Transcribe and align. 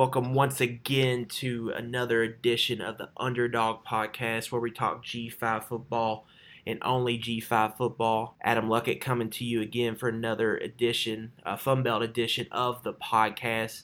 Welcome 0.00 0.32
once 0.32 0.62
again 0.62 1.26
to 1.26 1.74
another 1.76 2.22
edition 2.22 2.80
of 2.80 2.96
the 2.96 3.10
Underdog 3.18 3.84
Podcast 3.84 4.50
where 4.50 4.58
we 4.62 4.70
talk 4.70 5.04
G5 5.04 5.64
football 5.64 6.26
and 6.66 6.78
only 6.80 7.18
G5 7.18 7.76
football. 7.76 8.34
Adam 8.40 8.66
Luckett 8.66 9.02
coming 9.02 9.28
to 9.28 9.44
you 9.44 9.60
again 9.60 9.96
for 9.96 10.08
another 10.08 10.56
edition, 10.56 11.32
a 11.44 11.58
Fun 11.58 11.82
Belt 11.82 12.02
edition 12.02 12.46
of 12.50 12.82
the 12.82 12.94
podcast. 12.94 13.82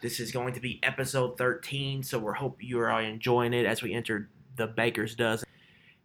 This 0.00 0.18
is 0.18 0.32
going 0.32 0.52
to 0.54 0.60
be 0.60 0.80
episode 0.82 1.38
13, 1.38 2.02
so 2.02 2.18
we 2.18 2.32
hope 2.32 2.56
you 2.60 2.80
are 2.80 3.00
enjoying 3.00 3.54
it 3.54 3.64
as 3.64 3.82
we 3.82 3.94
enter 3.94 4.28
the 4.56 4.66
Baker's 4.66 5.14
Dozen. 5.14 5.48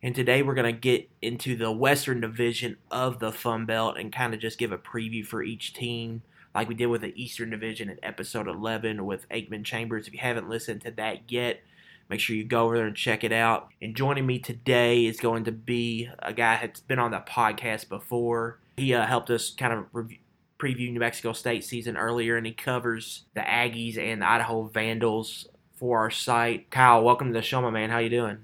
And 0.03 0.13
today 0.13 0.43
we're 0.43 0.53
going 0.53 0.71
to 0.71 0.79
get 0.79 1.09
into 1.19 1.55
the 1.55 1.71
Western 1.71 2.21
Division 2.21 2.77
of 2.91 3.17
the 3.17 3.31
Fun 3.31 3.65
Belt 3.65 3.97
and 3.97 4.13
kind 4.13 4.35
of 4.35 4.39
just 4.39 4.59
give 4.59 4.71
a 4.71 4.77
preview 4.77 5.25
for 5.25 5.41
each 5.41 5.73
team, 5.73 6.21
like 6.57 6.67
we 6.67 6.73
did 6.73 6.87
with 6.87 7.01
the 7.01 7.13
Eastern 7.21 7.51
Division 7.51 7.87
in 7.87 7.99
episode 8.01 8.47
11 8.47 9.05
with 9.05 9.29
Aikman 9.29 9.63
Chambers. 9.63 10.07
If 10.07 10.13
you 10.13 10.19
haven't 10.19 10.49
listened 10.49 10.81
to 10.81 10.91
that 10.91 11.31
yet, 11.31 11.61
make 12.09 12.19
sure 12.19 12.35
you 12.35 12.43
go 12.43 12.65
over 12.65 12.77
there 12.77 12.87
and 12.87 12.95
check 12.95 13.23
it 13.23 13.31
out. 13.31 13.69
And 13.79 13.95
joining 13.95 14.25
me 14.25 14.39
today 14.39 15.05
is 15.05 15.19
going 15.19 15.43
to 15.43 15.51
be 15.51 16.09
a 16.17 16.33
guy 16.33 16.57
that's 16.59 16.79
been 16.79 16.97
on 16.97 17.11
the 17.11 17.19
podcast 17.19 17.89
before. 17.89 18.57
He 18.77 18.91
uh, 18.91 19.05
helped 19.05 19.29
us 19.29 19.51
kind 19.51 19.71
of 19.71 19.85
review, 19.93 20.17
preview 20.57 20.91
New 20.91 20.99
Mexico 20.99 21.31
State 21.31 21.63
season 21.63 21.95
earlier, 21.95 22.37
and 22.37 22.47
he 22.47 22.53
covers 22.53 23.25
the 23.35 23.41
Aggies 23.41 23.95
and 23.95 24.23
the 24.23 24.27
Idaho 24.27 24.63
Vandals 24.63 25.47
for 25.75 25.99
our 25.99 26.09
site. 26.09 26.71
Kyle, 26.71 27.03
welcome 27.03 27.27
to 27.27 27.33
the 27.33 27.43
show, 27.43 27.61
my 27.61 27.69
man. 27.69 27.91
How 27.91 27.99
you 27.99 28.09
doing? 28.09 28.39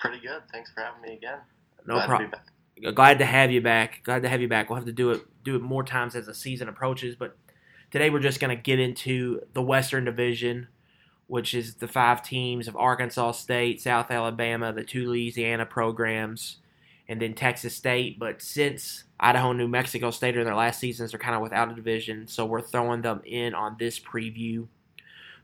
Pretty 0.00 0.20
good. 0.20 0.40
Thanks 0.50 0.72
for 0.72 0.80
having 0.80 1.02
me 1.02 1.12
again. 1.16 1.40
No 1.86 2.00
problem. 2.06 2.32
Glad 2.94 3.18
to 3.18 3.24
have 3.26 3.50
you 3.50 3.60
back. 3.60 4.02
Glad 4.04 4.22
to 4.22 4.28
have 4.28 4.40
you 4.40 4.48
back. 4.48 4.68
We'll 4.68 4.76
have 4.76 4.86
to 4.86 4.92
do 4.92 5.10
it 5.10 5.22
do 5.44 5.56
it 5.56 5.62
more 5.62 5.82
times 5.82 6.14
as 6.14 6.26
the 6.26 6.34
season 6.34 6.68
approaches, 6.68 7.16
but 7.16 7.36
today 7.90 8.10
we're 8.10 8.20
just 8.20 8.40
going 8.40 8.54
to 8.54 8.62
get 8.62 8.78
into 8.78 9.40
the 9.54 9.62
Western 9.62 10.04
Division, 10.04 10.68
which 11.26 11.54
is 11.54 11.76
the 11.76 11.88
five 11.88 12.22
teams 12.22 12.68
of 12.68 12.76
Arkansas 12.76 13.32
State, 13.32 13.80
South 13.80 14.10
Alabama, 14.10 14.72
the 14.72 14.84
two 14.84 15.08
Louisiana 15.08 15.64
programs, 15.64 16.58
and 17.08 17.22
then 17.22 17.34
Texas 17.34 17.74
State. 17.74 18.18
But 18.18 18.42
since 18.42 19.04
Idaho 19.18 19.52
New 19.52 19.68
Mexico 19.68 20.10
State 20.10 20.36
are 20.36 20.40
in 20.40 20.46
their 20.46 20.54
last 20.54 20.80
seasons, 20.80 21.12
they're 21.12 21.20
kind 21.20 21.36
of 21.36 21.42
without 21.42 21.72
a 21.72 21.74
division, 21.74 22.28
so 22.28 22.44
we're 22.44 22.60
throwing 22.60 23.02
them 23.02 23.22
in 23.24 23.54
on 23.54 23.76
this 23.78 23.98
preview. 23.98 24.66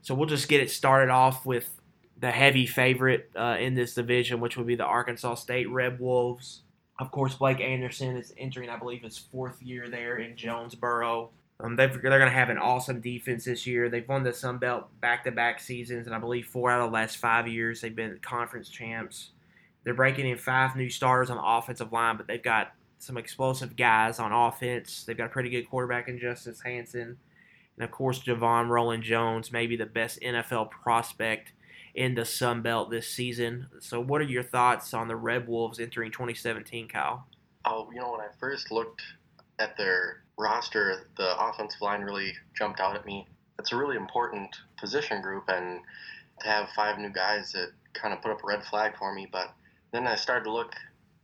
So 0.02 0.14
we'll 0.14 0.28
just 0.28 0.48
get 0.48 0.60
it 0.60 0.70
started 0.70 1.10
off 1.10 1.46
with 1.46 1.80
the 2.20 2.30
heavy 2.30 2.66
favorite 2.66 3.30
uh, 3.34 3.56
in 3.58 3.74
this 3.74 3.94
division, 3.94 4.40
which 4.40 4.56
would 4.56 4.66
be 4.66 4.76
the 4.76 4.84
Arkansas 4.84 5.36
State 5.36 5.70
Red 5.70 5.98
Wolves. 5.98 6.60
Of 6.98 7.10
course, 7.10 7.34
Blake 7.34 7.60
Anderson 7.60 8.16
is 8.16 8.32
entering, 8.38 8.70
I 8.70 8.76
believe, 8.76 9.02
his 9.02 9.18
fourth 9.18 9.60
year 9.60 9.88
there 9.88 10.18
in 10.18 10.36
Jonesboro. 10.36 11.30
Um, 11.60 11.76
they 11.76 11.84
are 11.84 11.88
going 11.88 12.20
to 12.20 12.30
have 12.30 12.50
an 12.50 12.58
awesome 12.58 13.00
defense 13.00 13.44
this 13.44 13.66
year. 13.66 13.88
They've 13.88 14.08
won 14.08 14.22
the 14.22 14.32
Sun 14.32 14.58
Belt 14.58 14.88
back-to-back 15.00 15.60
seasons, 15.60 16.06
and 16.06 16.14
I 16.14 16.18
believe 16.18 16.46
four 16.46 16.70
out 16.70 16.80
of 16.80 16.90
the 16.90 16.94
last 16.94 17.16
five 17.16 17.46
years 17.48 17.80
they've 17.80 17.94
been 17.94 18.18
conference 18.22 18.68
champs. 18.68 19.30
They're 19.82 19.94
breaking 19.94 20.28
in 20.28 20.38
five 20.38 20.76
new 20.76 20.88
starters 20.88 21.30
on 21.30 21.36
the 21.36 21.44
offensive 21.44 21.92
line, 21.92 22.16
but 22.16 22.26
they've 22.26 22.42
got 22.42 22.72
some 22.98 23.16
explosive 23.16 23.76
guys 23.76 24.18
on 24.18 24.32
offense. 24.32 25.04
They've 25.04 25.16
got 25.16 25.26
a 25.26 25.30
pretty 25.30 25.50
good 25.50 25.68
quarterback 25.68 26.08
in 26.08 26.18
Justice 26.18 26.60
Hansen, 26.60 27.16
and 27.76 27.84
of 27.84 27.90
course 27.90 28.20
Ja'Von 28.20 28.68
Rolland-Jones, 28.68 29.52
maybe 29.52 29.76
the 29.76 29.86
best 29.86 30.20
NFL 30.20 30.70
prospect 30.70 31.52
in 31.94 32.14
the 32.14 32.24
Sun 32.24 32.62
Belt 32.62 32.90
this 32.90 33.08
season. 33.08 33.68
So, 33.80 34.00
what 34.00 34.20
are 34.20 34.24
your 34.24 34.42
thoughts 34.42 34.92
on 34.92 35.08
the 35.08 35.16
Red 35.16 35.46
Wolves 35.46 35.78
entering 35.78 36.10
2017, 36.10 36.88
Kyle? 36.88 37.26
Oh, 37.64 37.88
you 37.92 38.00
know, 38.00 38.10
when 38.10 38.20
I 38.20 38.28
first 38.38 38.70
looked 38.70 39.02
at 39.58 39.76
their 39.76 40.24
roster, 40.36 41.08
the 41.16 41.40
offensive 41.40 41.80
line 41.80 42.02
really 42.02 42.32
jumped 42.56 42.80
out 42.80 42.96
at 42.96 43.06
me. 43.06 43.26
It's 43.58 43.72
a 43.72 43.76
really 43.76 43.96
important 43.96 44.54
position 44.78 45.22
group, 45.22 45.44
and 45.48 45.80
to 46.40 46.48
have 46.48 46.68
five 46.70 46.98
new 46.98 47.10
guys 47.10 47.52
that 47.52 47.68
kind 47.92 48.12
of 48.12 48.20
put 48.20 48.32
up 48.32 48.42
a 48.42 48.46
red 48.46 48.64
flag 48.64 48.96
for 48.98 49.14
me. 49.14 49.28
But 49.30 49.54
then 49.92 50.06
I 50.08 50.16
started 50.16 50.44
to 50.44 50.52
look 50.52 50.74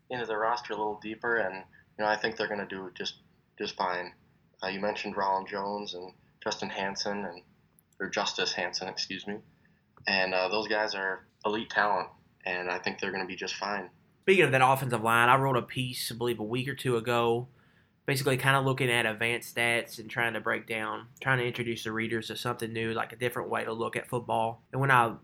into 0.09 0.26
the 0.26 0.36
roster 0.36 0.72
a 0.72 0.76
little 0.76 1.00
deeper, 1.03 1.38
and 1.38 1.56
you 1.98 2.04
know, 2.04 2.06
I 2.06 2.16
think 2.16 2.36
they're 2.36 2.47
going 2.47 2.60
to 2.60 2.66
do 2.66 2.91
just 2.94 3.16
just 3.59 3.76
fine. 3.76 4.12
Uh, 4.62 4.69
you 4.69 4.80
mentioned 4.80 5.16
Rolland-Jones 5.16 5.94
and 5.94 6.12
Justin 6.42 6.70
Hansen, 6.70 7.25
and 7.25 7.42
or 7.98 8.09
Justice 8.09 8.53
Hansen, 8.53 8.88
excuse 8.88 9.26
me 9.26 9.38
and 10.06 10.34
uh, 10.34 10.48
those 10.48 10.68
guys 10.68 10.94
are 10.94 11.26
elite 11.44 11.70
talent, 11.70 12.08
and 12.44 12.70
I 12.70 12.78
think 12.78 13.00
they're 13.00 13.12
going 13.12 13.24
to 13.24 13.28
be 13.28 13.36
just 13.36 13.54
fine. 13.54 13.90
Speaking 14.22 14.44
of 14.44 14.52
that 14.52 14.66
offensive 14.66 15.02
line, 15.02 15.28
I 15.28 15.36
wrote 15.36 15.56
a 15.56 15.62
piece, 15.62 16.12
I 16.12 16.16
believe, 16.16 16.40
a 16.40 16.44
week 16.44 16.68
or 16.68 16.74
two 16.74 16.96
ago, 16.96 17.48
basically 18.06 18.36
kind 18.36 18.56
of 18.56 18.64
looking 18.64 18.90
at 18.90 19.06
advanced 19.06 19.54
stats 19.54 19.98
and 19.98 20.10
trying 20.10 20.34
to 20.34 20.40
break 20.40 20.66
down, 20.66 21.06
trying 21.20 21.38
to 21.38 21.46
introduce 21.46 21.84
the 21.84 21.92
readers 21.92 22.28
to 22.28 22.36
something 22.36 22.72
new, 22.72 22.92
like 22.92 23.12
a 23.12 23.16
different 23.16 23.50
way 23.50 23.64
to 23.64 23.72
look 23.72 23.96
at 23.96 24.08
football. 24.08 24.62
And 24.72 24.80
when 24.80 24.90
I 24.90 25.14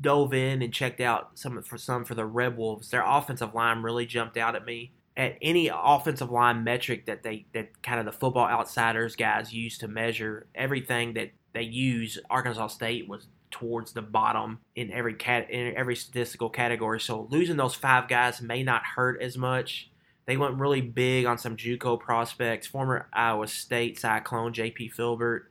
dove 0.00 0.32
in 0.32 0.62
and 0.62 0.72
checked 0.72 1.00
out 1.00 1.38
some 1.38 1.60
for 1.62 1.76
some 1.76 2.04
for 2.04 2.14
the 2.14 2.24
Red 2.24 2.56
Wolves, 2.56 2.90
their 2.90 3.04
offensive 3.04 3.54
line 3.54 3.82
really 3.82 4.06
jumped 4.06 4.36
out 4.36 4.54
at 4.54 4.64
me. 4.64 4.92
At 5.16 5.36
any 5.42 5.68
offensive 5.74 6.30
line 6.30 6.62
metric 6.62 7.06
that 7.06 7.24
they 7.24 7.46
that 7.52 7.82
kind 7.82 7.98
of 7.98 8.06
the 8.06 8.12
football 8.12 8.46
outsiders 8.46 9.16
guys 9.16 9.52
use 9.52 9.76
to 9.78 9.88
measure 9.88 10.46
everything 10.54 11.14
that 11.14 11.32
they 11.52 11.62
use, 11.62 12.18
Arkansas 12.30 12.68
State 12.68 13.08
was 13.08 13.26
towards 13.50 13.92
the 13.92 14.02
bottom 14.02 14.60
in 14.74 14.90
every 14.90 15.14
cat 15.14 15.50
in 15.50 15.74
every 15.76 15.96
statistical 15.96 16.50
category. 16.50 17.00
So 17.00 17.26
losing 17.30 17.56
those 17.56 17.74
five 17.74 18.08
guys 18.08 18.40
may 18.40 18.62
not 18.62 18.82
hurt 18.96 19.20
as 19.22 19.36
much. 19.36 19.90
They 20.26 20.36
went 20.36 20.58
really 20.58 20.82
big 20.82 21.24
on 21.24 21.38
some 21.38 21.56
JUCO 21.56 21.98
prospects. 22.00 22.66
Former 22.66 23.08
Iowa 23.12 23.48
State 23.48 23.98
Cyclone 23.98 24.52
J.P. 24.52 24.90
Filbert 24.90 25.50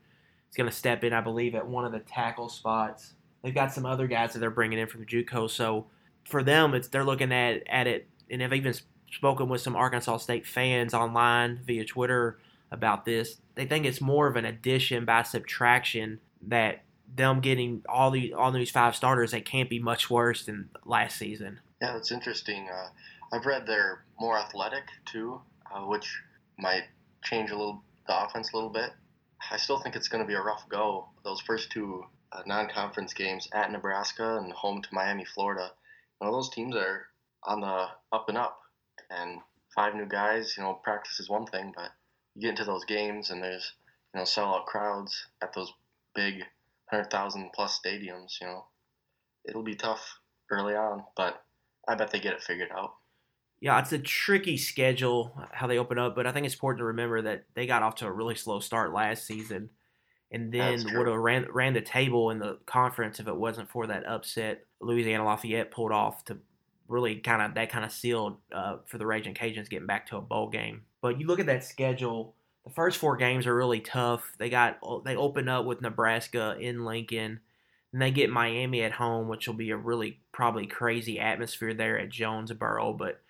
is 0.50 0.56
going 0.56 0.70
to 0.70 0.76
step 0.76 1.04
in, 1.04 1.14
I 1.14 1.22
believe, 1.22 1.56
at 1.56 1.68
one 1.68 1.86
of 1.86 1.92
the 1.92 2.00
tackle 2.00 2.50
spots. 2.50 3.14
They've 3.42 3.56
got 3.56 3.74
some 3.74 3.86
other 3.86 4.08
guys 4.08 4.34
that 4.34 4.40
they're 4.40 4.52
bringing 4.52 4.78
in 4.78 4.88
from 4.88 5.06
JUCO. 5.06 5.50
So 5.50 5.88
for 6.26 6.44
them, 6.44 6.74
it's 6.74 6.90
they're 6.90 7.04
looking 7.04 7.32
at 7.32 7.64
at 7.68 7.88
it, 7.88 8.08
and 8.30 8.44
I've 8.44 8.54
even 8.54 8.74
spoken 9.12 9.50
with 9.50 9.62
some 9.62 9.76
Arkansas 9.76 10.18
State 10.18 10.46
fans 10.46 10.94
online 10.94 11.62
via 11.66 11.86
Twitter 11.86 12.40
about 12.72 13.06
this. 13.06 13.38
They 13.56 13.66
think 13.66 13.86
it's 13.86 14.02
more 14.02 14.28
of 14.28 14.36
an 14.36 14.46
addition 14.46 15.06
by 15.06 15.24
subtraction 15.24 16.20
that 16.44 16.84
them 17.16 17.40
getting 17.40 17.84
all 17.88 18.12
the 18.12 18.34
all 18.34 18.52
these 18.52 18.72
five 18.72 18.96
starters, 18.96 19.34
it 19.34 19.46
can't 19.46 19.70
be 19.70 19.80
much 19.80 20.10
worse 20.10 20.46
than 20.46 20.70
last 20.86 21.18
season. 21.18 21.60
Yeah, 21.82 21.94
that's 21.94 22.12
interesting. 22.12 22.68
Uh, 22.70 22.90
I've 23.32 23.46
read 23.46 23.66
they're 23.66 24.04
more 24.20 24.38
athletic 24.38 24.84
too, 25.06 25.42
uh, 25.72 25.82
which 25.82 26.22
might 26.58 26.84
change 27.24 27.52
a 27.52 27.58
little 27.58 27.84
the 28.08 28.26
offense 28.26 28.52
a 28.52 28.56
little 28.56 28.70
bit. 28.70 28.92
I 29.52 29.58
still 29.58 29.80
think 29.80 29.96
it's 29.96 30.08
going 30.08 30.24
to 30.24 30.28
be 30.28 30.34
a 30.34 30.42
rough 30.42 30.68
go. 30.70 31.10
Those 31.24 31.42
first 31.42 31.72
two 31.72 32.06
uh, 32.32 32.42
non-conference 32.46 33.14
games 33.14 33.48
at 33.54 33.72
Nebraska 33.72 34.38
and 34.38 34.52
home 34.52 34.82
to 34.82 34.90
Miami, 34.92 35.26
Florida. 35.26 35.72
You 36.20 36.28
know, 36.28 36.34
those 36.34 36.50
teams 36.50 36.76
are 36.76 37.06
on 37.44 37.62
the 37.62 37.88
up 38.12 38.28
and 38.28 38.38
up, 38.38 38.60
and 39.10 39.40
five 39.76 39.96
new 39.96 40.08
guys. 40.08 40.56
You 40.58 40.64
know, 40.64 40.74
practice 40.74 41.20
is 41.20 41.30
one 41.30 41.46
thing, 41.46 41.74
but 41.76 41.92
you 42.36 42.42
get 42.42 42.52
into 42.52 42.66
those 42.66 42.86
games 42.86 43.30
and 43.30 43.42
there's 43.42 43.74
you 44.14 44.20
know 44.20 44.24
sellout 44.24 44.66
crowds 44.66 45.28
at 45.42 45.54
those 45.54 45.72
big 46.16 46.44
hundred 46.90 47.12
thousand 47.12 47.52
plus 47.54 47.80
stadiums. 47.80 48.40
You 48.42 48.48
know, 48.48 48.66
it'll 49.46 49.64
be 49.64 49.76
tough 49.76 50.20
early 50.52 50.76
on, 50.76 51.04
but 51.16 51.44
I 51.88 51.96
bet 51.96 52.12
they 52.12 52.20
get 52.20 52.34
it 52.34 52.44
figured 52.44 52.70
out. 52.76 52.96
Yeah, 53.60 53.80
it's 53.80 53.92
a 53.92 53.98
tricky 53.98 54.58
schedule 54.58 55.36
how 55.52 55.66
they 55.66 55.80
open 55.80 55.98
up, 55.98 56.16
but 56.16 56.28
I 56.28 56.32
think 56.32 56.46
it's 56.46 56.56
important 56.56 56.80
to 56.80 56.86
remember 56.86 57.24
that 57.24 57.46
they 57.56 57.66
got 57.66 57.82
off 57.82 57.96
to 57.96 58.06
a 58.06 58.12
really 58.12 58.36
slow 58.36 58.60
start 58.60 58.94
last 58.94 59.26
season, 59.26 59.72
and 60.32 60.52
then 60.52 60.84
would 60.94 61.08
have 61.08 61.18
ran 61.18 61.48
ran 61.52 61.74
the 61.74 61.82
table 61.82 62.30
in 62.30 62.40
the 62.40 62.60
conference 62.66 63.20
if 63.20 63.28
it 63.28 63.36
wasn't 63.36 63.70
for 63.70 63.88
that 63.88 64.06
upset 64.06 64.66
Louisiana 64.80 65.26
Lafayette 65.26 65.72
pulled 65.72 65.92
off 65.92 66.24
to 66.26 66.38
really 66.88 67.16
kind 67.16 67.42
of 67.42 67.56
that 67.56 67.70
kind 67.70 67.84
of 67.84 67.92
sealed 67.92 68.38
uh, 68.52 68.78
for 68.86 68.98
the 68.98 69.06
Raging 69.06 69.34
Cajuns 69.34 69.70
getting 69.70 69.88
back 69.88 70.08
to 70.08 70.18
a 70.18 70.22
bowl 70.22 70.50
game. 70.50 70.84
But 71.02 71.20
you 71.20 71.28
look 71.28 71.40
at 71.40 71.48
that 71.48 71.64
schedule 71.64 72.36
the 72.68 72.74
first 72.74 72.98
four 72.98 73.16
games 73.16 73.48
are 73.48 73.56
really 73.56 73.80
tough. 73.80 74.34
They 74.38 74.50
got 74.50 74.80
they 75.06 75.16
open 75.16 75.48
up 75.48 75.66
with 75.66 75.82
Nebraska 75.82 76.58
in 76.60 76.84
Lincoln, 76.84 77.40
and 77.94 78.02
they 78.02 78.12
get 78.12 78.30
Miami 78.30 78.84
at 78.84 78.92
home, 78.92 79.30
which 79.30 79.48
will 79.48 79.56
be 79.56 79.72
a 79.72 79.78
really 79.78 80.20
probably 80.34 80.68
crazy 80.68 81.18
atmosphere 81.18 81.74
there 81.74 81.98
at 81.98 82.10
Jonesboro. 82.10 82.92
But 82.94 83.22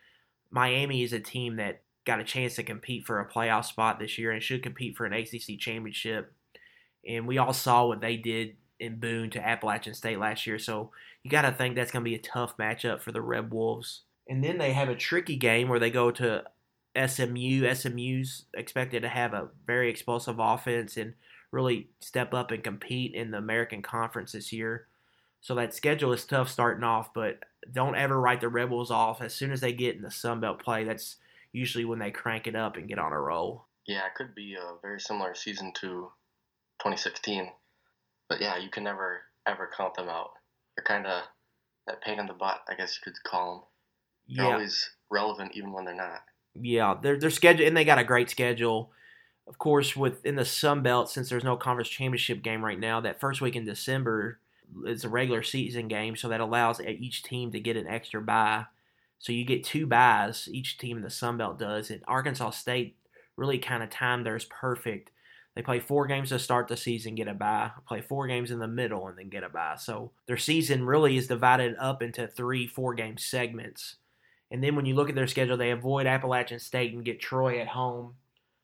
Miami 0.50 1.04
is 1.04 1.13
a 1.13 1.19
team 1.19 1.57
that 1.57 1.81
got 2.04 2.19
a 2.19 2.24
chance 2.24 2.56
to 2.56 2.63
compete 2.63 3.06
for 3.06 3.19
a 3.19 3.30
playoff 3.30 3.66
spot 3.66 4.00
this 4.00 4.18
year 4.18 4.31
and 4.31 4.42
should 4.42 4.63
compete 4.63 4.98
for 4.98 5.06
an 5.06 5.13
ACC 5.13 5.60
championship. 5.60 6.33
And 7.07 7.28
we 7.28 7.38
all 7.38 7.54
saw 7.54 7.86
what 7.86 8.01
they 8.01 8.18
did 8.18 8.56
in 8.80 9.00
Boone 9.00 9.30
to 9.31 9.48
Appalachian 9.48 9.94
State 9.94 10.18
last 10.18 10.48
year. 10.48 10.57
So 10.57 10.90
you 11.22 11.30
got 11.30 11.44
to 11.44 11.51
think 11.51 11.75
that's 11.75 11.92
going 11.92 12.04
to 12.04 12.10
be 12.10 12.16
a 12.16 12.19
tough 12.19 12.57
matchup 12.57 13.01
for 13.01 13.12
the 13.12 13.22
Red 13.22 13.51
Wolves. 13.51 14.01
And 14.28 14.44
then 14.44 14.57
they 14.57 14.74
have 14.74 14.90
a 14.90 14.95
tricky 14.95 15.36
game 15.36 15.69
where 15.69 15.80
they 15.80 15.92
go 15.92 16.10
to 16.12 16.44
SMU. 16.98 17.74
SMU's 17.74 18.46
expected 18.54 19.02
to 19.04 19.10
have 19.10 19.34
a 19.34 19.50
very 19.66 19.90
explosive 19.90 20.40
offense 20.40 20.98
and 20.98 21.14
really 21.52 21.90
step 22.02 22.34
up 22.34 22.52
and 22.52 22.64
compete 22.64 23.14
in 23.14 23.32
the 23.32 23.38
American 23.38 23.82
Conference 23.82 24.32
this 24.34 24.52
year. 24.52 24.88
So 25.42 25.56
that 25.56 25.74
schedule 25.74 26.12
is 26.14 26.26
tough 26.26 26.50
starting 26.50 26.84
off, 26.84 27.14
but 27.14 27.40
don't 27.72 27.96
ever 27.96 28.20
write 28.20 28.42
the 28.42 28.50
Rebels 28.50 28.92
off. 28.92 29.22
As 29.22 29.34
soon 29.34 29.52
as 29.52 29.62
they 29.62 29.72
get 29.72 29.96
in 29.96 30.02
the 30.02 30.12
Sun 30.12 30.40
Belt 30.42 30.62
play, 30.62 30.84
that's 30.84 31.18
usually 31.54 31.86
when 31.86 32.00
they 32.00 32.12
crank 32.12 32.48
it 32.48 32.56
up 32.56 32.76
and 32.76 32.88
get 32.90 33.00
on 33.00 33.14
a 33.14 33.20
roll. 33.22 33.66
Yeah, 33.86 34.06
it 34.08 34.16
could 34.16 34.36
be 34.36 34.56
a 34.56 34.74
very 34.82 35.00
similar 35.00 35.34
season 35.36 35.72
to 35.76 36.12
2016. 36.80 37.52
but 38.30 38.42
yeah, 38.42 38.58
you 38.58 38.70
can 38.70 38.84
never 38.84 39.22
ever 39.46 39.70
count 39.76 39.96
them 39.96 40.10
out. 40.10 40.32
They're 40.76 40.84
kind 40.84 41.08
of 41.08 41.24
that 41.88 42.02
pain 42.02 42.20
in 42.20 42.26
the 42.28 42.34
butt, 42.34 42.62
I 42.68 42.76
guess 42.76 42.98
you 42.98 43.02
could 43.12 43.24
call 43.24 43.54
them. 43.54 43.64
They're 44.36 44.46
Yeah, 44.46 44.54
always 44.54 44.90
relevant 45.10 45.54
even 45.56 45.72
when 45.72 45.86
they're 45.86 45.96
not. 45.96 46.22
Yeah. 46.62 46.95
Their 47.01 47.19
their 47.19 47.30
schedule 47.30 47.65
and 47.65 47.75
they 47.75 47.86
got 47.86 48.00
a 48.00 48.04
great 48.04 48.30
schedule. 48.30 48.92
Of 49.48 49.57
course, 49.57 49.95
within 49.95 50.36
the 50.36 50.45
Sun 50.45 50.83
Belt, 50.83 51.09
since 51.09 51.30
there's 51.30 51.44
no 51.44 51.56
conference 51.56 51.89
championship 51.89 52.44
game 52.44 52.63
right 52.63 52.80
now, 52.80 53.00
that 53.01 53.19
first 53.19 53.39
week 53.39 53.56
in 53.56 53.63
December 53.63 54.39
is 54.86 55.06
a 55.06 55.09
regular 55.09 55.42
season 55.42 55.88
game, 55.88 56.18
so 56.18 56.27
that 56.27 56.42
allows 56.42 56.81
each 56.81 57.24
team 57.24 57.51
to 57.51 57.59
get 57.59 57.77
an 57.77 57.88
extra 57.88 58.21
bye. 58.21 58.65
So 59.19 59.31
you 59.31 59.45
get 59.45 59.63
two 59.63 59.88
buys, 59.88 60.48
each 60.51 60.77
team 60.77 60.98
in 60.98 61.04
the 61.04 61.09
Sun 61.09 61.38
Belt 61.38 61.57
does. 61.57 61.89
And 61.89 62.04
Arkansas 62.07 62.51
State 62.51 62.98
really 63.36 63.57
kind 63.57 63.83
of 63.83 63.89
timed 63.89 64.25
theirs 64.25 64.45
perfect. 64.45 65.12
They 65.56 65.63
play 65.63 65.80
four 65.80 66.06
games 66.06 66.30
to 66.30 66.38
start 66.38 66.68
the 66.68 66.77
season, 66.77 67.15
get 67.15 67.27
a 67.27 67.33
bye. 67.33 67.71
Play 67.88 68.01
four 68.01 68.27
games 68.27 68.51
in 68.51 68.59
the 68.59 68.68
middle, 68.68 69.07
and 69.07 69.18
then 69.18 69.30
get 69.30 69.44
a 69.44 69.50
bye. 69.50 69.77
So 69.80 70.12
their 70.27 70.38
season 70.38 70.86
really 70.86 71.18
is 71.18 71.27
divided 71.27 71.75
up 71.80 72.04
into 72.04 72.27
three 72.27 72.68
four 72.68 72.94
game 72.94 73.18
segments. 73.18 73.95
And 74.50 74.64
then 74.64 74.76
when 74.76 74.86
you 74.86 74.96
look 74.96 75.10
at 75.10 75.16
their 75.16 75.28
schedule, 75.28 75.58
they 75.58 75.72
avoid 75.72 76.08
Appalachian 76.08 76.60
State 76.60 76.94
and 76.94 77.04
get 77.04 77.20
Troy 77.20 77.60
at 77.60 77.68
home. 77.68 78.16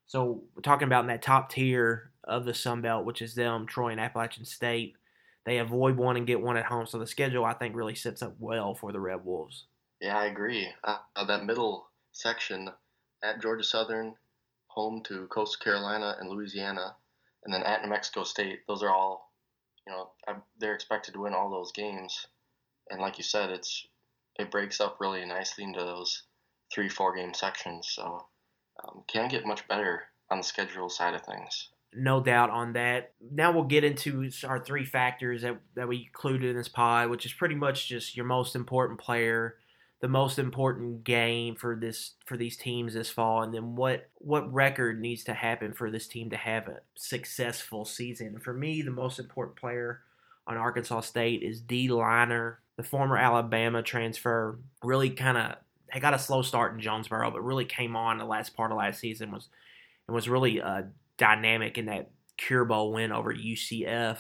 So 0.05 0.43
we're 0.55 0.61
talking 0.61 0.87
about 0.87 1.03
in 1.03 1.07
that 1.07 1.21
top 1.21 1.49
tier 1.49 2.11
of 2.23 2.45
the 2.45 2.53
Sun 2.53 2.81
Belt, 2.81 3.05
which 3.05 3.21
is 3.21 3.35
them, 3.35 3.65
Troy 3.65 3.89
and 3.89 3.99
Appalachian 3.99 4.45
State. 4.45 4.95
They 5.45 5.57
avoid 5.57 5.97
one 5.97 6.15
and 6.15 6.27
get 6.27 6.41
one 6.41 6.55
at 6.55 6.65
home. 6.65 6.85
So 6.85 6.99
the 6.99 7.07
schedule, 7.07 7.43
I 7.43 7.53
think, 7.53 7.75
really 7.75 7.95
sets 7.95 8.21
up 8.21 8.35
well 8.39 8.75
for 8.75 8.91
the 8.91 8.99
Red 8.99 9.25
Wolves. 9.25 9.65
Yeah, 9.99 10.17
I 10.17 10.25
agree. 10.25 10.69
Uh, 10.83 10.97
uh, 11.15 11.25
that 11.25 11.45
middle 11.45 11.87
section 12.11 12.69
at 13.23 13.41
Georgia 13.41 13.63
Southern, 13.63 14.15
home 14.67 15.01
to 15.05 15.27
Coastal 15.27 15.63
Carolina 15.63 16.15
and 16.19 16.29
Louisiana, 16.29 16.95
and 17.43 17.53
then 17.53 17.63
at 17.63 17.83
New 17.83 17.89
Mexico 17.89 18.23
State. 18.23 18.59
Those 18.67 18.83
are 18.83 18.89
all, 18.89 19.31
you 19.85 19.91
know, 19.91 20.11
uh, 20.27 20.35
they're 20.59 20.75
expected 20.75 21.13
to 21.13 21.21
win 21.21 21.33
all 21.33 21.49
those 21.49 21.71
games. 21.73 22.27
And 22.89 23.01
like 23.01 23.17
you 23.17 23.23
said, 23.23 23.49
it's 23.49 23.87
it 24.39 24.51
breaks 24.51 24.79
up 24.81 24.97
really 24.99 25.25
nicely 25.25 25.63
into 25.63 25.79
those 25.79 26.23
three, 26.73 26.89
four 26.89 27.15
game 27.15 27.33
sections. 27.33 27.89
So 27.91 28.25
um, 28.83 29.03
can't 29.07 29.31
get 29.31 29.45
much 29.45 29.67
better 29.67 30.03
on 30.29 30.39
the 30.39 30.43
schedule 30.43 30.89
side 30.89 31.13
of 31.13 31.25
things. 31.25 31.69
no 31.95 32.21
doubt 32.21 32.49
on 32.49 32.73
that. 32.73 33.13
Now 33.31 33.51
we'll 33.51 33.65
get 33.65 33.83
into 33.83 34.29
our 34.45 34.63
three 34.63 34.85
factors 34.85 35.43
that, 35.43 35.57
that 35.75 35.87
we 35.87 36.05
included 36.07 36.49
in 36.49 36.57
this 36.57 36.67
pod, 36.67 37.09
which 37.09 37.25
is 37.25 37.33
pretty 37.33 37.55
much 37.55 37.87
just 37.87 38.15
your 38.15 38.25
most 38.25 38.55
important 38.55 38.99
player, 38.99 39.57
the 40.01 40.07
most 40.07 40.39
important 40.39 41.03
game 41.03 41.55
for 41.55 41.75
this 41.75 42.15
for 42.25 42.35
these 42.35 42.57
teams 42.57 42.93
this 42.93 43.09
fall, 43.09 43.43
and 43.43 43.53
then 43.53 43.75
what 43.75 44.09
what 44.15 44.51
record 44.51 44.99
needs 44.99 45.23
to 45.25 45.33
happen 45.33 45.71
for 45.73 45.91
this 45.91 46.07
team 46.07 46.31
to 46.31 46.37
have 46.37 46.67
a 46.67 46.79
successful 46.95 47.85
season. 47.85 48.39
For 48.39 48.53
me, 48.53 48.81
the 48.81 48.91
most 48.91 49.19
important 49.19 49.55
player 49.57 50.01
on 50.47 50.57
Arkansas 50.57 51.01
State 51.01 51.43
is 51.43 51.61
Dee 51.61 51.89
Liner, 51.89 52.59
the 52.77 52.83
former 52.83 53.17
Alabama 53.17 53.81
transfer. 53.81 54.59
Really 54.83 55.09
kind 55.09 55.37
of 55.37 56.01
got 56.01 56.13
a 56.13 56.19
slow 56.19 56.41
start 56.41 56.73
in 56.73 56.79
Jonesboro, 56.79 57.31
but 57.31 57.43
really 57.43 57.65
came 57.65 57.95
on 57.95 58.17
the 58.17 58.25
last 58.25 58.55
part 58.55 58.71
of 58.71 58.77
last 58.77 58.99
season 58.99 59.31
was 59.31 59.49
and 60.07 60.15
was 60.15 60.27
really 60.27 60.61
uh, 60.61 60.83
dynamic 61.17 61.77
in 61.77 61.85
that 61.85 62.09
Cure 62.37 62.65
Bowl 62.65 62.91
win 62.91 63.11
over 63.11 63.33
UCF. 63.33 64.17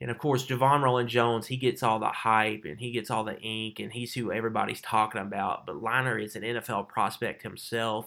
And 0.00 0.10
of 0.10 0.16
course, 0.16 0.46
Ja'Von 0.46 0.82
Rolland-Jones, 0.82 1.46
he 1.46 1.58
gets 1.58 1.82
all 1.82 1.98
the 1.98 2.06
hype 2.06 2.62
and 2.64 2.78
he 2.78 2.90
gets 2.90 3.10
all 3.10 3.24
the 3.24 3.38
ink 3.40 3.80
and 3.80 3.92
he's 3.92 4.14
who 4.14 4.32
everybody's 4.32 4.80
talking 4.80 5.20
about. 5.20 5.66
But 5.66 5.82
Liner 5.82 6.18
is 6.18 6.36
an 6.36 6.42
NFL 6.42 6.88
prospect 6.88 7.42
himself. 7.42 8.06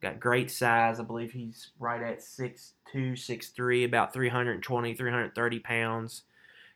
Got 0.00 0.18
great 0.18 0.50
size. 0.50 0.98
I 0.98 1.02
believe 1.02 1.32
he's 1.32 1.72
right 1.78 2.02
at 2.02 2.20
6'2, 2.20 2.72
6'3, 2.94 3.84
about 3.84 4.14
320, 4.14 4.94
330 4.94 5.58
pounds. 5.58 6.22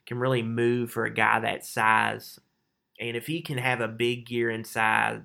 Can 0.06 0.19
really 0.19 0.43
move 0.43 0.91
for 0.91 1.05
a 1.05 1.15
guy 1.15 1.41
that 1.41 1.65
size. 1.65 2.39
And 3.01 3.17
if 3.17 3.27
he 3.27 3.41
can 3.43 3.59
have 3.59 3.81
a 3.81 3.89
big 3.89 4.27
gear 4.27 4.51
inside 4.51 5.23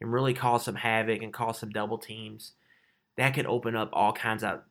and 0.00 0.12
really 0.12 0.34
cause 0.34 0.64
some 0.64 0.74
havoc 0.74 1.22
and 1.22 1.32
cause 1.32 1.58
some 1.58 1.70
double 1.70 1.98
teams, 1.98 2.52
that 3.16 3.34
could 3.34 3.46
open 3.46 3.76
up 3.76 3.90
all 3.92 4.12
kinds 4.12 4.42
of 4.42 4.62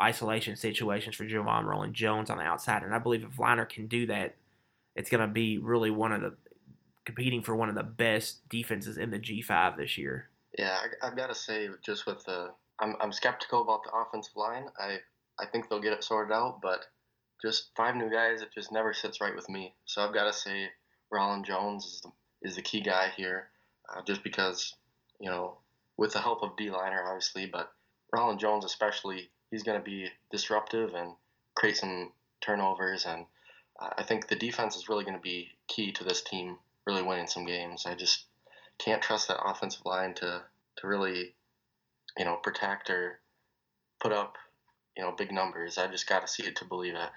isolation 0.00 0.56
situations 0.56 1.16
for 1.16 1.24
Ja'Von 1.24 1.64
Rolland-Jones 1.64 2.30
on 2.30 2.38
the 2.38 2.44
outside. 2.44 2.82
And 2.82 2.94
I 2.94 2.98
believe 2.98 3.24
if 3.24 3.38
Liner 3.38 3.64
can 3.64 3.86
do 3.86 4.06
that, 4.06 4.36
it's 4.94 5.10
going 5.10 5.26
to 5.26 5.32
be 5.32 5.58
really 5.58 5.90
one 5.90 6.12
of 6.12 6.20
the 6.20 6.34
competing 7.04 7.42
for 7.42 7.56
one 7.56 7.68
of 7.68 7.74
the 7.74 7.82
best 7.82 8.46
defenses 8.48 8.98
in 8.98 9.10
the 9.10 9.18
G5 9.18 9.76
this 9.76 9.96
year. 9.96 10.28
Yeah, 10.58 10.76
I, 11.02 11.06
I've 11.06 11.16
got 11.16 11.28
to 11.28 11.34
say, 11.34 11.68
just 11.84 12.06
with 12.06 12.24
the, 12.24 12.50
I'm, 12.80 12.96
I'm 13.00 13.12
skeptical 13.12 13.62
about 13.62 13.84
the 13.84 13.90
offensive 13.96 14.36
line. 14.36 14.66
I, 14.78 14.98
I 15.38 15.46
think 15.46 15.68
they'll 15.68 15.80
get 15.80 15.92
it 15.92 16.04
sorted 16.04 16.32
out, 16.32 16.60
but 16.60 16.86
just 17.42 17.70
five 17.76 17.96
new 17.96 18.10
guys, 18.10 18.42
it 18.42 18.48
just 18.54 18.72
never 18.72 18.92
sits 18.92 19.20
right 19.20 19.34
with 19.34 19.48
me. 19.48 19.74
So 19.84 20.02
I've 20.02 20.14
got 20.14 20.24
to 20.24 20.32
say, 20.32 20.68
Rolland-Jones 21.10 21.84
is 21.84 22.00
the, 22.00 22.10
is 22.42 22.56
the 22.56 22.62
key 22.62 22.80
guy 22.80 23.10
here, 23.16 23.48
uh, 23.88 24.02
just 24.02 24.22
because, 24.24 24.74
you 25.20 25.30
know, 25.30 25.58
with 25.96 26.12
the 26.12 26.20
help 26.20 26.42
of 26.42 26.56
Dee 26.56 26.70
Liner, 26.70 27.02
obviously, 27.06 27.46
but 27.46 27.72
Rolland-Jones 28.12 28.64
especially, 28.64 29.30
he's 29.50 29.62
going 29.62 29.78
to 29.78 29.84
be 29.84 30.08
disruptive 30.30 30.94
and 30.94 31.12
create 31.54 31.76
some 31.76 32.12
turnovers. 32.40 33.06
And 33.06 33.26
uh, 33.80 33.90
I 33.96 34.02
think 34.02 34.28
the 34.28 34.36
defense 34.36 34.76
is 34.76 34.88
really 34.88 35.04
going 35.04 35.16
to 35.16 35.22
be 35.22 35.50
key 35.68 35.92
to 35.92 36.04
this 36.04 36.22
team 36.22 36.58
really 36.86 37.02
winning 37.02 37.26
some 37.26 37.46
games. 37.46 37.84
I 37.86 37.94
just 37.94 38.24
can't 38.78 39.02
trust 39.02 39.28
that 39.28 39.42
offensive 39.44 39.84
line 39.84 40.14
to, 40.14 40.42
to 40.76 40.86
really, 40.86 41.34
you 42.18 42.24
know, 42.24 42.36
protect 42.36 42.90
or 42.90 43.20
put 44.00 44.12
up, 44.12 44.36
you 44.96 45.02
know, 45.02 45.12
big 45.12 45.32
numbers. 45.32 45.78
I 45.78 45.86
just 45.86 46.08
got 46.08 46.26
to 46.26 46.32
see 46.32 46.44
it 46.44 46.56
to 46.56 46.64
believe 46.64 46.94
it. 46.94 47.10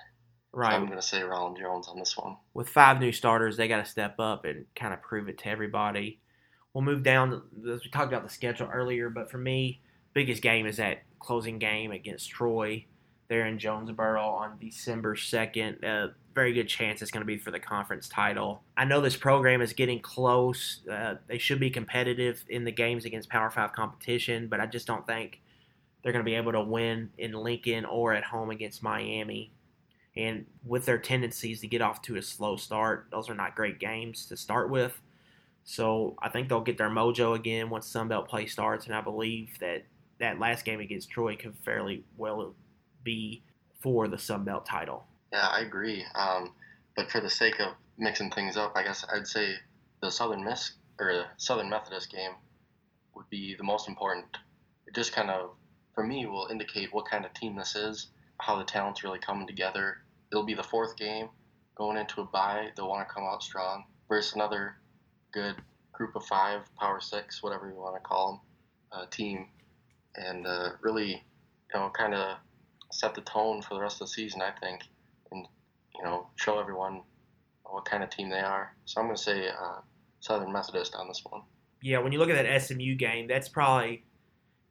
Right. 0.52 0.74
I'm 0.74 0.86
going 0.86 0.98
to 0.98 1.06
say 1.06 1.22
Rolland-Jones 1.22 1.88
on 1.88 2.00
this 2.00 2.18
one. 2.18 2.38
With 2.54 2.70
five 2.70 3.00
new 3.00 3.12
starters, 3.12 3.56
they 3.56 3.68
got 3.68 3.84
to 3.84 3.90
step 3.90 4.20
up 4.20 4.46
and 4.46 4.66
kind 4.76 4.94
of 4.94 5.02
prove 5.02 5.30
it 5.30 5.38
to 5.40 5.48
everybody. 5.48 6.20
We'll 6.74 6.84
move 6.84 7.04
down. 7.04 7.30
To, 7.32 7.42
we 7.64 7.90
talked 7.92 8.12
about 8.12 8.24
the 8.24 8.34
schedule 8.34 8.68
earlier, 8.72 9.10
but 9.10 9.30
for 9.30 9.38
me, 9.38 9.82
biggest 10.14 10.42
game 10.42 10.66
is 10.66 10.78
that 10.78 11.04
closing 11.20 11.60
game 11.60 11.92
against 11.92 12.30
Troy 12.30 12.86
there 13.28 13.46
in 13.46 13.60
Jonesboro 13.60 14.22
on 14.22 14.58
December 14.60 15.16
2nd. 15.16 15.84
A 15.84 16.16
very 16.34 16.54
good 16.54 16.68
chance 16.68 17.02
it's 17.02 17.12
going 17.12 17.22
to 17.22 17.28
be 17.28 17.38
for 17.38 17.52
the 17.52 17.60
conference 17.60 18.10
title. 18.10 18.64
I 18.76 18.86
know 18.86 19.02
this 19.02 19.16
program 19.16 19.62
is 19.62 19.74
getting 19.74 20.00
close. 20.00 20.82
Uh, 20.92 21.16
they 21.28 21.38
should 21.38 21.60
be 21.60 21.70
competitive 21.70 22.44
in 22.50 22.64
the 22.64 22.72
games 22.72 23.06
against 23.06 23.30
Power 23.30 23.52
5 23.52 23.72
competition, 23.74 24.48
but 24.48 24.60
I 24.60 24.66
just 24.66 24.88
don't 24.88 25.06
think 25.06 25.42
they're 26.02 26.12
going 26.12 26.24
to 26.24 26.30
be 26.30 26.36
able 26.36 26.52
to 26.54 26.62
win 26.62 27.12
in 27.18 27.34
Lincoln 27.34 27.86
or 27.86 28.14
at 28.14 28.24
home 28.24 28.50
against 28.50 28.84
Miami. 28.84 29.52
And 30.16 30.46
with 30.66 30.86
their 30.86 30.98
tendencies 30.98 31.62
to 31.62 31.68
get 31.68 31.82
off 31.82 32.02
to 32.04 32.16
a 32.16 32.22
slow 32.22 32.56
start, 32.56 33.08
those 33.12 33.30
are 33.30 33.36
not 33.36 33.56
great 33.56 33.80
games 33.80 34.26
to 34.28 34.38
start 34.38 34.70
with. 34.70 35.00
So 35.64 36.16
I 36.22 36.30
think 36.30 36.50
they'll 36.50 36.62
get 36.62 36.78
their 36.78 36.90
mojo 36.90 37.36
again 37.36 37.70
once 37.70 37.92
Sunbelt 37.92 38.28
play 38.28 38.48
starts, 38.48 38.86
and 38.86 38.96
I 38.96 39.02
believe 39.02 39.60
that 39.60 39.84
that 40.20 40.40
last 40.40 40.66
game 40.66 40.80
against 40.80 41.12
Troy 41.12 41.36
could 41.36 41.56
fairly 41.64 42.04
well 42.18 42.56
be 43.04 43.44
for 43.80 44.08
the 44.08 44.18
Sunbelt 44.18 44.66
title. 44.66 45.06
Yeah, 45.32 45.48
I 45.48 45.62
agree. 45.62 46.04
Um, 46.16 46.54
but 46.96 47.12
for 47.12 47.22
the 47.22 47.30
sake 47.30 47.60
of 47.60 47.74
mixing 47.98 48.32
things 48.32 48.58
up, 48.58 48.74
I 48.76 48.84
guess 48.84 49.06
I'd 49.14 49.28
say 49.28 49.56
the 50.02 50.10
Southern 50.10 50.44
Miss 50.44 50.74
or 51.00 51.14
the 51.14 51.26
Southern 51.38 51.70
Methodist 51.70 52.12
game 52.12 52.32
would 53.16 53.30
be 53.30 53.56
the 53.56 53.64
most 53.64 53.88
important. 53.88 54.26
It 54.88 54.96
just 54.96 55.14
kind 55.14 55.30
of, 55.30 55.52
for 56.00 56.06
me, 56.06 56.26
will 56.26 56.48
indicate 56.50 56.94
what 56.94 57.06
kind 57.10 57.26
of 57.26 57.34
team 57.34 57.58
this 57.58 57.76
is, 57.76 58.08
how 58.38 58.58
the 58.58 58.64
talent's 58.64 59.04
really 59.04 59.20
coming 59.20 59.46
together. 59.46 59.98
It'll 60.32 60.46
be 60.46 60.54
the 60.54 60.64
fourth 60.64 60.96
game 60.96 61.28
going 61.76 61.98
into 61.98 62.22
a 62.22 62.24
bye. 62.24 62.70
They'll 62.74 62.88
want 62.88 63.06
to 63.06 63.14
come 63.14 63.26
out 63.26 63.44
strong 63.44 63.84
versus 64.08 64.34
another 64.34 64.78
good 65.34 65.58
group 65.92 66.16
of 66.16 66.24
five, 66.24 66.62
power 66.80 67.02
six, 67.02 67.44
whatever 67.44 67.68
you 67.68 67.76
want 67.76 67.98
to 67.98 68.00
call 68.00 68.32
them, 68.32 68.40
uh, 68.94 69.06
team, 69.12 69.48
and 70.16 70.48
uh, 70.48 70.70
really, 70.80 71.10
you 71.10 71.20
know, 71.80 71.90
kind 71.90 72.14
of 72.14 72.38
set 72.94 73.14
the 73.14 73.22
tone 73.22 73.62
for 73.62 73.74
the 73.74 73.82
rest 73.82 73.96
of 73.96 74.08
the 74.08 74.14
season. 74.14 74.42
I 74.42 74.52
think, 74.58 74.84
and 75.34 75.46
you 75.98 76.04
know, 76.06 76.30
show 76.38 76.62
everyone 76.62 77.02
what 77.66 77.84
kind 77.84 78.04
of 78.04 78.10
team 78.10 78.30
they 78.30 78.40
are. 78.40 78.74
So 78.86 79.02
I'm 79.02 79.08
going 79.08 79.18
to 79.18 79.22
say 79.22 79.50
uh, 79.50 79.82
Southern 80.22 80.54
Methodist 80.54 80.96
on 80.96 81.10
this 81.10 81.22
one. 81.30 81.42
Yeah, 81.82 81.98
when 82.00 82.14
you 82.14 82.20
look 82.20 82.30
at 82.30 82.42
that 82.42 82.62
SMU 82.62 82.96
game, 82.96 83.28
that's 83.28 83.50
probably 83.50 84.06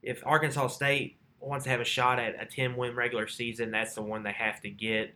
if 0.02 0.22
Arkansas 0.26 0.68
State 0.68 1.16
wants 1.40 1.64
to 1.64 1.70
have 1.70 1.80
a 1.80 1.84
shot 1.84 2.18
at 2.18 2.40
a 2.40 2.46
10 2.46 2.76
win 2.76 2.94
regular 2.94 3.26
season, 3.26 3.70
that's 3.70 3.94
the 3.94 4.02
one 4.02 4.22
they 4.22 4.32
have 4.32 4.60
to 4.62 4.70
get. 4.70 5.14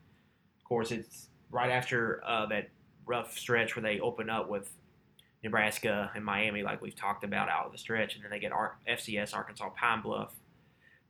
Of 0.58 0.64
course, 0.64 0.90
it's 0.90 1.28
right 1.50 1.70
after 1.70 2.22
uh, 2.26 2.46
that 2.46 2.70
rough 3.06 3.36
stretch 3.36 3.76
where 3.76 3.82
they 3.82 4.00
open 4.00 4.30
up 4.30 4.48
with 4.48 4.70
Nebraska 5.42 6.10
and 6.14 6.24
Miami, 6.24 6.62
like 6.62 6.80
we've 6.80 6.94
talked 6.94 7.24
about 7.24 7.48
out 7.48 7.66
of 7.66 7.72
the 7.72 7.78
stretch, 7.78 8.14
and 8.14 8.24
then 8.24 8.30
they 8.30 8.38
get 8.38 8.52
FCS 8.52 9.34
Arkansas 9.34 9.70
Pine 9.70 10.02
Bluff. 10.02 10.34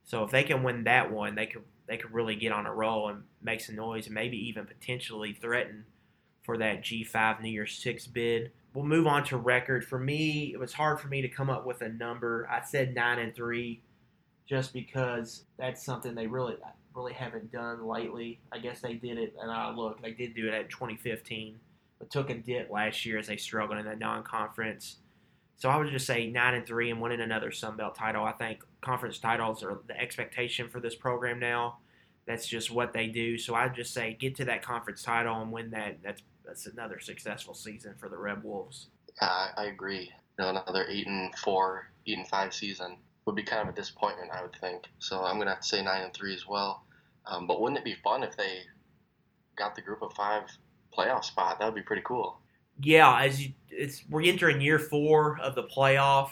So 0.03 0.23
if 0.23 0.31
they 0.31 0.43
can 0.43 0.63
win 0.63 0.83
that 0.85 1.11
one, 1.11 1.35
they 1.35 1.45
could 1.45 1.63
they 1.85 1.97
could 1.97 2.13
really 2.13 2.35
get 2.35 2.51
on 2.51 2.65
a 2.65 2.73
roll 2.73 3.09
and 3.09 3.23
make 3.41 3.61
some 3.61 3.75
noise, 3.75 4.05
and 4.05 4.15
maybe 4.15 4.37
even 4.47 4.65
potentially 4.65 5.33
threaten 5.33 5.85
for 6.43 6.57
that 6.57 6.81
G5 6.81 7.41
New 7.41 7.49
Year's 7.49 7.77
Six 7.77 8.07
bid. 8.07 8.51
We'll 8.73 8.85
move 8.85 9.05
on 9.05 9.23
to 9.25 9.37
record. 9.37 9.85
For 9.85 9.99
me, 9.99 10.51
it 10.53 10.59
was 10.59 10.73
hard 10.73 10.99
for 10.99 11.07
me 11.07 11.21
to 11.21 11.27
come 11.27 11.49
up 11.49 11.65
with 11.65 11.81
a 11.81 11.89
number. 11.89 12.47
I 12.51 12.63
said 12.65 12.95
nine 12.95 13.19
and 13.19 13.35
three, 13.35 13.81
just 14.47 14.73
because 14.73 15.43
that's 15.57 15.83
something 15.85 16.15
they 16.15 16.27
really 16.27 16.57
really 16.95 17.13
haven't 17.13 17.51
done 17.51 17.85
lately. 17.85 18.39
I 18.51 18.59
guess 18.59 18.81
they 18.81 18.93
did 18.93 19.17
it, 19.17 19.35
and 19.41 19.51
I 19.51 19.71
look, 19.71 20.01
they 20.01 20.11
did 20.11 20.35
do 20.35 20.47
it 20.47 20.53
at 20.53 20.69
2015, 20.69 21.59
but 21.99 22.09
took 22.09 22.29
a 22.29 22.35
dip 22.35 22.69
last 22.69 23.05
year 23.05 23.17
as 23.17 23.27
they 23.27 23.37
struggled 23.37 23.79
in 23.79 23.85
the 23.85 23.95
non-conference. 23.95 24.97
So 25.57 25.69
I 25.69 25.77
would 25.77 25.89
just 25.89 26.05
say 26.05 26.27
nine 26.27 26.55
and 26.55 26.65
three 26.65 26.91
and 26.91 27.01
winning 27.01 27.21
another 27.21 27.51
Sun 27.51 27.77
Belt 27.77 27.95
title. 27.95 28.25
I 28.25 28.33
think 28.33 28.63
conference 28.81 29.17
titles 29.17 29.63
are 29.63 29.79
the 29.87 29.99
expectation 29.99 30.67
for 30.67 30.79
this 30.79 30.95
program 30.95 31.39
now. 31.39 31.77
That's 32.25 32.47
just 32.47 32.71
what 32.71 32.93
they 32.93 33.07
do. 33.07 33.37
So 33.37 33.55
I'd 33.55 33.75
just 33.75 33.93
say 33.93 34.17
get 34.19 34.35
to 34.37 34.45
that 34.45 34.63
conference 34.63 35.03
title 35.03 35.41
and 35.41 35.51
win 35.51 35.71
that. 35.71 35.99
That's 36.03 36.21
that's 36.53 36.67
another 36.67 36.99
successful 36.99 37.55
season 37.55 37.95
for 37.97 38.09
the 38.09 38.17
Red 38.17 38.43
Wolves. 38.43 38.87
Yeah, 39.19 39.47
I 39.57 39.65
agree. 39.65 40.11
You 40.37 40.45
know, 40.45 40.49
another 40.49 40.85
eight 40.87 41.07
and 41.07 41.33
four, 41.39 41.89
eight 42.05 42.19
and 42.19 42.27
five 42.27 42.53
season 42.53 42.97
would 43.25 43.35
be 43.35 43.41
kind 43.41 43.67
of 43.67 43.73
a 43.73 43.75
disappointment, 43.75 44.29
I 44.31 44.43
would 44.43 44.55
think. 44.61 44.83
So 44.99 45.23
I'm 45.23 45.39
gonna 45.39 45.49
have 45.49 45.61
to 45.61 45.67
say 45.67 45.81
nine 45.81 46.03
and 46.03 46.13
three 46.13 46.35
as 46.35 46.47
well. 46.47 46.83
Um, 47.25 47.47
but 47.47 47.59
wouldn't 47.59 47.79
it 47.79 47.83
be 47.83 47.95
fun 48.03 48.21
if 48.21 48.37
they 48.37 48.59
got 49.55 49.73
the 49.73 49.81
group 49.81 50.03
of 50.03 50.13
five 50.13 50.43
playoff 50.95 51.23
spot? 51.23 51.57
That 51.57 51.65
would 51.65 51.75
be 51.75 51.81
pretty 51.81 52.03
cool. 52.05 52.37
Yeah, 52.79 53.19
as 53.19 53.43
you, 53.43 53.53
it's 53.69 54.03
we're 54.07 54.21
entering 54.23 54.61
year 54.61 54.77
four 54.77 55.39
of 55.39 55.55
the 55.55 55.63
playoff, 55.63 56.29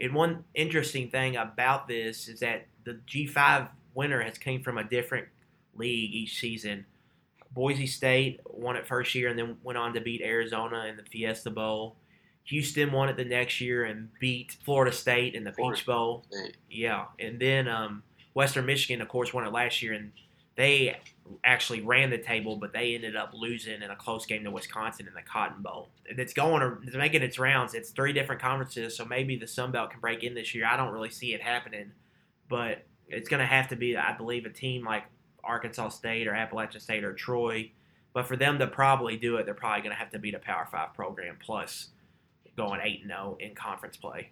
and 0.00 0.14
one 0.14 0.44
interesting 0.54 1.10
thing 1.10 1.36
about 1.36 1.88
this 1.88 2.26
is 2.26 2.40
that 2.40 2.68
the 2.84 3.00
G5 3.06 3.68
winner 3.94 4.22
has 4.22 4.38
came 4.38 4.62
from 4.62 4.78
a 4.78 4.84
different 4.84 5.28
league 5.74 6.14
each 6.14 6.40
season. 6.40 6.86
Boise 7.54 7.86
State 7.86 8.40
won 8.46 8.76
it 8.76 8.86
first 8.86 9.14
year 9.14 9.28
and 9.28 9.38
then 9.38 9.56
went 9.62 9.78
on 9.78 9.92
to 9.94 10.00
beat 10.00 10.22
Arizona 10.22 10.86
in 10.86 10.96
the 10.96 11.02
Fiesta 11.02 11.50
Bowl. 11.50 11.96
Houston 12.44 12.90
won 12.90 13.08
it 13.08 13.16
the 13.16 13.24
next 13.24 13.60
year 13.60 13.84
and 13.84 14.08
beat 14.18 14.56
Florida 14.64 14.94
State 14.94 15.34
in 15.34 15.44
the 15.44 15.52
Florida 15.52 15.76
Peach 15.76 15.86
Bowl. 15.86 16.24
State. 16.30 16.56
Yeah, 16.70 17.04
and 17.18 17.38
then 17.38 17.68
um, 17.68 18.02
Western 18.34 18.66
Michigan, 18.66 19.00
of 19.00 19.08
course, 19.08 19.32
won 19.32 19.46
it 19.46 19.52
last 19.52 19.82
year, 19.82 19.92
and 19.92 20.12
they 20.56 20.96
actually 21.44 21.80
ran 21.80 22.10
the 22.10 22.18
table, 22.18 22.56
but 22.56 22.72
they 22.72 22.94
ended 22.94 23.16
up 23.16 23.30
losing 23.32 23.80
in 23.80 23.90
a 23.90 23.96
close 23.96 24.26
game 24.26 24.44
to 24.44 24.50
Wisconsin 24.50 25.06
in 25.06 25.14
the 25.14 25.22
Cotton 25.22 25.62
Bowl. 25.62 25.88
And 26.08 26.18
It's 26.18 26.32
going, 26.32 26.78
it's 26.84 26.96
making 26.96 27.22
its 27.22 27.38
rounds. 27.38 27.74
It's 27.74 27.90
three 27.90 28.12
different 28.12 28.42
conferences, 28.42 28.96
so 28.96 29.04
maybe 29.04 29.36
the 29.36 29.46
Sun 29.46 29.72
Belt 29.72 29.90
can 29.90 30.00
break 30.00 30.24
in 30.24 30.34
this 30.34 30.54
year. 30.54 30.66
I 30.66 30.76
don't 30.76 30.92
really 30.92 31.10
see 31.10 31.32
it 31.32 31.40
happening, 31.40 31.92
but 32.48 32.82
it's 33.08 33.28
going 33.28 33.40
to 33.40 33.46
have 33.46 33.68
to 33.68 33.76
be, 33.76 33.96
I 33.96 34.14
believe, 34.16 34.46
a 34.46 34.50
team 34.50 34.84
like 34.84 35.04
Arkansas 35.44 35.90
State 35.90 36.26
or 36.26 36.34
Appalachian 36.34 36.80
State 36.80 37.04
or 37.04 37.12
Troy. 37.12 37.70
But 38.12 38.26
for 38.26 38.36
them 38.36 38.58
to 38.58 38.66
probably 38.66 39.16
do 39.16 39.36
it, 39.36 39.46
they're 39.46 39.54
probably 39.54 39.80
going 39.82 39.92
to 39.92 39.98
have 39.98 40.10
to 40.10 40.18
beat 40.18 40.34
a 40.34 40.38
Power 40.38 40.68
Five 40.70 40.94
program 40.94 41.38
plus 41.40 41.88
going 42.56 42.80
eight 42.82 43.00
and 43.02 43.10
zero 43.10 43.36
in 43.40 43.54
conference 43.54 43.96
play. 43.96 44.30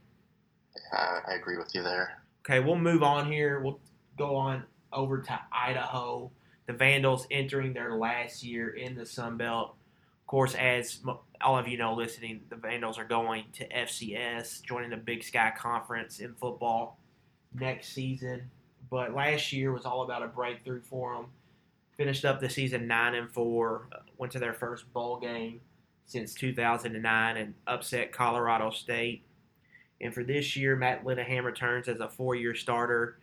I, 0.92 1.20
I 1.28 1.34
agree 1.34 1.56
with 1.56 1.74
you 1.74 1.82
there. 1.82 2.20
Okay, 2.44 2.60
we'll 2.60 2.76
move 2.76 3.02
on 3.02 3.30
here. 3.30 3.60
We'll 3.60 3.80
go 4.16 4.36
on 4.36 4.64
over 4.92 5.20
to 5.22 5.40
Idaho. 5.52 6.30
The 6.66 6.72
Vandals 6.72 7.26
entering 7.30 7.72
their 7.72 7.96
last 7.96 8.44
year 8.44 8.70
in 8.70 8.94
the 8.94 9.06
Sun 9.06 9.38
Belt. 9.38 9.74
Of 10.20 10.26
course, 10.26 10.54
as 10.54 11.00
all 11.40 11.58
of 11.58 11.66
you 11.66 11.76
know 11.76 11.94
listening, 11.94 12.42
the 12.48 12.56
Vandals 12.56 12.98
are 12.98 13.04
going 13.04 13.44
to 13.54 13.68
FCS, 13.68 14.62
joining 14.62 14.90
the 14.90 14.96
Big 14.96 15.24
Sky 15.24 15.52
Conference 15.56 16.20
in 16.20 16.34
football 16.34 16.98
next 17.52 17.92
season. 17.92 18.50
But 18.90 19.14
last 19.14 19.52
year 19.52 19.72
was 19.72 19.84
all 19.84 20.02
about 20.02 20.22
a 20.22 20.26
breakthrough 20.26 20.82
for 20.82 21.14
them. 21.14 21.26
Finished 21.96 22.24
up 22.24 22.40
the 22.40 22.48
season 22.50 22.86
nine 22.86 23.14
and 23.14 23.30
four. 23.30 23.88
uh, 23.92 23.98
Went 24.18 24.32
to 24.32 24.38
their 24.38 24.54
first 24.54 24.92
bowl 24.92 25.18
game 25.18 25.60
since 26.06 26.34
2009 26.34 27.36
and 27.36 27.54
upset 27.66 28.12
Colorado 28.12 28.70
State. 28.70 29.22
And 30.00 30.12
for 30.12 30.24
this 30.24 30.56
year, 30.56 30.74
Matt 30.76 31.04
Linehan 31.04 31.44
returns 31.44 31.86
as 31.86 32.00
a 32.00 32.08
four-year 32.08 32.54
starter, 32.54 33.18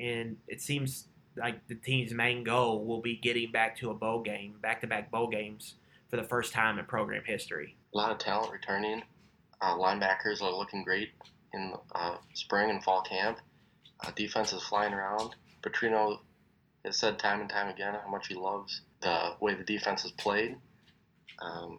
and 0.00 0.36
it 0.48 0.60
seems 0.60 1.08
like 1.36 1.66
the 1.68 1.74
team's 1.74 2.12
main 2.12 2.42
goal 2.44 2.84
will 2.84 3.00
be 3.02 3.16
getting 3.16 3.52
back 3.52 3.76
to 3.78 3.90
a 3.90 3.94
bowl 3.94 4.22
game, 4.22 4.54
back-to-back 4.62 5.10
bowl 5.10 5.28
games 5.28 5.74
for 6.08 6.16
the 6.16 6.22
first 6.22 6.52
time 6.52 6.78
in 6.78 6.86
program 6.86 7.22
history. 7.24 7.76
A 7.94 7.96
lot 7.96 8.10
of 8.10 8.18
talent 8.18 8.52
returning. 8.52 9.02
Uh, 9.60 9.76
linebackers 9.76 10.42
are 10.42 10.50
looking 10.50 10.82
great 10.82 11.10
in 11.52 11.74
uh, 11.94 12.16
spring 12.32 12.70
and 12.70 12.82
fall 12.82 13.02
camp. 13.02 13.38
Uh, 14.04 14.10
defense 14.14 14.52
is 14.52 14.62
flying 14.62 14.92
around. 14.92 15.34
Petrino 15.62 16.18
has 16.84 16.98
said 16.98 17.18
time 17.18 17.40
and 17.40 17.48
time 17.48 17.68
again 17.68 17.94
how 17.94 18.10
much 18.10 18.28
he 18.28 18.34
loves 18.34 18.82
the 19.00 19.34
way 19.40 19.54
the 19.54 19.64
defense 19.64 20.04
is 20.04 20.12
played. 20.12 20.56
Um, 21.40 21.78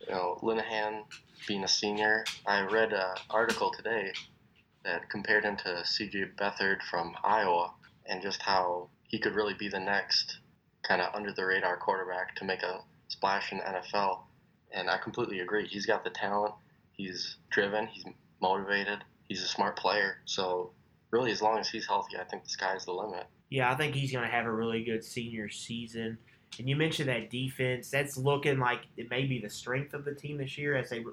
you 0.00 0.12
know, 0.12 0.38
Linehan 0.42 1.04
being 1.46 1.64
a 1.64 1.68
senior, 1.68 2.24
I 2.46 2.62
read 2.62 2.92
an 2.92 3.16
article 3.30 3.70
today 3.70 4.12
that 4.84 5.08
compared 5.10 5.44
him 5.44 5.56
to 5.58 5.84
C.J. 5.84 6.26
Beathard 6.38 6.82
from 6.90 7.14
Iowa 7.24 7.72
and 8.06 8.22
just 8.22 8.42
how 8.42 8.88
he 9.04 9.18
could 9.18 9.34
really 9.34 9.54
be 9.54 9.68
the 9.68 9.80
next 9.80 10.38
kind 10.82 11.00
of 11.02 11.14
under 11.14 11.32
the 11.32 11.44
radar 11.44 11.76
quarterback 11.76 12.34
to 12.36 12.44
make 12.44 12.62
a 12.62 12.80
splash 13.08 13.52
in 13.52 13.58
the 13.58 13.64
NFL. 13.64 14.20
And 14.72 14.88
I 14.88 14.98
completely 14.98 15.40
agree. 15.40 15.66
He's 15.66 15.86
got 15.86 16.04
the 16.04 16.10
talent. 16.10 16.54
He's 16.92 17.36
driven. 17.50 17.86
He's 17.86 18.04
motivated. 18.40 19.04
He's 19.28 19.42
a 19.42 19.46
smart 19.46 19.76
player. 19.76 20.18
So 20.24 20.72
really, 21.10 21.30
as 21.32 21.42
long 21.42 21.58
as 21.58 21.68
he's 21.68 21.86
healthy, 21.86 22.16
I 22.18 22.24
think 22.24 22.44
the 22.44 22.50
sky's 22.50 22.84
the 22.84 22.92
limit. 22.92 23.26
Yeah, 23.50 23.70
I 23.70 23.76
think 23.76 23.94
he's 23.94 24.12
going 24.12 24.24
to 24.24 24.30
have 24.30 24.46
a 24.46 24.52
really 24.52 24.84
good 24.84 25.02
senior 25.04 25.48
season. 25.48 26.18
And 26.58 26.68
you 26.68 26.76
mentioned 26.76 27.08
that 27.08 27.30
defense. 27.30 27.90
That's 27.90 28.16
looking 28.16 28.58
like 28.58 28.82
it 28.96 29.10
may 29.10 29.24
be 29.24 29.38
the 29.40 29.50
strength 29.50 29.94
of 29.94 30.04
the 30.04 30.14
team 30.14 30.38
this 30.38 30.58
year 30.58 30.76
as 30.76 30.90
they 30.90 31.04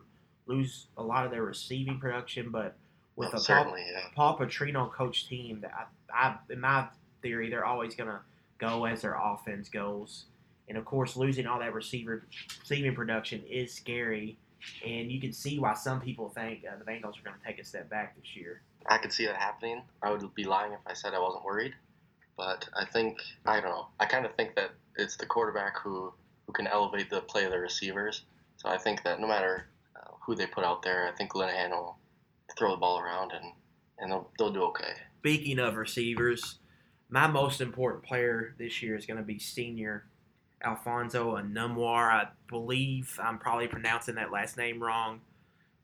lose 0.47 0.87
a 0.97 1.03
lot 1.03 1.25
of 1.25 1.31
their 1.31 1.43
receiving 1.43 1.99
production. 1.99 2.49
But 2.49 2.75
with 3.15 3.29
Oh, 3.33 3.37
a 3.37 3.41
Paul, 3.41 3.77
yeah. 3.77 4.01
Paul 4.15 4.37
Petrino 4.37 4.91
coach 4.91 5.27
team, 5.27 5.61
that 5.61 5.89
I, 6.13 6.27
I, 6.27 6.35
in 6.49 6.59
my 6.59 6.87
theory, 7.21 7.49
they're 7.49 7.65
always 7.65 7.95
going 7.95 8.09
to 8.09 8.19
go 8.57 8.85
as 8.85 9.01
their 9.01 9.17
offense 9.21 9.69
goes. 9.69 10.25
And 10.67 10.77
of 10.77 10.85
course, 10.85 11.15
losing 11.15 11.45
all 11.47 11.59
that 11.59 11.73
receiver 11.73 12.25
receiving 12.59 12.95
production 12.95 13.43
is 13.49 13.73
scary. 13.73 14.37
And 14.85 15.11
you 15.11 15.21
can 15.21 15.31
see 15.31 15.59
why 15.59 15.73
some 15.75 16.01
people 16.01 16.29
think 16.29 16.63
uh, 16.65 16.77
the 16.77 16.83
Vandals 16.83 17.19
are 17.19 17.21
going 17.21 17.35
to 17.39 17.45
take 17.47 17.59
a 17.59 17.63
step 17.63 17.89
back 17.89 18.15
this 18.15 18.35
year. 18.35 18.61
I 18.87 18.97
could 18.97 19.11
see 19.11 19.25
that 19.25 19.35
happening. 19.37 19.81
I 20.01 20.11
would 20.11 20.35
be 20.35 20.43
lying 20.43 20.73
if 20.73 20.79
I 20.85 20.93
said 20.93 21.13
I 21.13 21.19
wasn't 21.19 21.45
worried. 21.45 21.73
But 22.37 22.67
I 22.75 22.85
think 22.85 23.19
I 23.45 23.61
don't 23.61 23.71
know. 23.71 23.87
I 23.99 24.05
kind 24.05 24.25
of 24.25 24.35
think 24.35 24.55
that 24.55 24.71
it's 24.97 25.15
the 25.17 25.25
quarterback 25.25 25.79
who 25.79 26.13
who 26.45 26.53
can 26.53 26.67
elevate 26.67 27.09
the 27.09 27.21
play 27.21 27.45
of 27.45 27.51
the 27.51 27.59
receivers. 27.59 28.23
So 28.57 28.69
I 28.69 28.77
think 28.77 29.03
that 29.03 29.19
no 29.19 29.27
matter 29.27 29.67
uh, 29.95 30.11
who 30.25 30.35
they 30.35 30.45
put 30.45 30.63
out 30.63 30.81
there, 30.83 31.07
I 31.07 31.15
think 31.15 31.33
Linehan 31.33 31.71
will 31.71 31.97
throw 32.57 32.71
the 32.71 32.77
ball 32.77 32.99
around 32.99 33.31
and 33.31 33.53
and 33.97 34.11
they'll, 34.11 34.29
they'll 34.37 34.51
do 34.51 34.63
okay. 34.63 34.93
Speaking 35.19 35.59
of 35.59 35.77
receivers, 35.77 36.59
my 37.09 37.27
most 37.27 37.61
important 37.61 38.03
player 38.03 38.53
this 38.57 38.83
year 38.83 38.95
is 38.95 39.05
going 39.05 39.17
to 39.17 39.23
be 39.23 39.39
senior 39.39 40.05
Alfonso 40.63 41.37
Onunwor. 41.37 42.11
I 42.11 42.27
believe 42.49 43.19
I'm 43.23 43.37
probably 43.37 43.67
pronouncing 43.67 44.15
that 44.15 44.31
last 44.31 44.57
name 44.57 44.81
wrong. 44.81 45.21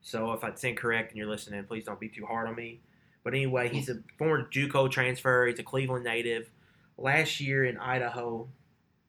So 0.01 0.33
if 0.33 0.43
it's 0.43 0.63
incorrect 0.63 1.11
and 1.11 1.17
you're 1.17 1.29
listening, 1.29 1.63
please 1.63 1.85
don't 1.85 1.99
be 1.99 2.09
too 2.09 2.25
hard 2.25 2.47
on 2.47 2.55
me. 2.55 2.81
But 3.23 3.33
anyway, 3.33 3.69
he's 3.69 3.89
a 3.89 3.99
former 4.17 4.47
JUCO 4.49 4.89
transfer. 4.89 5.45
He's 5.47 5.59
a 5.59 5.63
Cleveland 5.63 6.03
native. 6.03 6.49
Last 6.97 7.39
year 7.39 7.65
in 7.65 7.77
Idaho, 7.77 8.47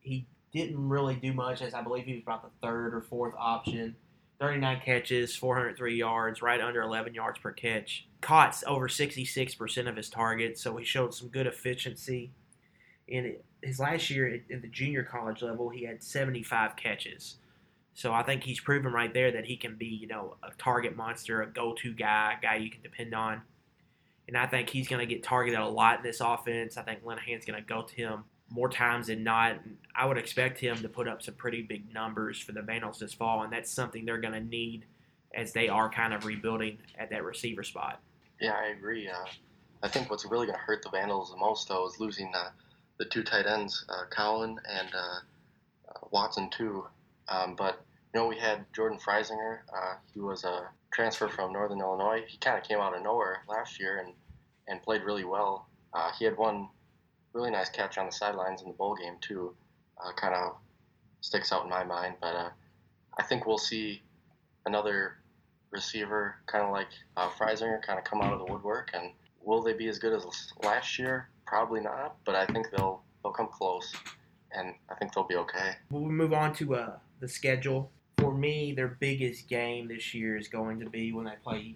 he 0.00 0.26
didn't 0.52 0.88
really 0.88 1.14
do 1.14 1.33
much, 1.33 1.62
as 1.62 1.75
I 1.75 1.83
believe 1.83 2.04
he 2.04 2.14
was 2.14 2.23
about 2.23 2.42
the 2.42 2.66
third 2.66 2.95
or 2.95 3.00
fourth 3.00 3.35
option. 3.38 3.97
39 4.38 4.81
catches, 4.85 5.37
403 5.37 5.97
yards, 5.97 6.42
right 6.42 6.61
under 6.61 6.83
11 6.83 7.14
yards 7.14 7.38
per 7.38 7.52
catch. 7.52 8.09
Caught 8.21 8.62
over 8.66 8.88
66% 8.88 9.88
of 9.88 9.97
his 9.97 10.11
targets, 10.11 10.61
so 10.61 10.76
he 10.76 10.85
showed 10.85 11.14
some 11.14 11.28
good 11.28 11.47
efficiency. 11.47 12.33
In 13.07 13.37
his 13.62 13.78
last 13.78 14.11
year 14.11 14.40
at 14.50 14.62
the 14.62 14.69
junior 14.69 15.04
college 15.04 15.42
level, 15.42 15.69
he 15.69 15.85
had 15.85 16.02
75 16.02 16.76
catches. 16.76 17.37
So 17.95 18.12
I 18.12 18.23
think 18.23 18.42
he's 18.42 18.59
proven 18.59 18.92
right 18.92 19.12
there 19.12 19.31
that 19.33 19.45
he 19.45 19.57
can 19.57 19.76
be, 19.76 19.87
you 19.87 20.09
know, 20.09 20.37
a 20.42 20.50
target 20.59 20.97
monster, 20.97 21.42
a 21.42 21.47
go-to 21.47 21.92
guy, 21.92 22.37
a 22.38 22.42
guy 22.42 22.57
you 22.57 22.71
can 22.71 22.83
depend 22.83 23.14
on. 23.14 23.42
And 24.29 24.37
I 24.37 24.47
think 24.47 24.71
he's 24.71 24.88
going 24.88 25.07
to 25.07 25.14
get 25.14 25.23
targeted 25.23 25.59
a 25.59 25.69
lot 25.69 25.99
in 25.99 26.02
this 26.05 26.21
offense. 26.21 26.76
I 26.76 26.83
think 26.83 27.05
Linehan's 27.05 27.45
going 27.45 27.61
to 27.61 27.67
go 27.67 27.83
to 27.83 27.95
him 27.95 28.25
more 28.49 28.69
times 28.69 29.09
than 29.09 29.25
not. 29.25 29.59
I 29.97 30.07
would 30.07 30.19
expect 30.19 30.59
him 30.59 30.76
to 30.76 30.88
put 30.88 31.09
up 31.09 31.23
some 31.23 31.35
pretty 31.35 31.62
big 31.62 31.93
numbers 31.93 32.38
for 32.38 32.52
the 32.52 32.62
Vandals 32.62 32.99
this 32.99 33.12
fall, 33.12 33.43
and 33.43 33.52
that's 33.52 33.71
something 33.71 34.05
they're 34.05 34.21
going 34.21 34.35
to 34.35 34.41
need 34.41 34.85
as 35.35 35.52
they 35.52 35.69
are 35.69 35.91
kind 35.91 36.12
of 36.12 36.25
rebuilding 36.25 36.79
at 36.99 37.11
that 37.11 37.25
receiver 37.25 37.62
spot. 37.62 38.00
Yeah, 38.41 38.52
I 38.52 38.67
agree. 38.67 39.09
Uh, 39.09 39.25
I 39.83 39.88
think 39.88 40.11
what's 40.11 40.25
really 40.25 40.47
going 40.47 40.59
to 40.59 40.64
hurt 40.64 40.83
the 40.83 40.91
Vandals 40.91 41.31
the 41.31 41.37
most, 41.37 41.69
though, 41.69 41.87
is 41.87 41.99
losing 41.99 42.31
the 42.99 43.05
two 43.07 43.23
tight 43.23 43.47
ends, 43.47 43.85
uh, 43.88 44.05
and 44.17 44.88
uh, 44.95 45.19
Watson, 46.11 46.50
too. 46.50 46.87
Um, 47.29 47.57
but, 47.57 47.85
you 48.14 48.21
know, 48.21 48.26
we 48.26 48.37
had 48.37 48.66
Jordan 48.75 48.99
Freisinger. 48.99 49.61
Uh, 49.75 49.95
he 50.12 50.21
was 50.21 50.45
a 50.45 50.69
transfer 50.92 51.28
from 51.28 51.52
Northern 51.52 51.81
Illinois. 51.81 52.23
He 52.26 52.37
kind 52.38 52.59
of 52.59 52.64
came 52.64 52.78
out 52.78 52.95
of 52.95 53.02
nowhere 53.02 53.42
last 53.49 53.81
year 53.81 53.99
and, 54.04 54.12
and 54.69 54.83
played 54.83 55.02
really 55.02 55.25
well. 55.25 55.66
Uh, 55.95 56.11
he 56.19 56.25
had 56.25 56.37
one 56.37 56.69
really 57.33 57.50
nice 57.50 57.71
catch 57.71 57.97
on 57.97 58.07
the 58.07 58.12
sidelines 58.12 58.61
in 58.61 58.69
the 58.69 58.75
bowl 58.75 58.95
game, 58.95 59.16
too. 59.21 59.54
Uh, 60.02 60.12
kind 60.12 60.35
of 60.35 60.57
sticks 61.21 61.52
out 61.52 61.64
in 61.64 61.71
my 61.71 61.85
mind. 61.85 62.16
But 62.21 62.35
uh, 62.35 62.50
I 63.19 63.23
think 63.23 63.47
we'll 63.47 63.59
see 63.59 64.02
another 64.66 65.16
receiver, 65.71 66.37
kind 66.47 66.64
of 66.64 66.71
like 66.71 66.88
uh, 67.16 67.31
Freisinger, 67.31 67.81
kind 67.83 67.99
of 67.99 68.04
come 68.04 68.21
out 68.21 68.35
of 68.35 68.40
the 68.40 68.52
woodwork. 68.52 68.90
And 68.92 69.12
will 69.42 69.62
they 69.62 69.73
be 69.73 69.88
as 69.88 69.99
good 69.99 70.12
as 70.12 70.26
last 70.62 70.99
year? 70.99 71.28
Probably 71.47 71.81
not. 71.81 72.16
But 72.26 72.35
I 72.35 72.45
think 72.47 72.71
they'll 72.71 73.02
they'll 73.23 73.33
come 73.33 73.49
close, 73.49 73.95
and 74.52 74.75
I 74.90 74.95
think 74.97 75.14
they'll 75.14 75.26
be 75.26 75.37
okay. 75.37 75.76
We'll 75.90 76.02
move 76.02 76.33
on 76.33 76.54
to 76.54 76.75
uh, 76.75 76.97
the 77.21 77.28
schedule. 77.28 77.90
For 78.23 78.33
me, 78.33 78.73
their 78.73 78.97
biggest 79.00 79.49
game 79.49 79.88
this 79.88 80.14
year 80.14 80.37
is 80.37 80.47
going 80.47 80.79
to 80.79 80.88
be 80.88 81.12
when 81.12 81.25
they 81.25 81.35
play 81.43 81.75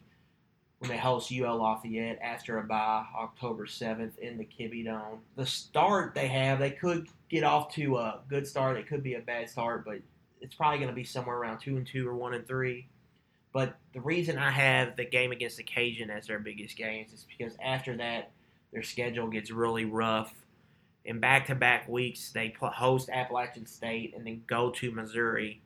when 0.78 0.88
they 0.88 0.96
host 0.96 1.32
UL 1.32 1.56
Lafayette 1.56 2.20
after 2.22 2.58
a 2.58 2.62
bye 2.62 3.04
October 3.18 3.66
7th 3.66 4.16
in 4.18 4.38
the 4.38 4.44
Kibby 4.44 4.84
Dome. 4.84 5.18
The 5.34 5.44
start 5.44 6.14
they 6.14 6.28
have, 6.28 6.60
they 6.60 6.70
could 6.70 7.08
get 7.28 7.42
off 7.42 7.74
to 7.74 7.96
a 7.96 8.20
good 8.28 8.46
start. 8.46 8.76
It 8.76 8.86
could 8.86 9.02
be 9.02 9.14
a 9.14 9.20
bad 9.20 9.50
start, 9.50 9.84
but 9.84 9.98
it's 10.40 10.54
probably 10.54 10.78
going 10.78 10.90
to 10.90 10.94
be 10.94 11.02
somewhere 11.02 11.36
around 11.36 11.58
2 11.58 11.78
and 11.78 11.86
2 11.86 12.08
or 12.08 12.14
1 12.14 12.34
and 12.34 12.46
3. 12.46 12.86
But 13.52 13.76
the 13.92 14.00
reason 14.00 14.38
I 14.38 14.50
have 14.52 14.96
the 14.96 15.04
game 15.04 15.32
against 15.32 15.56
the 15.56 15.64
Cajun 15.64 16.10
as 16.10 16.28
their 16.28 16.38
biggest 16.38 16.76
games 16.76 17.12
is 17.12 17.26
because 17.36 17.56
after 17.60 17.96
that, 17.96 18.30
their 18.72 18.84
schedule 18.84 19.26
gets 19.26 19.50
really 19.50 19.84
rough. 19.84 20.32
In 21.04 21.18
back 21.18 21.46
to 21.46 21.56
back 21.56 21.88
weeks, 21.88 22.30
they 22.30 22.54
host 22.60 23.10
Appalachian 23.10 23.66
State 23.66 24.14
and 24.14 24.24
then 24.24 24.44
go 24.46 24.70
to 24.70 24.92
Missouri. 24.92 25.60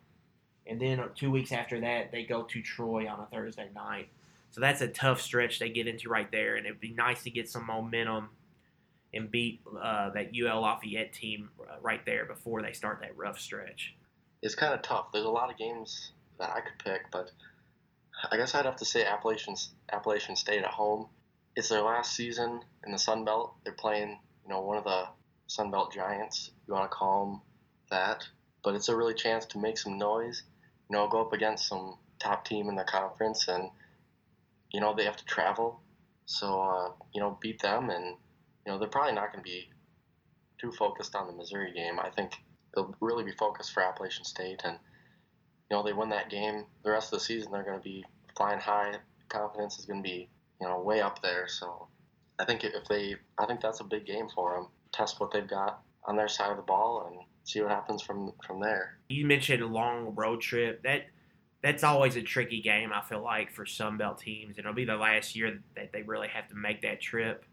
And 0.66 0.80
then 0.80 1.02
two 1.14 1.30
weeks 1.30 1.52
after 1.52 1.80
that, 1.80 2.12
they 2.12 2.24
go 2.24 2.42
to 2.42 2.62
Troy 2.62 3.08
on 3.08 3.20
a 3.20 3.26
Thursday 3.26 3.68
night. 3.74 4.08
So 4.50 4.60
that's 4.60 4.80
a 4.80 4.88
tough 4.88 5.20
stretch 5.20 5.58
they 5.58 5.68
get 5.68 5.86
into 5.86 6.08
right 6.08 6.30
there. 6.30 6.56
And 6.56 6.66
it'd 6.66 6.80
be 6.80 6.92
nice 6.92 7.22
to 7.24 7.30
get 7.30 7.48
some 7.48 7.66
momentum 7.66 8.30
and 9.12 9.30
beat 9.30 9.60
uh, 9.80 10.10
that 10.10 10.30
UL 10.34 10.60
Lafayette 10.62 11.12
team 11.12 11.50
uh, 11.60 11.76
right 11.80 12.04
there 12.06 12.24
before 12.26 12.62
they 12.62 12.72
start 12.72 13.00
that 13.00 13.16
rough 13.16 13.38
stretch. 13.38 13.94
It's 14.42 14.54
kind 14.54 14.72
of 14.72 14.82
tough. 14.82 15.12
There's 15.12 15.24
a 15.24 15.30
lot 15.30 15.50
of 15.50 15.58
games 15.58 16.12
that 16.38 16.50
I 16.50 16.60
could 16.60 16.78
pick, 16.82 17.10
but 17.10 17.30
I 18.30 18.36
guess 18.36 18.54
I'd 18.54 18.64
have 18.64 18.76
to 18.76 18.84
say 18.84 19.04
Appalachian 19.04 19.54
Appalachian 19.92 20.36
State 20.36 20.62
at 20.62 20.70
home. 20.70 21.06
It's 21.56 21.68
their 21.68 21.82
last 21.82 22.14
season 22.14 22.60
in 22.86 22.92
the 22.92 22.98
Sun 22.98 23.24
Belt. 23.24 23.54
They're 23.64 23.72
playing, 23.72 24.18
you 24.44 24.50
know, 24.50 24.60
one 24.60 24.78
of 24.78 24.84
the 24.84 25.04
Sun 25.46 25.70
Belt 25.70 25.92
giants. 25.92 26.52
You 26.66 26.74
want 26.74 26.90
to 26.90 26.96
call 26.96 27.26
them 27.26 27.40
that, 27.90 28.24
but 28.62 28.74
it's 28.74 28.88
a 28.88 28.96
really 28.96 29.14
chance 29.14 29.46
to 29.46 29.58
make 29.58 29.78
some 29.78 29.98
noise. 29.98 30.42
You 30.90 30.96
know, 30.96 31.06
go 31.06 31.20
up 31.20 31.32
against 31.32 31.68
some 31.68 31.96
top 32.18 32.44
team 32.44 32.68
in 32.68 32.74
the 32.74 32.82
conference, 32.82 33.46
and 33.46 33.70
you 34.72 34.80
know 34.80 34.92
they 34.92 35.04
have 35.04 35.16
to 35.16 35.24
travel. 35.24 35.80
So 36.26 36.60
uh, 36.60 36.90
you 37.14 37.20
know, 37.20 37.38
beat 37.40 37.62
them, 37.62 37.90
and 37.90 38.16
you 38.66 38.72
know 38.72 38.78
they're 38.78 38.88
probably 38.88 39.14
not 39.14 39.32
going 39.32 39.44
to 39.44 39.48
be 39.48 39.70
too 40.60 40.72
focused 40.72 41.14
on 41.14 41.28
the 41.28 41.32
Missouri 41.32 41.72
game. 41.72 42.00
I 42.00 42.10
think 42.10 42.32
they'll 42.74 42.92
really 43.00 43.22
be 43.22 43.30
focused 43.30 43.72
for 43.72 43.84
Appalachian 43.84 44.24
State, 44.24 44.62
and 44.64 44.78
you 45.70 45.76
know 45.76 45.84
they 45.84 45.92
win 45.92 46.08
that 46.08 46.28
game, 46.28 46.66
the 46.82 46.90
rest 46.90 47.12
of 47.12 47.20
the 47.20 47.24
season 47.24 47.52
they're 47.52 47.62
going 47.62 47.78
to 47.78 47.84
be 47.84 48.04
flying 48.36 48.58
high. 48.58 48.96
Confidence 49.28 49.78
is 49.78 49.86
going 49.86 50.02
to 50.02 50.08
be 50.08 50.28
you 50.60 50.66
know 50.66 50.80
way 50.80 51.00
up 51.00 51.22
there. 51.22 51.46
So 51.46 51.86
I 52.40 52.44
think 52.44 52.64
if 52.64 52.84
they, 52.88 53.14
I 53.38 53.46
think 53.46 53.60
that's 53.60 53.78
a 53.78 53.84
big 53.84 54.06
game 54.06 54.28
for 54.34 54.54
them. 54.54 54.66
Test 54.92 55.20
what 55.20 55.30
they've 55.30 55.46
got 55.46 55.82
on 56.04 56.16
their 56.16 56.26
side 56.26 56.50
of 56.50 56.56
the 56.56 56.64
ball 56.64 57.06
and 57.06 57.20
see 57.44 57.60
what 57.60 57.70
happens 57.70 58.02
from 58.02 58.32
from 58.46 58.60
there. 58.60 58.98
You 59.08 59.26
mentioned 59.26 59.62
a 59.62 59.66
long 59.66 60.14
road 60.14 60.40
trip. 60.40 60.82
That 60.82 61.06
that's 61.62 61.84
always 61.84 62.16
a 62.16 62.22
tricky 62.22 62.60
game. 62.60 62.90
I 62.92 63.02
feel 63.02 63.22
like 63.22 63.52
for 63.52 63.66
Sun 63.66 63.98
Belt 63.98 64.18
teams, 64.18 64.58
it'll 64.58 64.72
be 64.72 64.84
the 64.84 64.96
last 64.96 65.36
year 65.36 65.60
that 65.76 65.92
they 65.92 66.02
really 66.02 66.28
have 66.28 66.48
to 66.48 66.54
make 66.54 66.82
that 66.82 67.00
trip. 67.00 67.44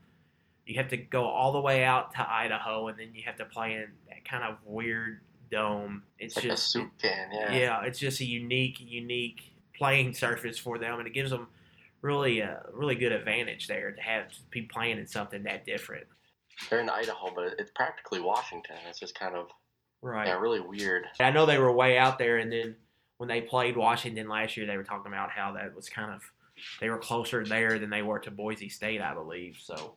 You 0.66 0.76
have 0.76 0.90
to 0.90 0.98
go 0.98 1.26
all 1.26 1.52
the 1.52 1.62
way 1.62 1.84
out 1.84 2.14
to 2.16 2.30
Idaho, 2.30 2.88
and 2.88 3.00
then 3.00 3.10
you 3.14 3.24
have 3.26 3.38
to 3.38 3.46
play 3.46 3.74
in 3.74 3.88
that 4.10 4.26
kind 4.26 4.44
of 4.44 4.58
weird 4.66 5.22
dome. 5.50 6.04
It's, 6.20 6.36
like 6.36 6.46
just 6.46 6.66
a 6.66 6.70
soup 6.70 6.92
can, 7.02 7.30
yeah. 7.32 7.56
Yeah, 7.56 7.84
it's 7.84 8.00
just 8.00 8.20
a 8.20 8.26
unique, 8.26 8.78
unique 8.80 9.54
playing 9.78 10.14
surface 10.14 10.58
for 10.58 10.78
them, 10.78 11.00
and 11.00 11.08
it 11.08 11.14
gives 11.14 11.32
them 11.32 11.48
really 12.02 12.40
a 12.40 12.64
really 12.74 12.96
good 12.96 13.12
advantage 13.12 13.68
there 13.68 13.92
to 13.92 14.02
have 14.02 14.30
to 14.30 14.40
be 14.52 14.64
playing 14.64 15.00
in 15.00 15.08
something 15.08 15.44
that 15.44 15.66
different. 15.66 16.06
They're 16.70 16.80
in 16.80 16.90
Idaho, 16.90 17.32
but 17.34 17.56
it's 17.60 17.72
practically 17.72 18.20
Washington. 18.20 18.76
It's 18.90 19.00
just 19.00 19.18
kind 19.18 19.36
of 19.36 19.48
right, 20.08 20.28
yeah, 20.28 20.40
really 20.40 20.60
weird. 20.60 21.06
I 21.20 21.32
know 21.32 21.46
they 21.46 21.58
were 21.58 21.72
way 21.72 21.98
out 21.98 22.18
there, 22.18 22.38
and 22.38 22.52
then 22.52 22.76
when 23.18 23.30
they 23.30 23.42
played 23.42 23.76
Washington 23.76 24.30
last 24.30 24.58
year, 24.58 24.66
they 24.66 24.78
were 24.78 24.84
talking 24.84 25.12
about 25.12 25.32
how 25.32 25.54
that 25.54 25.76
was 25.76 25.90
kind 25.90 26.14
of 26.14 26.22
they 26.80 26.90
were 26.90 26.98
closer 26.98 27.46
there 27.46 27.78
than 27.78 27.90
they 27.90 28.02
were 28.02 28.20
to 28.20 28.32
Boise 28.32 28.70
State, 28.70 29.02
I 29.02 29.14
believe. 29.14 29.58
So 29.62 29.96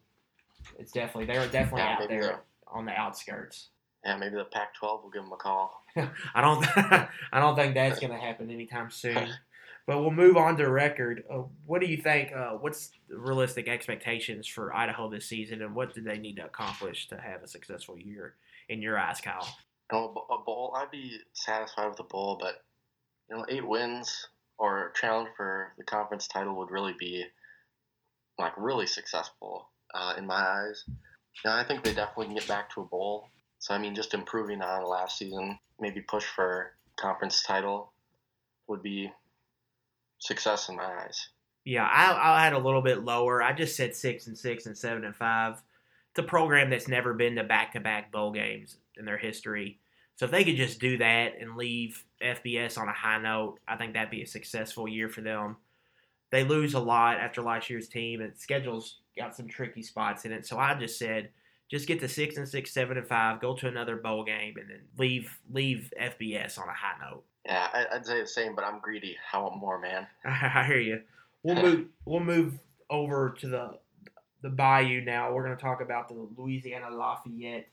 it's 0.79 0.93
definitely 0.93 1.27
they 1.27 1.39
were 1.39 1.47
definitely 1.47 1.81
yeah, 1.81 1.99
out 2.01 2.09
there 2.09 2.21
the, 2.21 2.39
on 2.67 2.85
the 2.85 2.93
outskirts. 2.93 3.69
Yeah, 4.05 4.17
maybe 4.17 4.37
the 4.37 4.45
Pac-12 4.45 5.03
will 5.03 5.11
give 5.11 5.23
them 5.23 5.33
a 5.33 5.37
call. 5.37 5.85
I 6.35 6.41
don't, 6.41 6.65
I 7.33 7.41
don't 7.41 7.55
think 7.55 7.75
that's 7.75 8.01
going 8.01 8.13
to 8.13 8.19
happen 8.19 8.51
anytime 8.51 8.91
soon. 8.91 9.29
But 9.87 10.03
we'll 10.03 10.13
move 10.13 10.37
on 10.37 10.57
to 10.59 10.71
record. 10.71 11.25
Uh, 11.29 11.43
what 11.67 11.81
do 11.81 11.89
you 11.89 11.97
think? 11.97 12.33
Uh, 12.33 12.51
what's 12.51 12.93
realistic 13.09 13.67
expectations 13.67 14.47
for 14.47 14.73
Idaho 14.73 15.11
this 15.11 15.27
season, 15.27 15.63
and 15.63 15.75
what 15.75 15.95
do 15.95 16.01
they 16.01 16.19
need 16.19 16.37
to 16.37 16.45
accomplish 16.45 17.09
to 17.09 17.17
have 17.17 17.43
a 17.43 17.49
successful 17.49 17.99
year 17.99 18.35
in 18.69 18.83
your 18.83 18.97
eyes, 18.97 19.21
Kyle? 19.21 19.49
Oh, 19.93 20.27
a 20.31 20.45
bowl. 20.45 20.75
I'd 20.77 20.91
be 20.91 21.19
satisfied 21.33 21.89
with 21.89 22.01
a 22.01 22.05
bowl, 22.05 22.37
but 22.41 22.63
you 23.29 23.37
know, 23.37 23.47
eight 23.49 23.67
wins 23.67 24.29
or 24.59 24.89
a 24.89 24.93
challenge 24.93 25.31
for 25.37 25.73
the 25.79 25.85
conference 25.85 26.29
title 26.29 26.57
would 26.59 26.71
really 26.71 26.95
be 26.99 27.25
like 28.39 28.53
really 28.57 28.87
successful 28.87 29.69
uh, 29.95 30.15
in 30.17 30.27
my 30.27 30.35
eyes. 30.35 30.85
Yeah, 31.45 31.57
I 31.57 31.65
think 31.65 31.83
they 31.83 31.95
definitely 31.95 32.27
can 32.27 32.35
get 32.35 32.49
back 32.49 32.73
to 32.75 32.83
a 32.83 32.85
bowl. 32.85 33.29
So 33.59 33.75
I 33.75 33.79
mean, 33.79 33.95
just 33.95 34.15
improving 34.15 34.63
on 34.63 34.85
last 34.85 35.19
season, 35.19 35.59
maybe 35.79 36.01
push 36.01 36.25
for 36.25 36.73
conference 36.97 37.43
title 37.43 37.93
would 38.69 38.83
be 38.83 39.13
success 40.19 40.69
in 40.69 40.77
my 40.77 40.85
eyes. 40.85 41.29
Yeah, 41.65 41.85
I, 41.85 42.37
I 42.39 42.45
had 42.45 42.53
a 42.55 42.59
little 42.59 42.83
bit 42.83 43.05
lower. 43.05 43.43
I 43.43 43.53
just 43.53 43.77
said 43.77 43.95
six 43.95 44.27
and 44.27 44.37
six 44.37 44.67
and 44.67 44.77
seven 44.77 45.05
and 45.05 45.15
five. 45.15 45.63
It's 46.11 46.19
a 46.19 46.29
program 46.29 46.71
that's 46.71 46.89
never 46.89 47.15
been 47.15 47.37
to 47.37 47.45
back 47.45 47.73
to 47.73 47.81
back 47.81 48.11
bowl 48.11 48.33
games 48.33 48.77
in 48.97 49.05
their 49.05 49.19
history. 49.19 49.79
So 50.17 50.27
if 50.27 50.33
they 50.33 50.45
could 50.45 50.57
just 50.57 50.81
do 50.81 50.99
that 50.99 51.35
and 51.41 51.57
leave 51.57 52.05
FBS 52.23 52.77
on 52.77 52.89
a 52.89 52.93
high 52.93 53.19
note, 53.19 53.59
I 53.67 53.77
think 53.77 53.95
that'd 53.95 54.11
be 54.11 54.23
a 54.23 54.27
successful 54.27 54.87
year 54.87 55.09
for 55.09 55.23
them. 55.23 55.57
They 56.31 56.45
lose 56.45 56.75
a 56.75 56.81
lot 56.81 57.17
after 57.17 57.43
last 57.43 57.71
year's 57.71 57.89
team, 57.89 58.21
and 58.21 58.37
schedule's 58.37 58.99
got 59.17 59.35
some 59.35 59.49
tricky 59.49 59.83
spots 59.83 60.25
in 60.25 60.33
it. 60.33 60.47
So 60.47 60.59
I 60.59 60.75
just 60.75 60.99
said, 60.99 61.31
just 61.71 61.87
get 61.87 62.01
to 62.01 62.09
six 62.09 62.37
and 62.37 62.49
six, 62.49 62.73
seven 62.73 62.99
and 62.99 63.07
five, 63.07 63.41
go 63.41 63.55
to 63.57 63.69
another 63.69 63.97
bowl 63.97 64.25
game, 64.25 64.55
and 64.59 64.69
then 64.69 64.81
leave 64.99 65.39
leave 65.51 65.93
FBS 66.01 66.59
on 66.59 66.69
a 66.69 66.73
high 66.73 66.99
note. 67.01 67.25
Yeah, 67.47 67.87
I'd 67.93 68.05
say 68.05 68.21
the 68.21 68.27
same, 68.27 68.55
but 68.55 68.65
I'm 68.65 68.81
greedy. 68.81 69.17
I 69.33 69.39
want 69.39 69.57
more, 69.57 69.79
man. 69.79 70.07
I 70.25 70.65
hear 70.67 70.81
you. 70.81 71.01
We'll 71.43 71.63
move. 71.63 71.87
We'll 72.05 72.21
move 72.21 72.59
over 72.91 73.35
to 73.39 73.49
the 73.49 73.79
the 74.43 74.49
Bayou 74.49 75.03
now. 75.03 75.33
We're 75.33 75.45
going 75.45 75.57
to 75.57 75.63
talk 75.63 75.81
about 75.81 76.09
the 76.09 76.29
Louisiana 76.37 76.95
Lafayette 76.95 77.69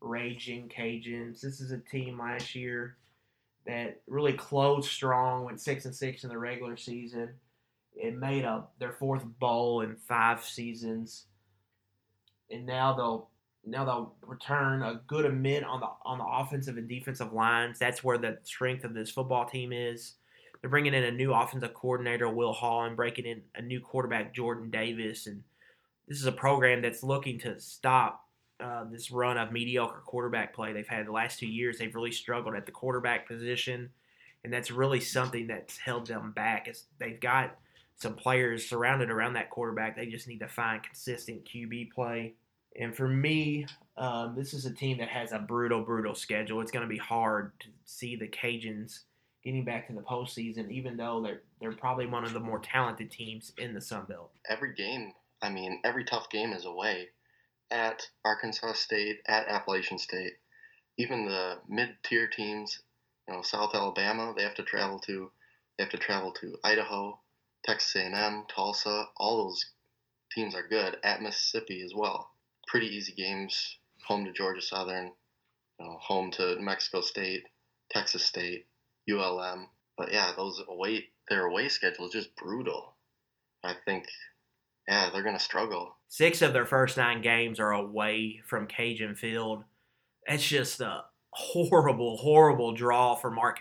Raging 0.00 0.68
Cajuns. 0.68 1.40
This 1.40 1.60
is 1.60 1.72
a 1.72 1.78
team 1.78 2.18
last 2.18 2.54
year 2.54 2.96
that 3.66 4.00
really 4.06 4.32
closed 4.32 4.90
strong, 4.90 5.44
went 5.44 5.60
six 5.60 5.84
and 5.84 5.94
six 5.94 6.24
in 6.24 6.30
the 6.30 6.38
regular 6.38 6.76
season. 6.76 7.30
It 7.94 8.16
made 8.16 8.44
up 8.44 8.72
their 8.78 8.92
fourth 8.92 9.24
bowl 9.38 9.82
in 9.82 9.96
five 9.96 10.42
seasons, 10.44 11.26
and 12.50 12.66
now 12.66 12.94
they'll 12.94 13.28
now 13.64 13.84
they'll 13.84 14.14
return 14.26 14.82
a 14.82 15.00
good 15.06 15.24
amount 15.24 15.64
on 15.64 15.80
the 15.80 15.88
on 16.04 16.18
the 16.18 16.24
offensive 16.24 16.78
and 16.78 16.88
defensive 16.88 17.32
lines. 17.32 17.78
That's 17.78 18.02
where 18.02 18.18
the 18.18 18.38
strength 18.44 18.84
of 18.84 18.94
this 18.94 19.10
football 19.10 19.44
team 19.44 19.72
is. 19.72 20.14
They're 20.60 20.70
bringing 20.70 20.94
in 20.94 21.04
a 21.04 21.10
new 21.10 21.34
offensive 21.34 21.74
coordinator, 21.74 22.28
Will 22.28 22.52
Hall, 22.52 22.84
and 22.84 22.96
breaking 22.96 23.26
in 23.26 23.42
a 23.56 23.62
new 23.62 23.80
quarterback, 23.80 24.34
Jordan 24.34 24.70
Davis. 24.70 25.26
And 25.26 25.42
this 26.08 26.18
is 26.18 26.26
a 26.26 26.32
program 26.32 26.82
that's 26.82 27.02
looking 27.02 27.38
to 27.40 27.58
stop 27.60 28.26
uh, 28.60 28.84
this 28.84 29.10
run 29.10 29.36
of 29.38 29.50
mediocre 29.50 30.02
quarterback 30.06 30.54
play 30.54 30.72
they've 30.72 30.86
had 30.86 31.06
the 31.06 31.12
last 31.12 31.38
two 31.38 31.46
years. 31.46 31.78
They've 31.78 31.94
really 31.94 32.12
struggled 32.12 32.54
at 32.54 32.66
the 32.66 32.72
quarterback 32.72 33.26
position, 33.26 33.90
and 34.44 34.52
that's 34.52 34.70
really 34.70 35.00
something 35.00 35.46
that's 35.46 35.78
held 35.78 36.06
them 36.06 36.32
back. 36.32 36.68
Is 36.68 36.84
they've 36.98 37.20
got 37.20 37.56
some 37.96 38.14
players 38.14 38.68
surrounded 38.68 39.10
around 39.10 39.34
that 39.34 39.50
quarterback. 39.50 39.96
They 39.96 40.06
just 40.06 40.28
need 40.28 40.40
to 40.40 40.48
find 40.48 40.82
consistent 40.82 41.44
QB 41.44 41.92
play. 41.92 42.34
And 42.78 42.94
for 42.94 43.06
me, 43.06 43.66
um, 43.96 44.34
this 44.36 44.54
is 44.54 44.64
a 44.64 44.72
team 44.72 44.98
that 44.98 45.08
has 45.08 45.32
a 45.32 45.38
brutal, 45.38 45.82
brutal 45.82 46.14
schedule. 46.14 46.60
It's 46.60 46.70
going 46.70 46.86
to 46.86 46.92
be 46.92 46.98
hard 46.98 47.52
to 47.60 47.68
see 47.84 48.16
the 48.16 48.28
Cajuns 48.28 49.00
getting 49.44 49.64
back 49.64 49.88
to 49.88 49.92
the 49.92 50.00
postseason, 50.00 50.70
even 50.70 50.96
though 50.96 51.20
they're 51.22 51.42
they're 51.60 51.72
probably 51.72 52.06
one 52.06 52.24
of 52.24 52.32
the 52.32 52.40
more 52.40 52.58
talented 52.58 53.10
teams 53.10 53.52
in 53.58 53.74
the 53.74 53.80
Sun 53.80 54.06
Belt. 54.08 54.30
Every 54.48 54.74
game, 54.74 55.12
I 55.42 55.50
mean, 55.50 55.80
every 55.84 56.04
tough 56.04 56.30
game 56.30 56.52
is 56.52 56.64
away. 56.64 57.08
At 57.70 58.06
Arkansas 58.24 58.74
State, 58.74 59.20
at 59.26 59.48
Appalachian 59.48 59.98
State, 59.98 60.34
even 60.98 61.26
the 61.26 61.58
mid-tier 61.68 62.28
teams, 62.28 62.80
you 63.26 63.34
know, 63.34 63.42
South 63.42 63.74
Alabama, 63.74 64.34
they 64.36 64.42
have 64.42 64.54
to 64.54 64.62
travel 64.62 64.98
to, 65.00 65.30
they 65.76 65.84
have 65.84 65.92
to 65.92 65.98
travel 65.98 66.32
to 66.32 66.56
Idaho, 66.62 67.18
Texas 67.64 67.96
A&M, 67.96 68.44
Tulsa. 68.48 69.08
All 69.16 69.44
those 69.44 69.66
teams 70.32 70.54
are 70.54 70.66
good. 70.66 70.96
At 71.02 71.22
Mississippi 71.22 71.82
as 71.82 71.92
well 71.94 72.32
pretty 72.72 72.86
easy 72.86 73.12
games. 73.12 73.76
Home 74.06 74.24
to 74.24 74.32
Georgia 74.32 74.62
Southern, 74.62 75.12
you 75.78 75.86
know, 75.86 75.98
home 76.00 76.30
to 76.32 76.56
Mexico 76.58 77.02
State, 77.02 77.44
Texas 77.90 78.24
State, 78.24 78.66
ULM. 79.08 79.68
But 79.96 80.10
yeah, 80.12 80.32
those 80.34 80.60
away 80.66 81.08
their 81.28 81.46
away 81.46 81.68
schedule 81.68 82.06
is 82.06 82.12
just 82.12 82.34
brutal. 82.34 82.94
I 83.62 83.74
think, 83.84 84.06
yeah, 84.88 85.10
they're 85.10 85.22
gonna 85.22 85.38
struggle. 85.38 85.96
Six 86.08 86.42
of 86.42 86.52
their 86.52 86.66
first 86.66 86.96
nine 86.96 87.22
games 87.22 87.58
are 87.58 87.72
away 87.72 88.42
from 88.46 88.66
Cajun 88.66 89.14
Field. 89.14 89.64
That's 90.26 90.46
just 90.46 90.80
a 90.80 91.04
horrible, 91.30 92.18
horrible 92.18 92.72
draw 92.72 93.14
for 93.14 93.30
Mark 93.30 93.60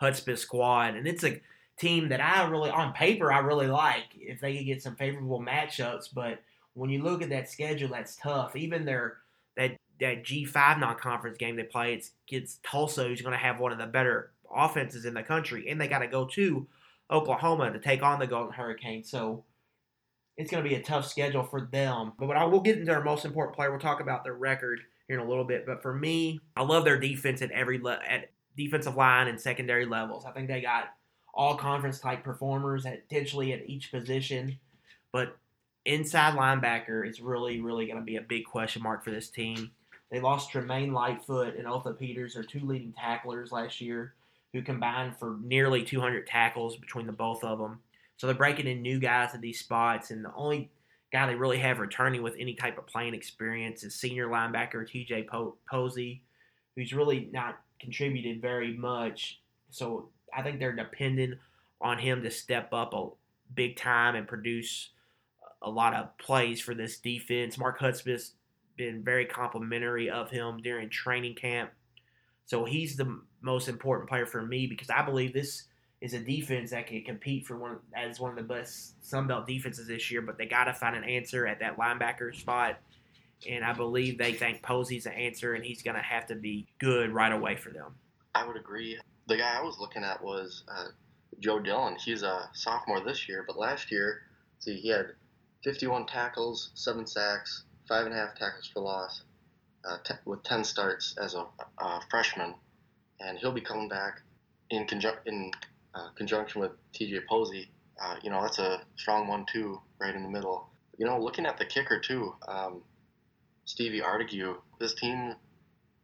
Hudspeth's 0.00 0.42
squad, 0.42 0.94
and 0.94 1.06
it's 1.06 1.24
a 1.24 1.40
team 1.78 2.08
that 2.08 2.20
I 2.20 2.46
really, 2.48 2.70
on 2.70 2.92
paper, 2.92 3.32
I 3.32 3.38
really 3.38 3.66
like 3.66 4.06
if 4.14 4.40
they 4.40 4.56
could 4.56 4.66
get 4.66 4.82
some 4.82 4.96
favorable 4.96 5.40
matchups. 5.40 6.08
But 6.12 6.40
when 6.74 6.90
you 6.90 7.02
look 7.02 7.22
at 7.22 7.30
that 7.30 7.48
schedule, 7.48 7.88
that's 7.88 8.16
tough. 8.16 8.56
Even 8.56 8.84
their 8.84 9.18
that 9.56 9.76
that 10.00 10.24
G 10.24 10.44
five 10.44 10.78
non 10.78 10.96
conference 10.96 11.38
game 11.38 11.56
they 11.56 11.64
play, 11.64 11.94
it's 11.94 12.12
against 12.28 12.62
Tulsa, 12.62 13.04
who's 13.04 13.22
going 13.22 13.32
to 13.32 13.38
have 13.38 13.60
one 13.60 13.72
of 13.72 13.78
the 13.78 13.86
better 13.86 14.32
offenses 14.54 15.04
in 15.04 15.14
the 15.14 15.22
country, 15.22 15.68
and 15.68 15.80
they 15.80 15.88
got 15.88 16.00
to 16.00 16.06
go 16.06 16.26
to 16.26 16.66
Oklahoma 17.10 17.72
to 17.72 17.78
take 17.78 18.02
on 18.02 18.18
the 18.18 18.26
Golden 18.26 18.52
Hurricane. 18.52 19.04
So 19.04 19.44
it's 20.38 20.52
going 20.52 20.62
to 20.62 20.68
be 20.68 20.76
a 20.76 20.82
tough 20.82 21.06
schedule 21.06 21.42
for 21.42 21.62
them. 21.72 22.12
But 22.18 22.36
I 22.36 22.44
will 22.44 22.60
get 22.60 22.78
into 22.78 22.86
their 22.86 23.02
most 23.02 23.24
important 23.24 23.56
player. 23.56 23.70
We'll 23.70 23.80
talk 23.80 24.00
about 24.00 24.22
their 24.22 24.34
record 24.34 24.80
here 25.08 25.18
in 25.18 25.26
a 25.26 25.28
little 25.28 25.44
bit. 25.44 25.66
But 25.66 25.82
for 25.82 25.92
me, 25.92 26.40
I 26.56 26.62
love 26.62 26.84
their 26.84 26.98
defense 26.98 27.42
at 27.42 27.50
every 27.50 27.78
le- 27.78 28.00
at 28.08 28.30
defensive 28.56 28.94
line 28.94 29.26
and 29.26 29.40
secondary 29.40 29.84
levels. 29.84 30.24
I 30.24 30.30
think 30.30 30.46
they 30.46 30.60
got 30.60 30.84
all 31.34 31.56
conference 31.56 31.98
type 31.98 32.22
performers 32.22 32.86
at 32.86 33.08
potentially 33.08 33.52
at 33.52 33.68
each 33.68 33.90
position. 33.90 34.58
But 35.12 35.36
inside 35.84 36.34
linebacker 36.34 37.06
is 37.08 37.20
really, 37.20 37.60
really 37.60 37.86
going 37.86 37.98
to 37.98 38.04
be 38.04 38.16
a 38.16 38.22
big 38.22 38.44
question 38.44 38.82
mark 38.82 39.04
for 39.04 39.10
this 39.10 39.30
team. 39.30 39.72
They 40.10 40.20
lost 40.20 40.50
Tremaine 40.50 40.92
Lightfoot 40.92 41.56
and 41.56 41.66
Otha 41.66 41.92
Peters, 41.92 42.34
their 42.34 42.44
two 42.44 42.60
leading 42.60 42.92
tacklers 42.92 43.50
last 43.50 43.80
year, 43.80 44.14
who 44.52 44.62
combined 44.62 45.16
for 45.16 45.36
nearly 45.42 45.82
200 45.82 46.26
tackles 46.26 46.76
between 46.76 47.06
the 47.06 47.12
both 47.12 47.42
of 47.42 47.58
them. 47.58 47.80
So 48.18 48.26
they're 48.26 48.36
breaking 48.36 48.66
in 48.66 48.82
new 48.82 48.98
guys 48.98 49.34
at 49.34 49.40
these 49.40 49.60
spots, 49.60 50.10
and 50.10 50.24
the 50.24 50.34
only 50.34 50.70
guy 51.12 51.26
they 51.26 51.34
really 51.34 51.58
have 51.58 51.78
returning 51.78 52.22
with 52.22 52.34
any 52.38 52.54
type 52.54 52.76
of 52.76 52.86
playing 52.86 53.14
experience 53.14 53.82
is 53.82 53.94
senior 53.94 54.28
linebacker 54.28 54.86
TJ 54.86 55.26
Posey, 55.70 56.22
who's 56.76 56.92
really 56.92 57.30
not 57.32 57.60
contributed 57.80 58.42
very 58.42 58.76
much. 58.76 59.40
So 59.70 60.10
I 60.36 60.42
think 60.42 60.58
they're 60.58 60.74
dependent 60.74 61.38
on 61.80 61.98
him 61.98 62.22
to 62.22 62.30
step 62.30 62.72
up 62.72 62.92
a 62.92 63.08
big 63.54 63.76
time 63.76 64.16
and 64.16 64.26
produce 64.26 64.90
a 65.62 65.70
lot 65.70 65.94
of 65.94 66.16
plays 66.18 66.60
for 66.60 66.74
this 66.74 66.98
defense. 66.98 67.56
Mark 67.56 67.78
Hudspeth's 67.78 68.32
been 68.76 69.02
very 69.02 69.26
complimentary 69.26 70.10
of 70.10 70.30
him 70.30 70.58
during 70.62 70.90
training 70.90 71.36
camp. 71.36 71.70
So 72.46 72.64
he's 72.64 72.96
the 72.96 73.20
most 73.42 73.68
important 73.68 74.08
player 74.08 74.26
for 74.26 74.42
me 74.42 74.66
because 74.66 74.90
I 74.90 75.02
believe 75.02 75.32
this 75.32 75.64
is 76.00 76.14
a 76.14 76.20
defense 76.20 76.70
that 76.70 76.86
can 76.86 77.02
compete 77.02 77.46
for 77.46 77.56
one 77.56 77.78
as 77.94 78.20
one 78.20 78.30
of 78.30 78.36
the 78.36 78.42
best 78.42 79.04
Sun 79.04 79.26
Belt 79.26 79.46
defenses 79.46 79.88
this 79.88 80.10
year. 80.10 80.22
But 80.22 80.38
they 80.38 80.46
got 80.46 80.64
to 80.64 80.74
find 80.74 80.96
an 80.96 81.04
answer 81.04 81.46
at 81.46 81.60
that 81.60 81.76
linebacker 81.76 82.34
spot, 82.34 82.78
and 83.48 83.64
I 83.64 83.72
believe 83.72 84.18
they 84.18 84.32
think 84.32 84.62
Posey's 84.62 85.06
an 85.06 85.12
answer, 85.12 85.54
and 85.54 85.64
he's 85.64 85.82
going 85.82 85.96
to 85.96 86.02
have 86.02 86.26
to 86.26 86.34
be 86.34 86.66
good 86.78 87.10
right 87.10 87.32
away 87.32 87.56
for 87.56 87.70
them. 87.70 87.94
I 88.34 88.46
would 88.46 88.56
agree. 88.56 88.98
The 89.26 89.36
guy 89.36 89.58
I 89.58 89.62
was 89.62 89.78
looking 89.80 90.04
at 90.04 90.22
was 90.22 90.62
uh, 90.68 90.86
Joe 91.40 91.58
Dillon. 91.58 91.96
He's 91.96 92.22
a 92.22 92.48
sophomore 92.52 93.00
this 93.00 93.28
year, 93.28 93.44
but 93.46 93.58
last 93.58 93.90
year, 93.90 94.22
see, 94.60 94.76
he 94.76 94.88
had 94.88 95.12
51 95.64 96.06
tackles, 96.06 96.70
seven 96.74 97.06
sacks, 97.06 97.64
five 97.88 98.06
and 98.06 98.14
a 98.14 98.18
half 98.18 98.36
tackles 98.36 98.70
for 98.72 98.80
loss, 98.80 99.22
uh, 99.84 99.98
t- 100.04 100.14
with 100.24 100.42
10 100.44 100.64
starts 100.64 101.16
as 101.20 101.34
a, 101.34 101.44
freshman, 102.10 102.54
and 103.20 103.38
he'll 103.38 103.52
be 103.52 103.60
coming 103.60 103.88
back 103.88 104.20
in, 104.70 104.86
conjun- 104.86 105.18
in 105.26 105.50
uh, 105.94 106.10
conjunction 106.16 106.60
with 106.60 106.72
T.J. 106.92 107.20
Posey. 107.28 107.70
Uh, 108.02 108.16
you 108.22 108.30
know, 108.30 108.42
that's 108.42 108.58
a 108.58 108.80
strong 108.96 109.26
one 109.26 109.44
too, 109.52 109.80
right 110.00 110.14
in 110.14 110.22
the 110.22 110.28
middle. 110.28 110.68
You 110.96 111.06
know, 111.06 111.18
looking 111.18 111.46
at 111.46 111.58
the 111.58 111.64
kicker 111.64 112.00
too, 112.00 112.34
um, 112.46 112.82
Stevie 113.64 114.02
Artigue. 114.02 114.44
This 114.78 114.94
team, 114.94 115.34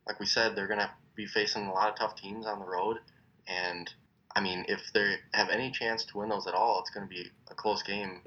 like 0.07 0.21
we 0.21 0.27
said, 0.27 0.55
they're 0.55 0.69
gonna 0.69 0.91
be 1.15 1.27
facing 1.27 1.67
a 1.67 1.73
lot 1.73 1.91
of 1.91 1.97
tough 1.97 2.17
teams 2.17 2.47
on 2.47 2.59
the 2.59 2.67
road, 2.67 2.99
and 3.47 3.93
I 4.37 4.41
mean, 4.41 4.65
if 4.69 4.81
they 4.93 5.17
have 5.33 5.49
any 5.49 5.71
chance 5.71 6.05
to 6.07 6.19
win 6.19 6.29
those 6.29 6.47
at 6.47 6.55
all, 6.55 6.81
it's 6.81 6.91
going 6.91 7.09
to 7.09 7.15
be 7.15 7.31
a 7.51 7.55
close 7.55 7.83
game. 7.85 8.23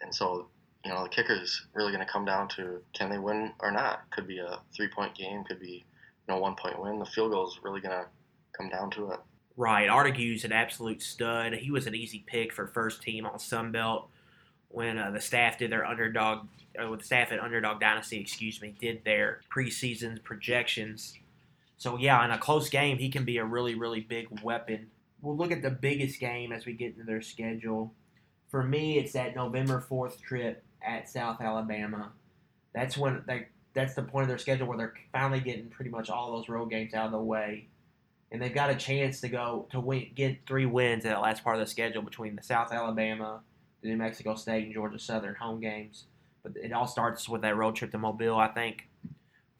And 0.00 0.14
so 0.14 0.48
you 0.84 0.90
know, 0.90 1.02
the 1.02 1.08
kicker 1.10 1.34
is 1.34 1.66
really 1.74 1.92
going 1.92 2.04
to 2.04 2.10
come 2.10 2.24
down 2.24 2.48
to 2.48 2.80
can 2.94 3.10
they 3.10 3.18
win 3.18 3.52
or 3.60 3.70
not. 3.70 4.10
Could 4.10 4.26
be 4.26 4.38
a 4.38 4.60
three 4.74 4.88
point 4.88 5.14
game, 5.14 5.44
could 5.44 5.60
be 5.60 5.84
you 6.26 6.34
know 6.34 6.38
one 6.38 6.56
point 6.56 6.80
win. 6.80 6.98
The 6.98 7.04
field 7.04 7.32
goal 7.32 7.48
is 7.48 7.60
really 7.62 7.80
going 7.80 7.98
to 7.98 8.06
come 8.56 8.70
down 8.70 8.90
to 8.92 9.10
it. 9.10 9.20
Right, 9.60 9.90
Artigue's 9.90 10.44
an 10.44 10.52
absolute 10.52 11.02
stud. 11.02 11.52
He 11.52 11.70
was 11.70 11.86
an 11.86 11.94
easy 11.94 12.24
pick 12.26 12.50
for 12.50 12.66
first 12.66 13.02
team 13.02 13.26
on 13.26 13.34
Sunbelt 13.34 14.04
when 14.70 14.96
uh, 14.96 15.10
the 15.10 15.20
staff 15.20 15.58
did 15.58 15.70
their 15.70 15.84
underdog, 15.84 16.46
uh, 16.82 16.88
with 16.88 17.00
the 17.00 17.04
staff 17.04 17.30
at 17.30 17.40
Underdog 17.40 17.78
Dynasty, 17.78 18.18
excuse 18.18 18.62
me, 18.62 18.74
did 18.80 19.04
their 19.04 19.42
preseason 19.54 20.22
projections. 20.24 21.12
So 21.76 21.98
yeah, 21.98 22.24
in 22.24 22.30
a 22.30 22.38
close 22.38 22.70
game, 22.70 22.96
he 22.96 23.10
can 23.10 23.26
be 23.26 23.36
a 23.36 23.44
really, 23.44 23.74
really 23.74 24.00
big 24.00 24.28
weapon. 24.40 24.86
We'll 25.20 25.36
look 25.36 25.52
at 25.52 25.60
the 25.60 25.68
biggest 25.68 26.20
game 26.20 26.52
as 26.52 26.64
we 26.64 26.72
get 26.72 26.94
into 26.94 27.04
their 27.04 27.20
schedule. 27.20 27.92
For 28.48 28.62
me, 28.62 28.98
it's 28.98 29.12
that 29.12 29.36
November 29.36 29.82
fourth 29.82 30.22
trip 30.22 30.64
at 30.80 31.10
South 31.10 31.38
Alabama. 31.42 32.12
That's 32.74 32.96
when 32.96 33.24
they 33.26 33.48
that's 33.74 33.92
the 33.92 34.04
point 34.04 34.22
of 34.22 34.28
their 34.28 34.38
schedule 34.38 34.68
where 34.68 34.78
they're 34.78 34.94
finally 35.12 35.40
getting 35.40 35.68
pretty 35.68 35.90
much 35.90 36.08
all 36.08 36.32
those 36.32 36.48
road 36.48 36.70
games 36.70 36.94
out 36.94 37.04
of 37.04 37.12
the 37.12 37.18
way, 37.18 37.66
and 38.32 38.40
they've 38.40 38.54
got 38.54 38.70
a 38.70 38.74
chance 38.74 39.20
to 39.20 39.28
go 39.28 39.66
to 39.70 39.80
win, 39.80 40.10
get 40.14 40.46
three 40.46 40.66
wins 40.66 41.04
in 41.04 41.10
that 41.10 41.20
last 41.20 41.42
part 41.42 41.56
of 41.56 41.60
the 41.60 41.70
schedule 41.70 42.02
between 42.02 42.36
the 42.36 42.42
South 42.42 42.72
Alabama, 42.72 43.40
the 43.82 43.88
New 43.88 43.96
Mexico 43.96 44.34
State, 44.34 44.64
and 44.64 44.74
Georgia 44.74 44.98
Southern 44.98 45.34
home 45.34 45.60
games. 45.60 46.04
But 46.42 46.52
it 46.56 46.72
all 46.72 46.86
starts 46.86 47.28
with 47.28 47.42
that 47.42 47.56
road 47.56 47.76
trip 47.76 47.90
to 47.92 47.98
Mobile. 47.98 48.36
I 48.38 48.48
think 48.48 48.88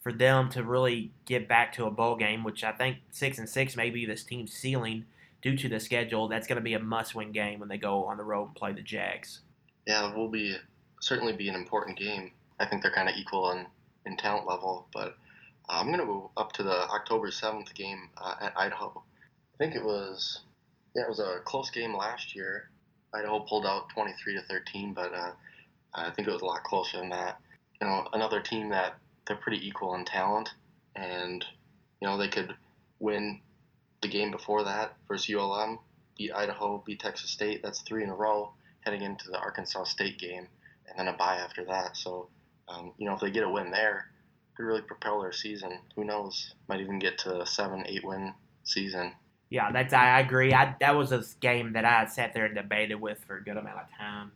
for 0.01 0.13
them 0.13 0.49
to 0.51 0.63
really 0.63 1.13
get 1.27 1.49
back 1.49 1.73
to 1.75 1.85
a 1.87 1.91
bowl 1.91 2.17
game, 2.17 2.43
which 2.43 2.65
I 2.65 2.73
think 2.73 2.99
six 3.11 3.39
and 3.39 3.49
six 3.49 3.77
may 3.77 3.91
be 3.91 4.07
this 4.07 4.25
team's 4.25 4.53
ceiling 4.53 5.05
due 5.43 5.57
to 5.57 5.69
the 5.69 5.81
schedule. 5.81 6.29
That's 6.29 6.47
going 6.47 6.57
to 6.57 6.63
be 6.63 6.75
a 6.75 6.79
must-win 6.79 7.33
game 7.33 7.61
when 7.61 7.69
they 7.69 7.77
go 7.77 8.05
on 8.05 8.17
the 8.17 8.25
road 8.25 8.47
and 8.47 8.55
play 8.55 8.73
the 8.73 8.83
Jags. 8.83 9.41
Yeah, 9.87 10.15
we'll 10.15 10.29
be 10.29 10.57
certainly 11.01 11.33
be 11.33 11.49
an 11.49 11.55
important 11.55 11.99
game. 11.99 12.31
I 12.59 12.67
think 12.67 12.83
they're 12.83 12.93
kind 12.93 13.09
of 13.09 13.15
equal 13.17 13.51
in, 13.51 13.67
in 14.07 14.17
talent 14.17 14.47
level, 14.47 14.87
but 14.93 15.17
I'm 15.71 15.87
going 15.87 16.01
to 16.01 16.07
go 16.07 16.31
up 16.37 16.53
to 16.55 16.63
the 16.63 16.89
October 16.89 17.29
7th 17.29 17.75
game 17.75 18.09
uh, 18.17 18.35
at 18.41 18.53
Idaho. 18.57 19.03
I 19.55 19.57
think 19.59 19.75
it 19.75 19.85
was, 19.85 20.41
yeah, 20.95 21.03
it 21.03 21.09
was 21.09 21.21
a 21.21 21.41
close 21.45 21.71
game 21.71 21.97
last 21.97 22.35
year. 22.35 22.71
Idaho 23.15 23.41
pulled 23.41 23.67
out 23.67 23.89
23 23.91 24.35
to 24.35 24.43
13, 24.43 24.95
but 24.95 25.15
uh, 25.15 25.33
I 25.95 26.11
think 26.11 26.29
it 26.29 26.33
was 26.33 26.43
a 26.43 26.47
lot 26.47 26.65
closer 26.65 26.99
than 26.99 27.11
that. 27.11 27.41
You 27.81 27.87
know, 27.87 28.09
another 28.13 28.41
team 28.41 28.71
that 28.71 28.97
they're 29.27 29.37
pretty 29.37 29.67
equal 29.67 29.95
in 29.95 30.05
talent, 30.05 30.51
and 30.97 31.45
you 32.01 32.09
know 32.09 32.19
they 32.19 32.29
could 32.29 32.55
win 32.99 33.41
the 34.03 34.09
game 34.09 34.31
before 34.31 34.65
that 34.65 34.97
versus 35.09 35.35
ULM, 35.35 35.79
beat 36.17 36.33
Idaho, 36.33 36.83
beat 36.85 37.01
Texas 37.01 37.31
State. 37.31 37.63
That's 37.63 37.81
three 37.83 38.03
in 38.03 38.11
a 38.11 38.15
row 38.15 38.53
heading 38.81 39.03
into 39.03 39.31
the 39.31 39.39
Arkansas 39.39 39.85
State 39.85 40.19
game 40.19 40.47
and 40.91 40.99
then 40.99 41.13
a 41.13 41.17
bye 41.17 41.37
after 41.37 41.65
that. 41.67 41.97
So, 41.97 42.29
um, 42.69 42.93
you 42.99 43.07
know, 43.07 43.15
if 43.15 43.21
they 43.21 43.31
get 43.31 43.45
a 43.45 43.49
win 43.49 43.71
there, 43.71 44.10
could 44.61 44.67
really 44.67 44.83
propel 44.83 45.23
their 45.23 45.33
season. 45.33 45.79
Who 45.97 46.05
knows? 46.05 46.55
Might 46.69 46.81
even 46.81 46.99
get 46.99 47.19
to 47.19 47.41
a 47.41 47.47
seven, 47.47 47.85
eight 47.87 48.05
win 48.05 48.35
season. 48.65 49.13
Yeah, 49.49 49.73
that's 49.73 49.93
I 49.93 50.21
agree. 50.21 50.53
I, 50.53 50.77
that 50.81 50.95
was 50.95 51.13
a 51.13 51.25
game 51.41 51.73
that 51.73 51.85
I 51.85 52.05
sat 52.07 52.35
there 52.35 52.45
and 52.45 52.55
debated 52.55 52.97
with 52.97 53.25
for 53.27 53.37
a 53.37 53.43
good 53.43 53.57
amount 53.57 53.79
of 53.79 53.87
time. 53.99 54.33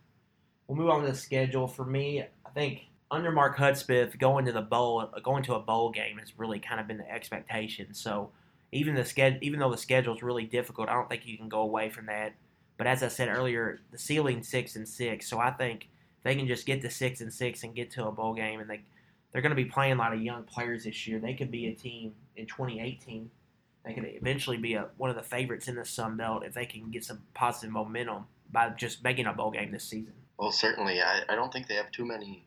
We'll 0.66 0.78
move 0.78 0.90
on 0.90 1.02
to 1.02 1.10
the 1.10 1.16
schedule. 1.16 1.68
For 1.68 1.84
me, 1.84 2.22
I 2.22 2.50
think 2.50 2.86
under 3.10 3.30
Mark 3.30 3.56
Hudspeth, 3.56 4.18
going 4.18 4.46
to 4.46 4.52
the 4.52 4.62
bowl, 4.62 5.08
going 5.22 5.44
to 5.44 5.54
a 5.54 5.60
bowl 5.60 5.90
game 5.90 6.18
has 6.18 6.36
really 6.38 6.58
kind 6.58 6.80
of 6.80 6.88
been 6.88 6.98
the 6.98 7.10
expectation. 7.10 7.94
So 7.94 8.30
even 8.72 8.94
the 8.94 9.04
schedule, 9.04 9.38
even 9.42 9.60
though 9.60 9.70
the 9.70 9.78
schedule 9.78 10.16
is 10.16 10.22
really 10.22 10.46
difficult, 10.46 10.88
I 10.88 10.94
don't 10.94 11.08
think 11.08 11.26
you 11.26 11.36
can 11.36 11.48
go 11.48 11.60
away 11.60 11.90
from 11.90 12.06
that. 12.06 12.32
But 12.76 12.88
as 12.88 13.04
I 13.04 13.08
said 13.08 13.28
earlier, 13.28 13.82
the 13.92 13.98
ceiling 13.98 14.42
six 14.42 14.74
and 14.74 14.88
six. 14.88 15.28
So 15.28 15.38
I 15.38 15.50
think 15.50 15.88
they 16.24 16.34
can 16.34 16.48
just 16.48 16.66
get 16.66 16.80
to 16.80 16.90
six 16.90 17.20
and 17.20 17.32
six 17.32 17.62
and 17.62 17.74
get 17.74 17.92
to 17.92 18.06
a 18.08 18.10
bowl 18.10 18.34
game, 18.34 18.58
and 18.58 18.68
they 18.68 18.80
they're 19.34 19.42
going 19.42 19.50
to 19.50 19.56
be 19.56 19.64
playing 19.64 19.94
a 19.94 19.96
lot 19.96 20.14
of 20.14 20.22
young 20.22 20.44
players 20.44 20.84
this 20.84 21.08
year. 21.08 21.18
They 21.18 21.34
could 21.34 21.50
be 21.50 21.66
a 21.66 21.74
team 21.74 22.14
in 22.36 22.46
2018. 22.46 23.28
They 23.84 23.92
could 23.92 24.04
eventually 24.06 24.58
be 24.58 24.74
a, 24.74 24.86
one 24.96 25.10
of 25.10 25.16
the 25.16 25.24
favorites 25.24 25.66
in 25.66 25.74
the 25.74 25.84
Sun 25.84 26.16
Belt 26.16 26.44
if 26.44 26.54
they 26.54 26.64
can 26.64 26.92
get 26.92 27.04
some 27.04 27.20
positive 27.34 27.72
momentum 27.72 28.26
by 28.52 28.70
just 28.70 29.02
making 29.02 29.26
a 29.26 29.32
bowl 29.32 29.50
game 29.50 29.72
this 29.72 29.82
season. 29.82 30.14
Well, 30.38 30.52
certainly. 30.52 31.02
I, 31.02 31.22
I 31.28 31.34
don't 31.34 31.52
think 31.52 31.66
they 31.66 31.74
have 31.74 31.90
too 31.90 32.06
many 32.06 32.46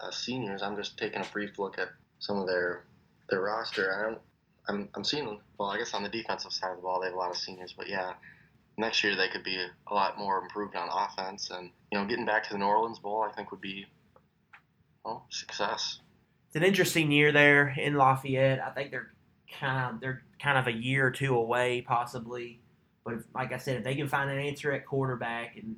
uh, 0.00 0.12
seniors. 0.12 0.62
I'm 0.62 0.76
just 0.76 0.96
taking 0.96 1.20
a 1.20 1.26
brief 1.32 1.58
look 1.58 1.80
at 1.80 1.88
some 2.20 2.38
of 2.38 2.46
their 2.46 2.84
their 3.28 3.40
roster. 3.40 3.92
I 3.92 4.02
don't, 4.10 4.20
I'm 4.68 4.88
I'm 4.94 5.04
seeing 5.04 5.40
well, 5.58 5.70
I 5.70 5.78
guess 5.78 5.94
on 5.94 6.04
the 6.04 6.08
defensive 6.08 6.52
side 6.52 6.70
of 6.70 6.76
the 6.76 6.82
ball 6.82 7.00
they 7.00 7.06
have 7.06 7.14
a 7.14 7.18
lot 7.18 7.30
of 7.30 7.36
seniors, 7.36 7.74
but 7.76 7.88
yeah, 7.88 8.12
next 8.78 9.02
year 9.02 9.16
they 9.16 9.28
could 9.28 9.42
be 9.42 9.56
a 9.88 9.94
lot 9.94 10.16
more 10.16 10.38
improved 10.38 10.76
on 10.76 10.88
offense, 10.90 11.50
and 11.50 11.70
you 11.90 11.98
know, 11.98 12.06
getting 12.06 12.24
back 12.24 12.44
to 12.44 12.52
the 12.52 12.58
New 12.58 12.66
Orleans 12.66 13.00
Bowl, 13.00 13.26
I 13.28 13.32
think 13.32 13.50
would 13.50 13.60
be 13.60 13.86
well 15.04 15.26
success. 15.30 16.00
It's 16.50 16.56
an 16.56 16.64
interesting 16.64 17.12
year 17.12 17.30
there 17.30 17.68
in 17.78 17.94
Lafayette. 17.94 18.60
I 18.60 18.70
think 18.70 18.90
they're 18.90 19.12
kind 19.60 19.94
of 19.94 20.00
they're 20.00 20.24
kind 20.42 20.58
of 20.58 20.66
a 20.66 20.72
year 20.72 21.06
or 21.06 21.12
two 21.12 21.36
away, 21.36 21.80
possibly. 21.82 22.60
But 23.04 23.14
if, 23.14 23.22
like 23.32 23.52
I 23.52 23.56
said, 23.56 23.76
if 23.76 23.84
they 23.84 23.94
can 23.94 24.08
find 24.08 24.28
an 24.28 24.38
answer 24.38 24.72
at 24.72 24.84
quarterback 24.84 25.56
and 25.56 25.76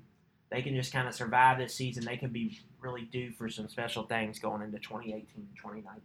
they 0.51 0.63
can 0.63 0.75
just 0.75 0.91
kind 0.91 1.07
of 1.07 1.15
survive 1.15 1.59
this 1.59 1.75
season, 1.75 2.07
they 2.07 2.17
could 2.17 2.33
be 2.33 2.59
really 2.81 3.03
due 3.03 3.33
for 3.33 3.51
some 3.51 3.69
special 3.69 4.05
things 4.05 4.39
going 4.39 4.63
into 4.63 4.79
2018 4.79 5.27
and 5.37 5.47
2019. 5.57 6.01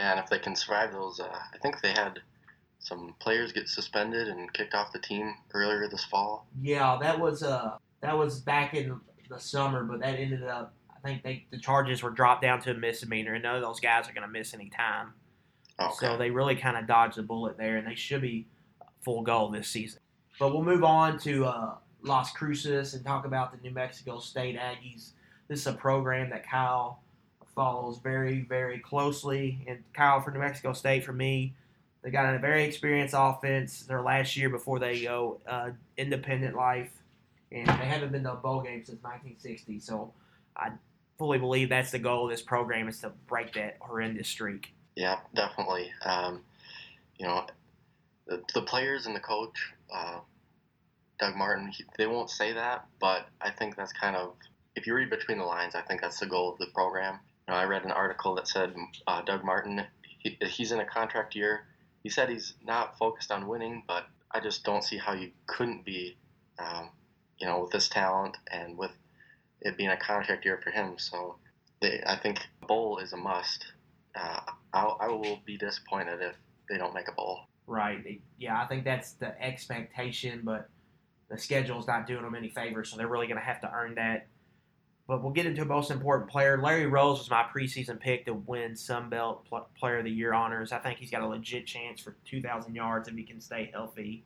Yeah, 0.00 0.10
and 0.10 0.20
if 0.20 0.28
they 0.28 0.40
can 0.40 0.56
survive 0.56 0.90
those, 0.90 1.20
uh, 1.20 1.28
I 1.54 1.58
think 1.58 1.80
they 1.80 1.92
had 1.92 2.18
some 2.80 3.14
players 3.20 3.52
get 3.52 3.68
suspended 3.68 4.26
and 4.26 4.52
kicked 4.52 4.74
off 4.74 4.92
the 4.92 4.98
team 4.98 5.32
earlier 5.54 5.88
this 5.88 6.04
fall. 6.04 6.48
Yeah, 6.60 6.98
that 7.00 7.20
was 7.20 7.44
uh 7.44 7.76
that 8.00 8.18
was 8.18 8.40
back 8.40 8.74
in 8.74 9.00
the 9.30 9.38
summer, 9.38 9.84
but 9.84 10.00
that 10.00 10.18
ended 10.18 10.42
up. 10.42 10.74
Think 11.06 11.22
they 11.22 11.46
the 11.50 11.58
charges 11.58 12.02
were 12.02 12.10
dropped 12.10 12.42
down 12.42 12.60
to 12.62 12.70
a 12.70 12.74
misdemeanor, 12.74 13.34
and 13.34 13.42
none 13.42 13.56
of 13.56 13.62
those 13.62 13.80
guys 13.80 14.08
are 14.08 14.12
going 14.12 14.26
to 14.26 14.32
miss 14.32 14.54
any 14.54 14.70
time. 14.70 15.12
Okay. 15.80 15.94
So 15.98 16.16
they 16.16 16.30
really 16.30 16.56
kind 16.56 16.76
of 16.76 16.86
dodged 16.86 17.16
the 17.16 17.22
bullet 17.22 17.56
there, 17.56 17.76
and 17.76 17.86
they 17.86 17.94
should 17.94 18.22
be 18.22 18.46
full 19.02 19.22
goal 19.22 19.50
this 19.50 19.68
season. 19.68 20.00
But 20.38 20.52
we'll 20.52 20.64
move 20.64 20.84
on 20.84 21.18
to 21.20 21.46
uh, 21.46 21.74
Las 22.02 22.32
Cruces 22.32 22.94
and 22.94 23.04
talk 23.04 23.24
about 23.24 23.52
the 23.52 23.58
New 23.62 23.74
Mexico 23.74 24.18
State 24.18 24.58
Aggies. 24.58 25.10
This 25.48 25.60
is 25.60 25.66
a 25.66 25.72
program 25.72 26.30
that 26.30 26.48
Kyle 26.48 27.00
follows 27.54 27.98
very, 28.02 28.40
very 28.42 28.78
closely. 28.78 29.64
And 29.66 29.82
Kyle 29.94 30.20
for 30.20 30.30
New 30.30 30.40
Mexico 30.40 30.72
State, 30.72 31.04
for 31.04 31.12
me, 31.12 31.54
they 32.02 32.10
got 32.10 32.32
a 32.34 32.38
very 32.38 32.64
experienced 32.64 33.14
offense. 33.16 33.82
Their 33.82 34.02
last 34.02 34.36
year 34.36 34.48
before 34.48 34.78
they 34.78 35.02
go 35.02 35.40
uh, 35.46 35.70
independent 35.96 36.54
life, 36.54 36.92
and 37.50 37.66
they 37.66 37.86
haven't 37.86 38.12
been 38.12 38.22
to 38.24 38.32
a 38.32 38.36
bowl 38.36 38.60
game 38.60 38.84
since 38.84 39.02
1960. 39.02 39.80
So 39.80 40.12
I 40.56 40.70
fully 41.18 41.38
believe 41.38 41.68
that's 41.68 41.90
the 41.90 41.98
goal 41.98 42.24
of 42.24 42.30
this 42.30 42.42
program 42.42 42.88
is 42.88 43.00
to 43.00 43.10
break 43.26 43.54
that 43.54 43.76
horrendous 43.80 44.28
streak. 44.28 44.74
Yeah, 44.94 45.18
definitely. 45.34 45.90
Um, 46.04 46.42
you 47.18 47.26
know, 47.26 47.46
the, 48.26 48.42
the 48.54 48.62
players 48.62 49.06
and 49.06 49.14
the 49.14 49.20
coach, 49.20 49.72
uh, 49.94 50.18
Doug 51.18 51.36
Martin, 51.36 51.68
he, 51.68 51.84
they 51.96 52.06
won't 52.06 52.30
say 52.30 52.52
that, 52.52 52.86
but 53.00 53.26
I 53.40 53.50
think 53.50 53.76
that's 53.76 53.92
kind 53.92 54.16
of, 54.16 54.34
if 54.74 54.86
you 54.86 54.94
read 54.94 55.10
between 55.10 55.38
the 55.38 55.44
lines, 55.44 55.74
I 55.74 55.80
think 55.82 56.00
that's 56.00 56.20
the 56.20 56.26
goal 56.26 56.52
of 56.52 56.58
the 56.58 56.66
program. 56.74 57.18
You 57.48 57.54
know, 57.54 57.60
I 57.60 57.64
read 57.64 57.84
an 57.84 57.90
article 57.92 58.34
that 58.34 58.48
said 58.48 58.74
uh, 59.06 59.22
Doug 59.22 59.44
Martin, 59.44 59.82
he, 60.18 60.36
he's 60.46 60.72
in 60.72 60.80
a 60.80 60.84
contract 60.84 61.34
year. 61.34 61.66
He 62.02 62.10
said 62.10 62.28
he's 62.28 62.54
not 62.64 62.98
focused 62.98 63.30
on 63.30 63.48
winning, 63.48 63.82
but 63.88 64.06
I 64.30 64.40
just 64.40 64.64
don't 64.64 64.84
see 64.84 64.98
how 64.98 65.14
you 65.14 65.30
couldn't 65.46 65.84
be, 65.84 66.16
um, 66.58 66.90
you 67.38 67.46
know, 67.46 67.60
with 67.60 67.70
this 67.70 67.88
talent 67.88 68.36
and 68.50 68.76
with 68.76 68.92
it 69.60 69.76
being 69.76 69.90
a 69.90 69.96
contract 69.96 70.44
year 70.44 70.60
for 70.62 70.70
him. 70.70 70.94
So 70.98 71.36
they, 71.80 72.02
I 72.06 72.16
think 72.16 72.38
bowl 72.66 72.98
is 72.98 73.12
a 73.12 73.16
must. 73.16 73.66
Uh, 74.14 74.40
I'll, 74.72 74.96
I 75.00 75.08
will 75.08 75.40
be 75.44 75.56
disappointed 75.56 76.20
if 76.20 76.34
they 76.68 76.78
don't 76.78 76.94
make 76.94 77.08
a 77.08 77.12
bowl. 77.12 77.40
Right. 77.66 78.20
Yeah, 78.38 78.62
I 78.62 78.66
think 78.66 78.84
that's 78.84 79.12
the 79.12 79.40
expectation, 79.42 80.42
but 80.44 80.68
the 81.28 81.36
schedule's 81.36 81.86
not 81.86 82.06
doing 82.06 82.22
them 82.22 82.34
any 82.34 82.48
favors, 82.48 82.90
so 82.90 82.96
they're 82.96 83.08
really 83.08 83.26
going 83.26 83.40
to 83.40 83.44
have 83.44 83.60
to 83.62 83.72
earn 83.72 83.96
that. 83.96 84.28
But 85.08 85.22
we'll 85.22 85.32
get 85.32 85.46
into 85.46 85.62
a 85.62 85.66
most 85.66 85.90
important 85.90 86.28
player. 86.30 86.60
Larry 86.60 86.86
Rose 86.86 87.18
was 87.18 87.30
my 87.30 87.44
preseason 87.44 88.00
pick 88.00 88.26
to 88.26 88.34
win 88.34 88.74
Sun 88.74 89.08
Belt 89.08 89.46
Player 89.78 89.98
of 89.98 90.04
the 90.04 90.10
Year 90.10 90.32
honors. 90.32 90.72
I 90.72 90.78
think 90.78 90.98
he's 90.98 91.12
got 91.12 91.22
a 91.22 91.26
legit 91.26 91.66
chance 91.66 92.00
for 92.00 92.16
2,000 92.24 92.74
yards 92.74 93.08
if 93.08 93.14
he 93.14 93.22
can 93.22 93.40
stay 93.40 93.70
healthy. 93.72 94.24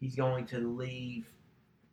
He's 0.00 0.16
going 0.16 0.46
to 0.46 0.76
leave 0.76 1.26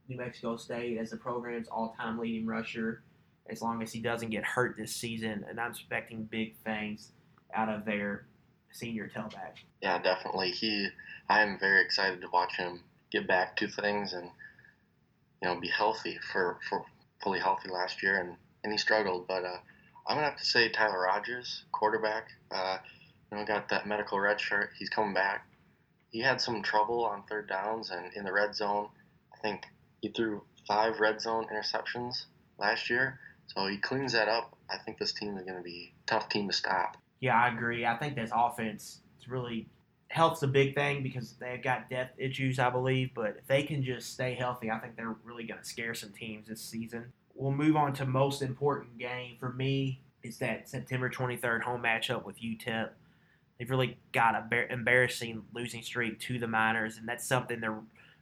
New 0.07 0.17
Mexico 0.17 0.57
State 0.57 0.97
as 0.97 1.11
the 1.11 1.17
program's 1.17 1.67
all-time 1.67 2.19
leading 2.19 2.45
rusher 2.45 3.03
as 3.49 3.61
long 3.61 3.81
as 3.81 3.91
he 3.91 3.99
doesn't 3.99 4.29
get 4.29 4.43
hurt 4.43 4.75
this 4.77 4.95
season, 4.95 5.45
and 5.49 5.59
I'm 5.59 5.71
expecting 5.71 6.23
big 6.23 6.55
things 6.63 7.11
out 7.53 7.69
of 7.69 7.85
their 7.85 8.25
senior 8.71 9.09
tailback. 9.13 9.55
Yeah, 9.81 10.01
definitely. 10.01 10.51
He, 10.51 10.87
I 11.29 11.41
am 11.41 11.59
very 11.59 11.81
excited 11.81 12.21
to 12.21 12.27
watch 12.31 12.55
him 12.55 12.81
get 13.11 13.27
back 13.27 13.57
to 13.57 13.67
things 13.67 14.13
and 14.13 14.29
you 15.41 15.49
know 15.49 15.59
be 15.59 15.67
healthy 15.67 16.17
for 16.31 16.59
for 16.69 16.85
fully 17.21 17.39
healthy 17.39 17.69
last 17.69 18.01
year, 18.01 18.19
and 18.19 18.35
and 18.63 18.71
he 18.71 18.77
struggled. 18.77 19.27
But 19.27 19.43
uh, 19.43 19.57
I'm 20.07 20.17
gonna 20.17 20.29
have 20.29 20.37
to 20.37 20.45
say 20.45 20.69
Tyler 20.69 21.01
Rogers, 21.01 21.63
quarterback. 21.71 22.27
Uh, 22.51 22.77
you 23.31 23.37
know, 23.37 23.45
got 23.45 23.69
that 23.69 23.87
medical 23.87 24.19
red 24.19 24.39
shirt. 24.39 24.71
He's 24.77 24.89
coming 24.89 25.13
back. 25.13 25.47
He 26.11 26.19
had 26.19 26.41
some 26.41 26.61
trouble 26.61 27.05
on 27.05 27.23
third 27.23 27.47
downs 27.47 27.89
and 27.89 28.13
in 28.13 28.25
the 28.25 28.33
red 28.33 28.55
zone. 28.55 28.89
I 29.33 29.37
think 29.37 29.65
he 30.01 30.09
threw 30.09 30.43
five 30.67 30.99
red 30.99 31.21
zone 31.21 31.47
interceptions 31.51 32.25
last 32.59 32.89
year. 32.89 33.19
So 33.47 33.67
he 33.67 33.77
cleans 33.77 34.13
that 34.13 34.27
up. 34.27 34.57
I 34.69 34.77
think 34.77 34.97
this 34.97 35.13
team 35.13 35.37
is 35.37 35.43
going 35.43 35.57
to 35.57 35.63
be 35.63 35.93
a 36.05 36.09
tough 36.09 36.29
team 36.29 36.47
to 36.47 36.53
stop. 36.53 36.97
Yeah, 37.19 37.39
I 37.39 37.53
agree. 37.53 37.85
I 37.85 37.97
think 37.97 38.15
this 38.15 38.31
offense 38.33 38.99
is 39.19 39.27
really 39.27 39.67
health's 40.07 40.43
a 40.43 40.47
big 40.47 40.75
thing 40.75 41.03
because 41.03 41.33
they've 41.39 41.61
got 41.61 41.89
depth 41.89 42.19
issues, 42.19 42.59
I 42.59 42.69
believe. 42.69 43.11
But 43.13 43.37
if 43.39 43.47
they 43.47 43.63
can 43.63 43.83
just 43.83 44.13
stay 44.13 44.33
healthy, 44.33 44.69
I 44.69 44.79
think 44.79 44.95
they're 44.95 45.15
really 45.23 45.43
going 45.43 45.59
to 45.59 45.65
scare 45.65 45.93
some 45.93 46.11
teams 46.11 46.47
this 46.47 46.61
season. 46.61 47.11
We'll 47.35 47.51
move 47.51 47.75
on 47.75 47.93
to 47.93 48.05
most 48.05 48.41
important 48.41 48.97
game 48.97 49.37
for 49.39 49.51
me. 49.53 50.01
Is 50.23 50.37
that 50.37 50.69
September 50.69 51.09
23rd 51.09 51.63
home 51.63 51.81
matchup 51.81 52.25
with 52.25 52.39
UTEP? 52.39 52.89
They've 53.57 53.69
really 53.69 53.97
got 54.11 54.35
a 54.35 54.71
embarrassing 54.71 55.43
losing 55.53 55.83
streak 55.83 56.19
to 56.21 56.39
the 56.39 56.47
Miners, 56.47 56.97
and 56.97 57.07
that's 57.07 57.25
something 57.25 57.59
they're 57.59 57.79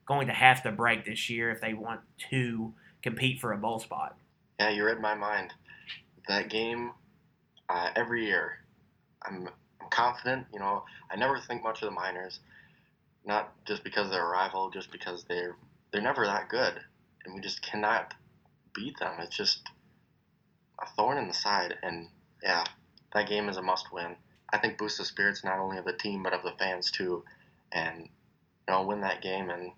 going 0.09 0.27
to 0.27 0.33
have 0.33 0.63
to 0.63 0.71
break 0.71 1.05
this 1.05 1.29
year 1.29 1.51
if 1.51 1.61
they 1.61 1.73
want 1.73 2.01
to 2.31 2.73
compete 3.03 3.39
for 3.39 3.53
a 3.53 3.57
bowl 3.57 3.79
spot. 3.79 4.17
Yeah, 4.59 4.71
you 4.71 4.83
read 4.83 4.99
my 4.99 5.13
mind. 5.13 5.53
That 6.27 6.49
game, 6.49 6.91
uh, 7.69 7.91
every 7.95 8.25
year, 8.25 8.57
I'm, 9.23 9.47
I'm 9.79 9.89
confident. 9.91 10.47
You 10.51 10.59
know, 10.59 10.83
I 11.09 11.15
never 11.15 11.39
think 11.39 11.63
much 11.63 11.83
of 11.83 11.89
the 11.89 11.95
Miners, 11.95 12.39
not 13.23 13.53
just 13.65 13.83
because 13.83 14.09
they're 14.09 14.25
a 14.25 14.29
rival, 14.29 14.71
just 14.71 14.91
because 14.91 15.23
they're 15.29 15.55
they're 15.91 16.01
never 16.01 16.25
that 16.25 16.49
good, 16.49 16.73
and 17.23 17.35
we 17.35 17.41
just 17.41 17.61
cannot 17.61 18.13
beat 18.73 18.97
them. 18.99 19.13
It's 19.19 19.37
just 19.37 19.61
a 20.81 20.87
thorn 20.95 21.19
in 21.19 21.27
the 21.27 21.33
side, 21.33 21.75
and 21.83 22.07
yeah, 22.43 22.63
that 23.13 23.29
game 23.29 23.47
is 23.47 23.57
a 23.57 23.61
must-win. 23.61 24.15
I 24.51 24.57
think 24.57 24.79
boosts 24.79 24.97
the 24.97 25.05
spirits 25.05 25.43
not 25.43 25.59
only 25.59 25.77
of 25.77 25.85
the 25.85 25.93
team 25.93 26.23
but 26.23 26.33
of 26.33 26.43
the 26.43 26.53
fans 26.57 26.89
too, 26.89 27.23
and 27.71 28.01
you 28.01 28.73
know, 28.73 28.83
win 28.83 29.01
that 29.01 29.21
game, 29.21 29.49
and 29.49 29.71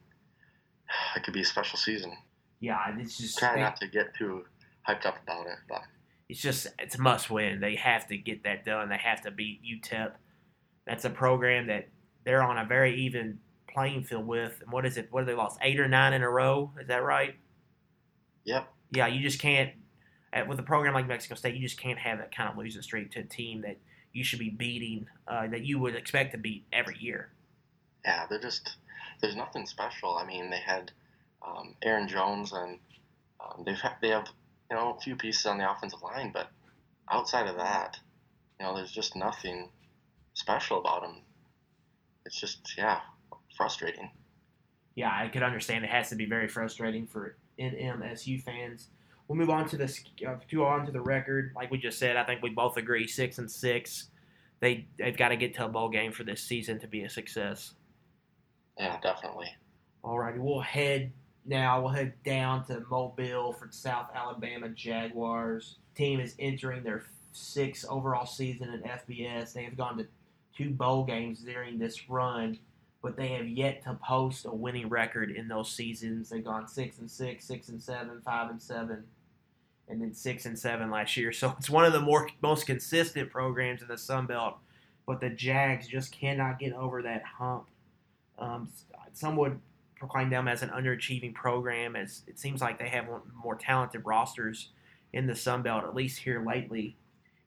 it 1.16 1.24
could 1.24 1.34
be 1.34 1.42
a 1.42 1.46
special 1.46 1.78
season. 1.78 2.18
Yeah, 2.60 2.78
it's 2.98 3.18
just 3.18 3.40
try 3.40 3.60
not 3.60 3.78
to 3.78 3.88
get 3.88 4.14
too 4.16 4.46
hyped 4.88 5.06
up 5.06 5.18
about 5.24 5.48
it, 5.48 5.58
but 5.68 5.82
it's 6.30 6.42
just 6.42 6.68
it's 6.80 6.96
a 6.96 7.02
must 7.02 7.30
win. 7.30 7.60
They 7.60 7.76
have 7.76 8.08
to 8.08 8.18
get 8.18 8.44
that 8.44 8.66
done. 8.66 8.90
They 8.90 8.98
have 8.98 9.22
to 9.22 9.32
beat 9.32 9.62
UTEP. 9.64 10.12
That's 10.86 11.06
a 11.06 11.10
program 11.10 11.68
that 11.68 11.90
they're 12.24 12.44
on 12.44 12.58
a 12.58 12.66
very 12.66 12.96
even 13.02 13.40
playing 13.68 14.04
field 14.04 14.28
with. 14.28 14.62
And 14.62 14.72
what 14.72 14.86
is 14.86 14.98
it? 14.98 15.08
What 15.12 15.22
have 15.22 15.28
they 15.28 15.34
lost? 15.34 15.58
Eight 15.62 15.80
or 15.80 15.88
nine 15.88 16.14
in 16.14 16.22
a 16.22 16.30
row? 16.30 16.72
Is 16.80 16.88
that 16.88 17.04
right? 17.04 17.36
Yep. 18.46 18.68
Yeah, 18.92 19.08
you 19.08 19.22
just 19.22 19.40
can't 19.40 19.72
with 20.48 20.60
a 20.60 20.64
program 20.64 20.94
like 20.94 21.08
Mexico 21.08 21.36
State. 21.36 21.56
You 21.56 21.62
just 21.62 21.80
can't 21.80 22.00
have 22.00 22.20
that 22.20 22.36
kind 22.36 22.50
of 22.50 22.58
losing 22.58 22.82
streak 22.82 23.12
to 23.12 23.20
a 23.20 23.24
team 23.24 23.62
that 23.62 23.78
you 24.14 24.24
should 24.24 24.40
be 24.40 24.50
beating, 24.50 25.08
uh, 25.28 25.48
that 25.48 25.66
you 25.66 25.80
would 25.80 25.96
expect 25.96 26.32
to 26.34 26.38
beat 26.38 26.66
every 26.72 26.98
year. 27.00 27.30
Yeah, 28.06 28.26
they're 28.30 28.40
just 28.40 28.78
there's 29.22 29.36
nothing 29.36 29.66
special. 29.66 30.18
I 30.18 30.26
mean, 30.26 30.50
they 30.50 30.60
had 30.60 30.92
um, 31.46 31.76
Aaron 31.82 32.08
Jones 32.08 32.54
and 32.54 32.80
um, 33.40 33.64
they've 33.66 33.82
they 34.02 34.10
have 34.10 34.28
you 34.72 34.78
know, 34.78 34.96
a 34.98 35.02
few 35.02 35.16
pieces 35.18 35.46
on 35.46 35.58
the 35.58 35.70
offensive 35.70 36.02
line, 36.02 36.32
but 36.34 36.50
outside 37.12 37.48
of 37.48 37.58
that, 37.58 37.98
you 38.60 38.66
know, 38.66 38.76
there's 38.76 38.92
just 38.92 39.18
nothing 39.18 39.70
special 40.34 40.80
about 40.80 41.02
them. 41.02 41.18
It's 42.26 42.40
just, 42.40 42.74
yeah, 42.78 43.02
frustrating. 43.58 44.10
Yeah, 44.96 45.12
I 45.14 45.28
could 45.28 45.44
understand. 45.44 45.84
It 45.84 45.90
has 45.90 46.10
to 46.10 46.16
be 46.16 46.26
very 46.26 46.48
frustrating 46.48 47.06
for 47.06 47.36
NMSU 47.60 48.42
fans. 48.42 48.88
We'll 49.28 49.38
move 49.38 49.50
on 49.50 49.68
to 49.70 49.78
this. 49.78 50.04
Uh, 50.26 50.36
to 50.50 50.66
on 50.66 50.86
to 50.86 50.92
the 50.92 51.02
record. 51.02 51.52
Like 51.56 51.70
we 51.70 51.78
just 51.78 52.00
said, 52.00 52.16
I 52.16 52.24
think 52.24 52.42
we 52.42 52.50
both 52.50 52.78
agree 52.78 53.08
six 53.08 53.38
and 53.38 53.50
six. 53.50 54.10
They 54.60 54.88
they've 54.98 55.16
got 55.16 55.30
to 55.30 55.38
get 55.38 55.54
to 55.56 55.66
a 55.66 55.70
bowl 55.70 55.90
game 55.90 56.12
for 56.12 56.24
this 56.24 56.44
season 56.44 56.80
to 56.80 56.88
be 56.88 57.04
a 57.04 57.10
success. 57.10 57.74
Yeah, 58.78 59.00
definitely. 59.02 59.48
All 60.04 60.18
righty, 60.18 60.40
we'll 60.40 60.62
head 60.62 61.12
now 61.46 61.82
we'll 61.82 61.92
head 61.92 62.14
down 62.24 62.66
to 62.66 62.84
Mobile 62.90 63.54
for 63.54 63.68
South 63.72 64.10
Alabama 64.14 64.70
Jaguars. 64.70 65.78
Team 65.96 66.20
is 66.20 66.36
entering 66.40 66.84
their 66.84 67.04
sixth 67.34 67.86
overall 67.90 68.26
season 68.26 68.70
in 68.74 68.82
FBS. 68.82 69.54
They 69.54 69.64
have 69.64 69.78
gone 69.78 69.98
to 69.98 70.08
two 70.56 70.72
bowl 70.72 71.04
games 71.04 71.40
during 71.40 71.80
this 71.80 72.10
run, 72.10 72.60
but 73.02 73.16
they 73.16 73.30
have 73.30 73.48
yet 73.48 73.84
to 73.84 73.96
post 73.96 74.46
a 74.46 74.52
winning 74.54 74.90
record 74.90 75.32
in 75.32 75.48
those 75.48 75.72
seasons. 75.72 76.30
They've 76.30 76.44
gone 76.44 76.68
six 76.68 77.00
and 77.00 77.10
six, 77.10 77.46
six 77.46 77.70
and 77.70 77.82
seven, 77.82 78.22
five 78.24 78.50
and 78.50 78.62
seven, 78.62 79.04
and 79.90 80.02
then 80.02 80.14
six 80.14 80.46
and 80.46 80.58
seven 80.58 80.92
last 80.92 81.18
year. 81.18 81.32
So 81.42 81.56
it's 81.58 81.70
one 81.70 81.86
of 81.86 81.94
the 81.94 82.02
more 82.02 82.30
most 82.42 82.66
consistent 82.66 83.32
programs 83.32 83.82
in 83.82 83.88
the 83.88 83.98
Sun 83.98 84.28
Belt. 84.28 84.58
But 85.08 85.20
the 85.20 85.30
Jags 85.32 85.88
just 85.88 86.12
cannot 86.12 86.60
get 86.60 86.74
over 86.74 87.02
that 87.02 87.24
hump. 87.24 87.66
Um, 88.42 88.70
some 89.14 89.36
would 89.38 89.60
proclaim 89.96 90.30
them 90.30 90.48
as 90.48 90.64
an 90.64 90.70
underachieving 90.70 91.34
program, 91.34 91.96
as 91.96 92.24
it 92.28 92.40
seems 92.40 92.60
like 92.60 92.80
they 92.80 92.90
have 92.90 93.06
more 93.42 93.56
talented 93.56 94.02
rosters 94.04 94.70
in 95.14 95.28
the 95.28 95.36
Sun 95.36 95.62
Belt, 95.62 95.84
at 95.84 95.94
least 95.96 96.20
here 96.20 96.44
lately. 96.46 96.98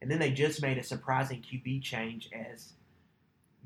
And 0.00 0.10
then 0.10 0.18
they 0.18 0.30
just 0.30 0.62
made 0.62 0.78
a 0.78 0.82
surprising 0.82 1.42
QB 1.42 1.82
change 1.82 2.30
as 2.32 2.74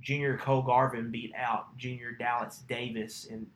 junior 0.01 0.39
Cole 0.39 0.63
Garvin 0.63 1.11
beat 1.11 1.33
out 1.37 1.77
junior 1.77 2.13
Dallas 2.13 2.63
Davis, 2.69 3.27
and 3.31 3.47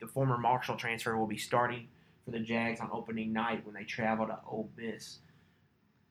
the 0.00 0.06
former 0.06 0.38
Marshall 0.38 0.76
transfer 0.76 1.16
will 1.16 1.26
be 1.26 1.38
starting 1.38 1.88
for 2.24 2.32
the 2.32 2.40
Jags 2.40 2.80
on 2.80 2.90
opening 2.92 3.32
night 3.32 3.64
when 3.64 3.74
they 3.74 3.84
travel 3.84 4.26
to 4.26 4.38
Ole 4.46 4.68
Miss. 4.76 5.18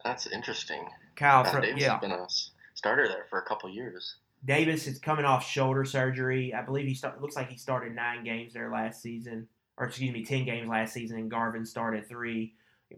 That's 0.03 0.27
interesting. 0.27 0.85
Kyle, 1.15 1.43
from, 1.43 1.61
Davis 1.61 1.81
yeah. 1.81 1.93
has 1.93 2.01
been 2.01 2.11
a 2.11 2.27
starter 2.75 3.07
there 3.07 3.25
for 3.29 3.39
a 3.39 3.43
couple 3.43 3.69
years. 3.69 4.15
Davis 4.45 4.87
is 4.87 4.99
coming 4.99 5.25
off 5.25 5.45
shoulder 5.45 5.83
surgery. 5.85 6.53
I 6.53 6.61
believe 6.61 6.87
he 6.87 6.93
start, 6.93 7.21
looks 7.21 7.35
like 7.35 7.49
he 7.49 7.57
started 7.57 7.95
nine 7.95 8.23
games 8.23 8.53
there 8.53 8.71
last 8.71 9.01
season, 9.01 9.47
or 9.77 9.87
excuse 9.87 10.13
me, 10.13 10.23
ten 10.23 10.45
games 10.45 10.69
last 10.69 10.93
season, 10.93 11.17
and 11.17 11.31
Garvin 11.31 11.65
started 11.65 12.07
three. 12.07 12.53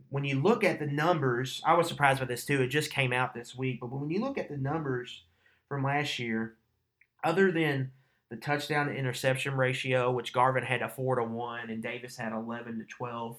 When 0.09 0.25
you 0.25 0.41
look 0.41 0.63
at 0.63 0.79
the 0.79 0.87
numbers, 0.87 1.61
I 1.65 1.73
was 1.75 1.87
surprised 1.87 2.19
by 2.19 2.25
this 2.25 2.45
too. 2.45 2.61
It 2.61 2.67
just 2.67 2.91
came 2.91 3.13
out 3.13 3.33
this 3.33 3.55
week, 3.55 3.79
but 3.79 3.91
when 3.91 4.09
you 4.09 4.19
look 4.19 4.37
at 4.37 4.49
the 4.49 4.57
numbers 4.57 5.23
from 5.69 5.83
last 5.83 6.19
year, 6.19 6.55
other 7.23 7.51
than 7.51 7.91
the 8.29 8.35
touchdown 8.35 8.87
to 8.87 8.93
interception 8.93 9.55
ratio, 9.55 10.11
which 10.11 10.33
Garvin 10.33 10.63
had 10.63 10.81
a 10.81 10.89
four 10.89 11.15
to 11.15 11.23
one 11.23 11.69
and 11.69 11.81
Davis 11.81 12.17
had 12.17 12.33
eleven 12.33 12.77
to 12.79 12.85
twelve, 12.85 13.37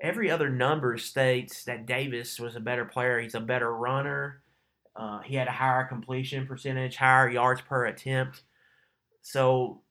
every 0.00 0.30
other 0.30 0.48
number 0.48 0.96
states 0.96 1.64
that 1.64 1.86
Davis 1.86 2.38
was 2.38 2.54
a 2.54 2.60
better 2.60 2.84
player. 2.84 3.18
He's 3.18 3.34
a 3.34 3.40
better 3.40 3.74
runner. 3.74 4.42
Uh, 4.94 5.20
he 5.20 5.34
had 5.36 5.48
a 5.48 5.52
higher 5.52 5.84
completion 5.84 6.46
percentage, 6.46 6.96
higher 6.96 7.30
yards 7.30 7.62
per 7.62 7.86
attempt. 7.86 8.42
So, 9.22 9.82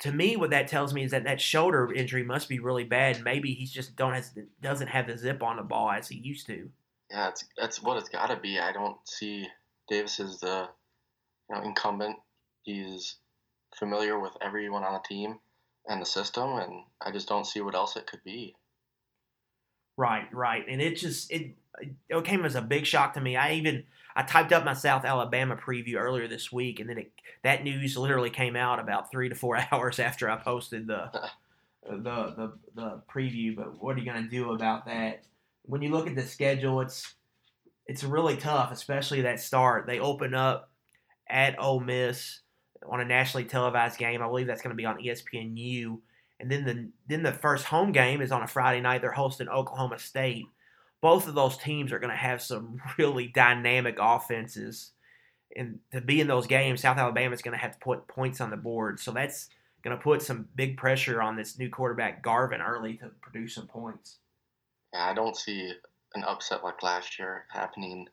to 0.00 0.12
me, 0.12 0.36
what 0.36 0.50
that 0.50 0.66
tells 0.66 0.94
me 0.94 1.04
is 1.04 1.10
that 1.10 1.24
that 1.24 1.40
shoulder 1.40 1.92
injury 1.92 2.24
must 2.24 2.48
be 2.48 2.58
really 2.58 2.84
bad. 2.84 3.22
Maybe 3.22 3.52
he's 3.52 3.70
just 3.70 3.96
don't 3.96 4.14
has, 4.14 4.32
doesn't 4.60 4.88
have 4.88 5.06
the 5.06 5.16
zip 5.16 5.42
on 5.42 5.56
the 5.56 5.62
ball 5.62 5.90
as 5.90 6.08
he 6.08 6.18
used 6.18 6.46
to. 6.46 6.70
Yeah, 7.10 7.28
it's 7.28 7.44
that's 7.56 7.82
what 7.82 7.98
it's 7.98 8.08
got 8.08 8.28
to 8.28 8.36
be. 8.36 8.58
I 8.58 8.72
don't 8.72 8.96
see 9.04 9.46
Davis 9.88 10.20
as 10.20 10.40
the 10.40 10.68
you 11.48 11.56
know, 11.56 11.62
incumbent. 11.62 12.16
He's 12.62 13.16
familiar 13.78 14.18
with 14.18 14.32
everyone 14.40 14.84
on 14.84 14.94
the 14.94 15.08
team 15.08 15.38
and 15.86 16.00
the 16.00 16.06
system, 16.06 16.58
and 16.58 16.84
I 17.00 17.10
just 17.10 17.28
don't 17.28 17.46
see 17.46 17.60
what 17.60 17.74
else 17.74 17.96
it 17.96 18.06
could 18.06 18.22
be. 18.24 18.54
Right, 19.96 20.32
right, 20.32 20.64
and 20.68 20.80
it 20.80 20.96
just 20.96 21.30
it 21.30 21.56
it 22.08 22.24
came 22.24 22.44
as 22.44 22.54
a 22.54 22.62
big 22.62 22.86
shock 22.86 23.14
to 23.14 23.20
me. 23.20 23.36
I 23.36 23.52
even 23.54 23.84
I 24.16 24.22
typed 24.22 24.52
up 24.52 24.64
my 24.64 24.74
South 24.74 25.04
Alabama 25.04 25.56
preview 25.56 25.96
earlier 25.96 26.28
this 26.28 26.50
week, 26.50 26.80
and 26.80 26.88
then 26.88 26.98
it, 26.98 27.12
that 27.42 27.64
news 27.64 27.96
literally 27.96 28.30
came 28.30 28.56
out 28.56 28.80
about 28.80 29.10
three 29.10 29.28
to 29.28 29.34
four 29.34 29.58
hours 29.72 29.98
after 29.98 30.28
I 30.28 30.36
posted 30.36 30.86
the 30.86 31.10
the 31.88 31.96
the, 31.96 32.52
the 32.74 33.02
preview. 33.12 33.56
But 33.56 33.82
what 33.82 33.96
are 33.96 34.00
you 34.00 34.10
going 34.10 34.22
to 34.22 34.30
do 34.30 34.52
about 34.52 34.86
that? 34.86 35.22
When 35.62 35.82
you 35.82 35.90
look 35.90 36.06
at 36.06 36.16
the 36.16 36.26
schedule, 36.26 36.80
it's 36.80 37.14
it's 37.86 38.04
really 38.04 38.36
tough, 38.36 38.72
especially 38.72 39.22
that 39.22 39.40
start. 39.40 39.86
They 39.86 40.00
open 40.00 40.34
up 40.34 40.70
at 41.28 41.58
Ole 41.58 41.80
Miss 41.80 42.40
on 42.88 43.00
a 43.00 43.04
nationally 43.04 43.44
televised 43.44 43.98
game. 43.98 44.22
I 44.22 44.26
believe 44.26 44.46
that's 44.46 44.62
going 44.62 44.70
to 44.70 44.76
be 44.76 44.86
on 44.86 44.98
ESPNU. 44.98 45.98
And 46.40 46.50
then 46.50 46.64
the 46.64 46.88
then 47.08 47.22
the 47.22 47.32
first 47.32 47.64
home 47.64 47.92
game 47.92 48.20
is 48.20 48.32
on 48.32 48.42
a 48.42 48.46
Friday 48.46 48.80
night. 48.80 49.02
They're 49.02 49.12
hosting 49.12 49.48
Oklahoma 49.48 49.98
State. 49.98 50.46
Both 51.02 51.28
of 51.28 51.34
those 51.34 51.56
teams 51.56 51.92
are 51.92 51.98
going 51.98 52.10
to 52.10 52.16
have 52.16 52.42
some 52.42 52.80
really 52.98 53.28
dynamic 53.28 53.96
offenses. 54.00 54.92
And 55.56 55.80
to 55.92 56.00
be 56.00 56.20
in 56.20 56.28
those 56.28 56.46
games, 56.46 56.82
South 56.82 56.98
Alabama 56.98 57.34
is 57.34 57.42
going 57.42 57.56
to 57.56 57.62
have 57.62 57.72
to 57.72 57.78
put 57.78 58.06
points 58.06 58.40
on 58.40 58.50
the 58.50 58.56
board. 58.56 59.00
So 59.00 59.10
that's 59.10 59.48
going 59.82 59.96
to 59.96 60.02
put 60.02 60.22
some 60.22 60.48
big 60.54 60.76
pressure 60.76 61.22
on 61.22 61.36
this 61.36 61.58
new 61.58 61.70
quarterback 61.70 62.22
Garvin 62.22 62.60
early 62.60 62.96
to 62.98 63.10
produce 63.20 63.54
some 63.54 63.66
points. 63.66 64.18
Yeah, 64.92 65.10
I 65.10 65.14
don't 65.14 65.36
see 65.36 65.72
an 66.14 66.24
upset 66.24 66.64
like 66.64 66.82
last 66.82 67.18
year 67.18 67.44
happening, 67.50 68.08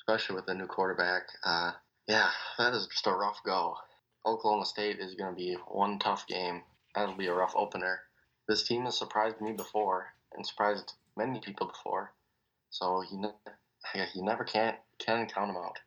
especially 0.00 0.36
with 0.36 0.46
the 0.46 0.54
new 0.54 0.66
quarterback. 0.66 1.22
Uh, 1.44 1.72
yeah, 2.06 2.28
that 2.58 2.74
is 2.74 2.86
just 2.86 3.06
a 3.06 3.12
rough 3.12 3.40
go. 3.44 3.76
Oklahoma 4.26 4.66
State 4.66 4.98
is 4.98 5.14
going 5.14 5.34
to 5.34 5.36
be 5.36 5.56
one 5.68 5.98
tough 5.98 6.26
game. 6.26 6.62
That'll 6.94 7.16
be 7.16 7.26
a 7.26 7.34
rough 7.34 7.54
opener. 7.56 8.00
This 8.48 8.66
team 8.66 8.84
has 8.84 8.98
surprised 8.98 9.40
me 9.40 9.52
before 9.52 10.06
and 10.34 10.46
surprised 10.46 10.94
many 11.16 11.40
people 11.40 11.66
before. 11.66 12.12
So 12.70 13.02
you, 13.10 13.18
ne- 13.18 14.06
you 14.14 14.22
never 14.22 14.44
can't 14.44 14.76
can 14.98 15.26
count 15.26 15.48
them 15.52 15.62
out. 15.62 15.78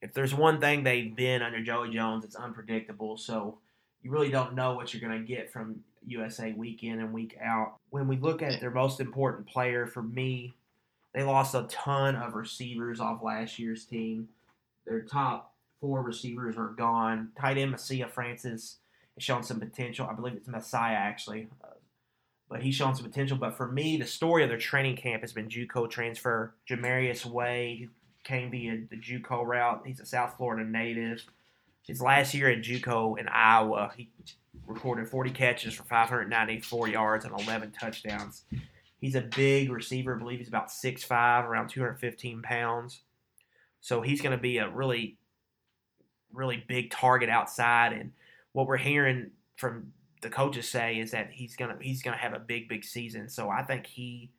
If 0.00 0.14
there's 0.14 0.34
one 0.34 0.60
thing 0.60 0.82
they've 0.82 1.14
been 1.14 1.42
under 1.42 1.62
Joey 1.62 1.90
Jones, 1.90 2.24
it's 2.24 2.36
unpredictable. 2.36 3.16
So 3.16 3.58
you 4.02 4.10
really 4.10 4.30
don't 4.30 4.54
know 4.54 4.74
what 4.74 4.92
you're 4.92 5.06
going 5.06 5.20
to 5.20 5.26
get 5.26 5.52
from 5.52 5.80
USA 6.06 6.52
week 6.52 6.82
in 6.82 7.00
and 7.00 7.12
week 7.12 7.36
out. 7.42 7.76
When 7.90 8.08
we 8.08 8.16
look 8.16 8.42
at 8.42 8.60
their 8.60 8.70
most 8.70 9.00
important 9.00 9.46
player, 9.46 9.86
for 9.86 10.02
me, 10.02 10.54
they 11.14 11.22
lost 11.22 11.54
a 11.54 11.66
ton 11.68 12.16
of 12.16 12.34
receivers 12.34 13.00
off 13.00 13.22
last 13.22 13.58
year's 13.58 13.84
team. 13.84 14.28
Their 14.86 15.02
top 15.02 15.54
four 15.80 16.02
receivers 16.02 16.56
are 16.56 16.68
gone. 16.68 17.30
Tight 17.38 17.58
end 17.58 17.70
Messiah 17.70 18.08
Francis 18.08 18.78
has 19.14 19.22
shown 19.22 19.42
some 19.42 19.60
potential. 19.60 20.08
I 20.10 20.14
believe 20.14 20.34
it's 20.34 20.48
Messiah 20.48 20.96
actually, 20.96 21.48
uh, 21.62 21.74
but 22.52 22.62
he's 22.62 22.74
shown 22.74 22.94
some 22.94 23.06
potential. 23.06 23.38
But 23.38 23.56
for 23.56 23.66
me, 23.66 23.96
the 23.96 24.06
story 24.06 24.42
of 24.42 24.50
their 24.50 24.58
training 24.58 24.96
camp 24.96 25.22
has 25.22 25.32
been 25.32 25.48
JUCO 25.48 25.90
transfer. 25.90 26.54
Jamarius 26.68 27.24
Way 27.24 27.88
came 28.24 28.50
via 28.50 28.82
the 28.90 28.96
JUCO 28.96 29.44
route. 29.46 29.82
He's 29.86 30.00
a 30.00 30.06
South 30.06 30.36
Florida 30.36 30.68
native. 30.68 31.24
His 31.86 32.02
last 32.02 32.34
year 32.34 32.50
at 32.50 32.58
JUCO 32.58 33.18
in 33.18 33.26
Iowa, 33.28 33.90
he 33.96 34.10
recorded 34.66 35.08
40 35.08 35.30
catches 35.30 35.72
for 35.72 35.84
594 35.84 36.88
yards 36.88 37.24
and 37.24 37.34
11 37.40 37.72
touchdowns. 37.72 38.44
He's 39.00 39.14
a 39.14 39.22
big 39.22 39.72
receiver. 39.72 40.14
I 40.14 40.18
believe 40.18 40.38
he's 40.38 40.48
about 40.48 40.68
6'5", 40.68 41.48
around 41.48 41.68
215 41.68 42.42
pounds. 42.42 43.00
So 43.80 44.02
he's 44.02 44.20
going 44.20 44.36
to 44.36 44.40
be 44.40 44.58
a 44.58 44.68
really, 44.68 45.16
really 46.32 46.62
big 46.68 46.90
target 46.90 47.30
outside. 47.30 47.94
And 47.94 48.12
what 48.52 48.66
we're 48.66 48.76
hearing 48.76 49.30
from 49.56 49.92
the 50.22 50.30
coaches 50.30 50.68
say 50.68 50.98
is 50.98 51.10
that 51.10 51.30
he's 51.32 51.56
gonna 51.56 51.76
he's 51.80 52.02
gonna 52.02 52.16
have 52.16 52.32
a 52.32 52.38
big, 52.38 52.68
big 52.68 52.84
season. 52.84 53.28
So 53.28 53.50
I 53.50 53.62
think 53.62 53.86
he 53.86 54.30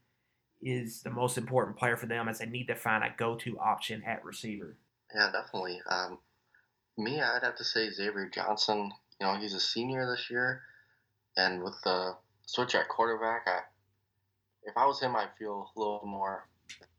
is 0.61 1.01
the 1.03 1.11
most 1.11 1.37
important 1.37 1.77
player 1.77 1.97
for 1.97 2.05
them 2.05 2.27
as 2.29 2.39
they 2.39 2.45
need 2.45 2.67
to 2.67 2.75
find 2.75 3.03
a 3.03 3.13
go-to 3.15 3.59
option 3.59 4.01
at 4.07 4.23
receiver. 4.23 4.77
Yeah, 5.13 5.29
definitely. 5.31 5.81
Um, 5.89 6.19
me, 6.97 7.21
I'd 7.21 7.43
have 7.43 7.57
to 7.57 7.65
say 7.65 7.89
Xavier 7.89 8.29
Johnson. 8.33 8.91
You 9.19 9.27
know, 9.27 9.35
he's 9.35 9.53
a 9.53 9.59
senior 9.59 10.09
this 10.09 10.29
year, 10.31 10.61
and 11.35 11.61
with 11.61 11.75
the 11.83 12.15
switch 12.45 12.75
at 12.75 12.87
quarterback, 12.87 13.43
I, 13.45 13.59
if 14.63 14.75
I 14.77 14.85
was 14.85 15.01
him, 15.01 15.15
I'd 15.15 15.35
feel 15.37 15.69
a 15.75 15.79
little 15.79 16.01
more 16.05 16.47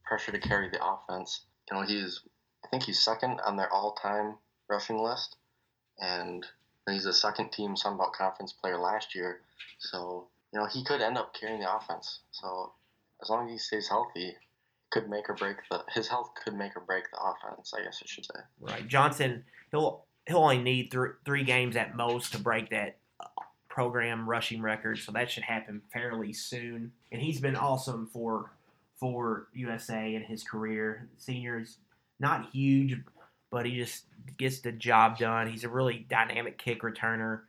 pressure 0.04 0.32
to 0.32 0.38
carry 0.38 0.68
the 0.68 0.84
offense. 0.84 1.46
You 1.70 1.78
know, 1.78 1.86
he's 1.86 2.20
I 2.64 2.68
think 2.68 2.82
he's 2.82 3.02
second 3.02 3.40
on 3.46 3.56
their 3.56 3.72
all-time 3.72 4.36
rushing 4.68 5.02
list, 5.02 5.36
and 5.98 6.46
he's 6.92 7.06
a 7.06 7.12
second 7.12 7.50
team 7.50 7.76
Sun 7.76 7.96
Belt 7.96 8.12
Conference 8.12 8.52
player 8.52 8.78
last 8.78 9.14
year. 9.14 9.40
So 9.78 10.28
you 10.52 10.60
know 10.60 10.66
he 10.66 10.84
could 10.84 11.00
end 11.00 11.18
up 11.18 11.34
carrying 11.34 11.60
the 11.60 11.74
offense. 11.74 12.20
So 12.32 12.72
as 13.22 13.30
long 13.30 13.46
as 13.46 13.52
he 13.52 13.58
stays 13.58 13.88
healthy, 13.88 14.36
could 14.90 15.08
make 15.08 15.28
or 15.28 15.34
break 15.34 15.56
the 15.70 15.82
his 15.92 16.08
health 16.08 16.30
could 16.42 16.54
make 16.54 16.76
or 16.76 16.80
break 16.80 17.04
the 17.10 17.18
offense. 17.18 17.72
I 17.76 17.82
guess 17.82 18.00
I 18.02 18.06
should 18.06 18.24
say. 18.24 18.40
Right, 18.60 18.86
Johnson. 18.86 19.44
He'll 19.70 20.04
he'll 20.26 20.38
only 20.38 20.58
need 20.58 20.90
three 20.90 21.10
three 21.24 21.44
games 21.44 21.76
at 21.76 21.96
most 21.96 22.32
to 22.32 22.38
break 22.38 22.70
that 22.70 22.98
uh, 23.20 23.26
program 23.68 24.28
rushing 24.28 24.62
record, 24.62 24.98
so 24.98 25.12
that 25.12 25.30
should 25.30 25.42
happen 25.42 25.82
fairly 25.92 26.32
soon. 26.32 26.92
And 27.10 27.20
he's 27.20 27.40
been 27.40 27.56
awesome 27.56 28.08
for 28.12 28.52
for 29.00 29.48
USA 29.52 30.14
in 30.14 30.22
his 30.22 30.44
career. 30.44 31.08
Seniors 31.18 31.78
not 32.20 32.50
huge, 32.52 33.00
but 33.54 33.66
he 33.66 33.76
just 33.76 34.06
gets 34.36 34.58
the 34.58 34.72
job 34.72 35.16
done. 35.16 35.46
He's 35.46 35.62
a 35.62 35.68
really 35.68 36.04
dynamic 36.10 36.58
kick 36.58 36.82
returner, 36.82 37.42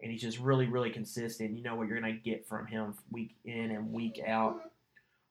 and 0.00 0.10
he's 0.10 0.22
just 0.22 0.38
really, 0.38 0.66
really 0.66 0.88
consistent. 0.88 1.54
You 1.54 1.62
know 1.62 1.74
what 1.74 1.86
you're 1.86 2.00
going 2.00 2.14
to 2.14 2.18
get 2.18 2.48
from 2.48 2.66
him 2.66 2.94
week 3.12 3.36
in 3.44 3.70
and 3.70 3.92
week 3.92 4.22
out. 4.26 4.58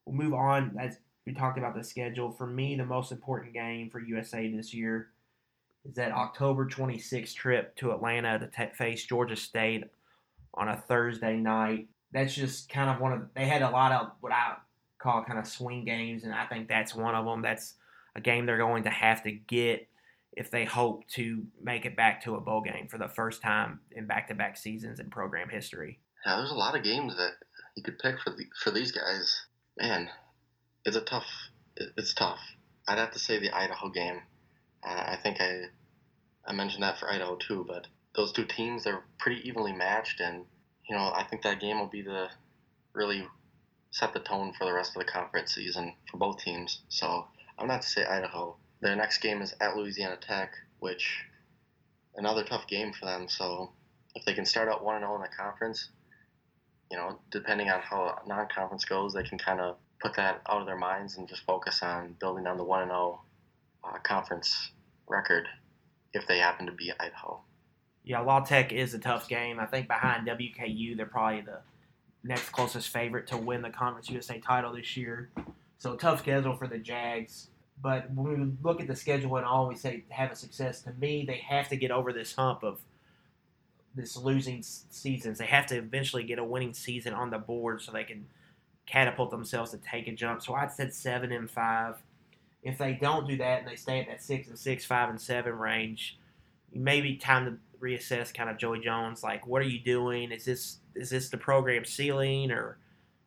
We'll 0.06 0.24
move 0.24 0.36
on. 0.36 0.78
As 0.80 1.00
we 1.26 1.34
talked 1.34 1.58
about 1.58 1.76
the 1.76 1.84
schedule, 1.84 2.30
for 2.30 2.46
me, 2.46 2.76
the 2.76 2.86
most 2.86 3.12
important 3.12 3.56
game 3.56 3.90
for 3.90 4.00
USA 4.00 4.48
this 4.52 4.72
year 4.72 5.08
is 5.84 5.96
that 5.96 6.12
October 6.12 6.68
26th 6.68 7.34
trip 7.34 7.76
to 7.78 7.92
Atlanta 7.92 8.38
to 8.38 8.70
face 8.76 9.04
Georgia 9.04 9.36
State 9.36 9.86
on 10.54 10.70
a 10.70 10.78
Thursday 10.78 11.38
night. 11.38 11.88
That's 12.12 12.36
just 12.36 12.70
kind 12.70 12.92
of 12.92 13.02
one 13.02 13.14
of 13.14 13.22
they 13.34 13.48
had 13.48 13.64
a 13.64 13.72
lot 13.72 13.92
of 13.92 14.12
what 14.20 14.32
I 14.32 14.58
call 15.00 15.24
kind 15.24 15.40
of 15.40 15.48
swing 15.48 15.86
games, 15.86 16.24
and 16.24 16.36
I 16.36 16.46
think 16.46 16.68
that's 16.68 16.94
one 16.94 17.16
of 17.16 17.26
them. 17.26 17.42
That's 17.42 17.74
a 18.16 18.22
game 18.22 18.46
they're 18.46 18.60
going 18.60 18.84
to 18.84 18.92
have 18.92 19.24
to 19.24 19.32
get 19.32 19.89
if 20.40 20.50
they 20.50 20.64
hope 20.64 21.06
to 21.10 21.46
make 21.62 21.86
it 21.86 21.98
back 21.98 22.24
to 22.24 22.36
a 22.36 22.40
bowl 22.40 22.62
game 22.62 22.88
for 22.88 22.98
the 22.98 23.10
first 23.10 23.42
time 23.42 23.82
in 23.92 24.08
back-to-back 24.08 24.56
seasons 24.56 24.98
in 25.02 25.10
program 25.10 25.50
history. 25.50 26.00
Yeah, 26.26 26.38
there's 26.38 26.52
a 26.52 26.56
lot 26.56 26.78
of 26.78 26.84
games 26.84 27.18
that 27.18 27.34
you 27.76 27.84
could 27.84 28.00
pick 28.00 28.16
for 28.22 28.30
the, 28.30 28.46
for 28.64 28.72
these 28.72 28.94
guys. 28.94 29.46
Man, 29.78 30.10
it's 30.86 30.96
a 30.96 31.02
tough. 31.02 31.28
It's 31.76 32.14
tough. 32.14 32.40
I'd 32.88 32.98
have 32.98 33.12
to 33.12 33.20
say 33.20 33.38
the 33.38 33.52
Idaho 33.52 33.90
game. 33.90 34.22
Uh, 34.82 35.04
I 35.08 35.18
think 35.22 35.42
I 35.42 35.64
I 36.46 36.54
mentioned 36.54 36.84
that 36.84 36.98
for 36.98 37.12
Idaho 37.12 37.36
too, 37.36 37.66
but 37.68 37.88
those 38.16 38.32
two 38.32 38.46
teams 38.46 38.86
they're 38.86 39.04
pretty 39.18 39.48
evenly 39.48 39.74
matched, 39.74 40.22
and 40.22 40.46
you 40.90 40.96
know 40.96 41.12
I 41.14 41.24
think 41.24 41.42
that 41.42 41.60
game 41.60 41.80
will 41.80 41.88
be 41.88 42.02
the 42.02 42.30
really 42.94 43.28
set 43.92 44.14
the 44.14 44.20
tone 44.20 44.54
for 44.58 44.64
the 44.64 44.74
rest 44.74 44.96
of 44.96 45.06
the 45.06 45.12
conference 45.12 45.54
season 45.54 45.96
for 46.10 46.18
both 46.18 46.40
teams. 46.40 46.82
So 46.88 47.28
I'm 47.58 47.68
not 47.68 47.82
to 47.82 47.90
say 47.90 48.06
Idaho. 48.06 48.56
Their 48.82 48.96
next 48.96 49.20
game 49.20 49.42
is 49.42 49.54
at 49.60 49.76
Louisiana 49.76 50.18
Tech, 50.18 50.54
which 50.80 51.26
another 52.16 52.44
tough 52.44 52.68
game 52.68 52.94
for 52.94 53.06
them. 53.06 53.28
So 53.28 53.72
if 54.16 54.26
they 54.26 54.34
can 54.34 54.46
start 54.46 54.70
out 54.70 54.84
one 54.84 54.96
and 54.96 55.04
zero 55.04 55.16
in 55.16 55.22
the 55.22 55.28
conference, 55.28 55.90
you 56.90 56.98
know, 56.98 57.20
depending 57.32 57.70
on 57.70 57.82
how 57.82 58.20
non-conference 58.26 58.86
goes, 58.86 59.14
they 59.14 59.24
can 59.24 59.38
kind 59.38 59.60
of 59.60 59.78
put 60.02 60.16
that 60.16 60.42
out 60.50 60.62
of 60.62 60.66
their 60.66 60.78
minds 60.78 61.18
and 61.18 61.28
just 61.28 61.44
focus 61.44 61.84
on 61.84 62.16
building 62.20 62.48
on 62.48 62.58
the 62.58 62.64
one 62.64 62.82
and 62.82 62.92
zero 62.92 63.22
uh, 63.84 63.98
conference 64.04 64.72
record 65.08 65.48
if 66.14 66.26
they 66.28 66.40
happen 66.40 66.66
to 66.66 66.72
beat 66.72 66.94
Idaho. 67.00 67.42
Yeah, 68.04 68.22
La 68.22 68.40
Tech 68.40 68.72
is 68.72 68.94
a 68.94 69.00
tough 69.00 69.28
game. 69.28 69.60
I 69.60 69.66
think 69.66 69.88
behind 69.88 70.28
WKU, 70.28 70.98
they're 70.98 71.06
probably 71.06 71.42
the 71.42 71.60
next 72.24 72.50
closest 72.50 72.90
favorite 72.90 73.28
to 73.28 73.38
win 73.38 73.62
the 73.62 73.70
Conference 73.70 74.10
USA 74.10 74.40
title 74.40 74.74
this 74.74 74.98
year. 74.98 75.30
So 75.78 75.96
tough 75.96 76.20
schedule 76.20 76.56
for 76.56 76.68
the 76.68 76.78
Jags. 76.78 77.50
But 77.82 78.12
when 78.12 78.40
we 78.40 78.52
look 78.62 78.82
at 78.82 78.88
the 78.88 78.96
schedule 78.96 79.38
and 79.38 79.46
all 79.46 79.68
we 79.68 79.76
say 79.76 80.04
have 80.10 80.32
a 80.32 80.36
success, 80.36 80.82
to 80.82 80.92
me, 80.94 81.24
they 81.26 81.38
have 81.38 81.70
to 81.70 81.78
get 81.78 81.92
over 81.92 82.12
this 82.12 82.36
hump 82.36 82.64
of 82.64 82.80
this 83.96 84.18
losing 84.18 84.62
seasons. 84.62 85.38
They 85.38 85.46
have 85.46 85.66
to 85.68 85.78
eventually 85.78 86.24
get 86.24 86.40
a 86.40 86.44
winning 86.44 86.74
season 86.74 87.14
on 87.14 87.30
the 87.30 87.38
board 87.38 87.82
so 87.82 87.92
they 87.92 88.04
can 88.04 88.26
catapult 88.86 89.32
themselves 89.32 89.72
to 89.72 89.78
take 89.78 90.08
a 90.08 90.12
jump. 90.12 90.42
So 90.42 90.54
I 90.54 90.68
said 90.68 90.94
seven 90.94 91.32
and 91.32 91.50
five. 91.50 91.96
If 92.64 92.78
they 92.78 92.94
don't 92.94 93.28
do 93.28 93.38
that 93.38 93.60
and 93.60 93.68
they 93.68 93.76
stay 93.76 94.00
at 94.00 94.08
that 94.08 94.22
six 94.22 94.50
and 94.50 94.60
six, 94.60 94.84
five 94.84 95.10
and 95.10 95.22
seven 95.22 95.58
range, 95.58 96.18
maybe 96.74 97.16
time 97.16 97.46
to 97.46 97.58
reassess 97.80 98.34
kind 98.34 98.50
of 98.50 98.58
Joey 98.58 98.82
Jones. 98.82 99.24
Like, 99.24 99.48
what 99.48 99.62
are 99.62 99.68
you 99.68 99.80
doing? 99.80 100.32
Is 100.32 100.44
this 100.44 100.78
is 100.96 101.10
this 101.10 101.30
the 101.30 101.38
program 101.38 101.86
ceiling 101.86 102.52
or 102.52 102.78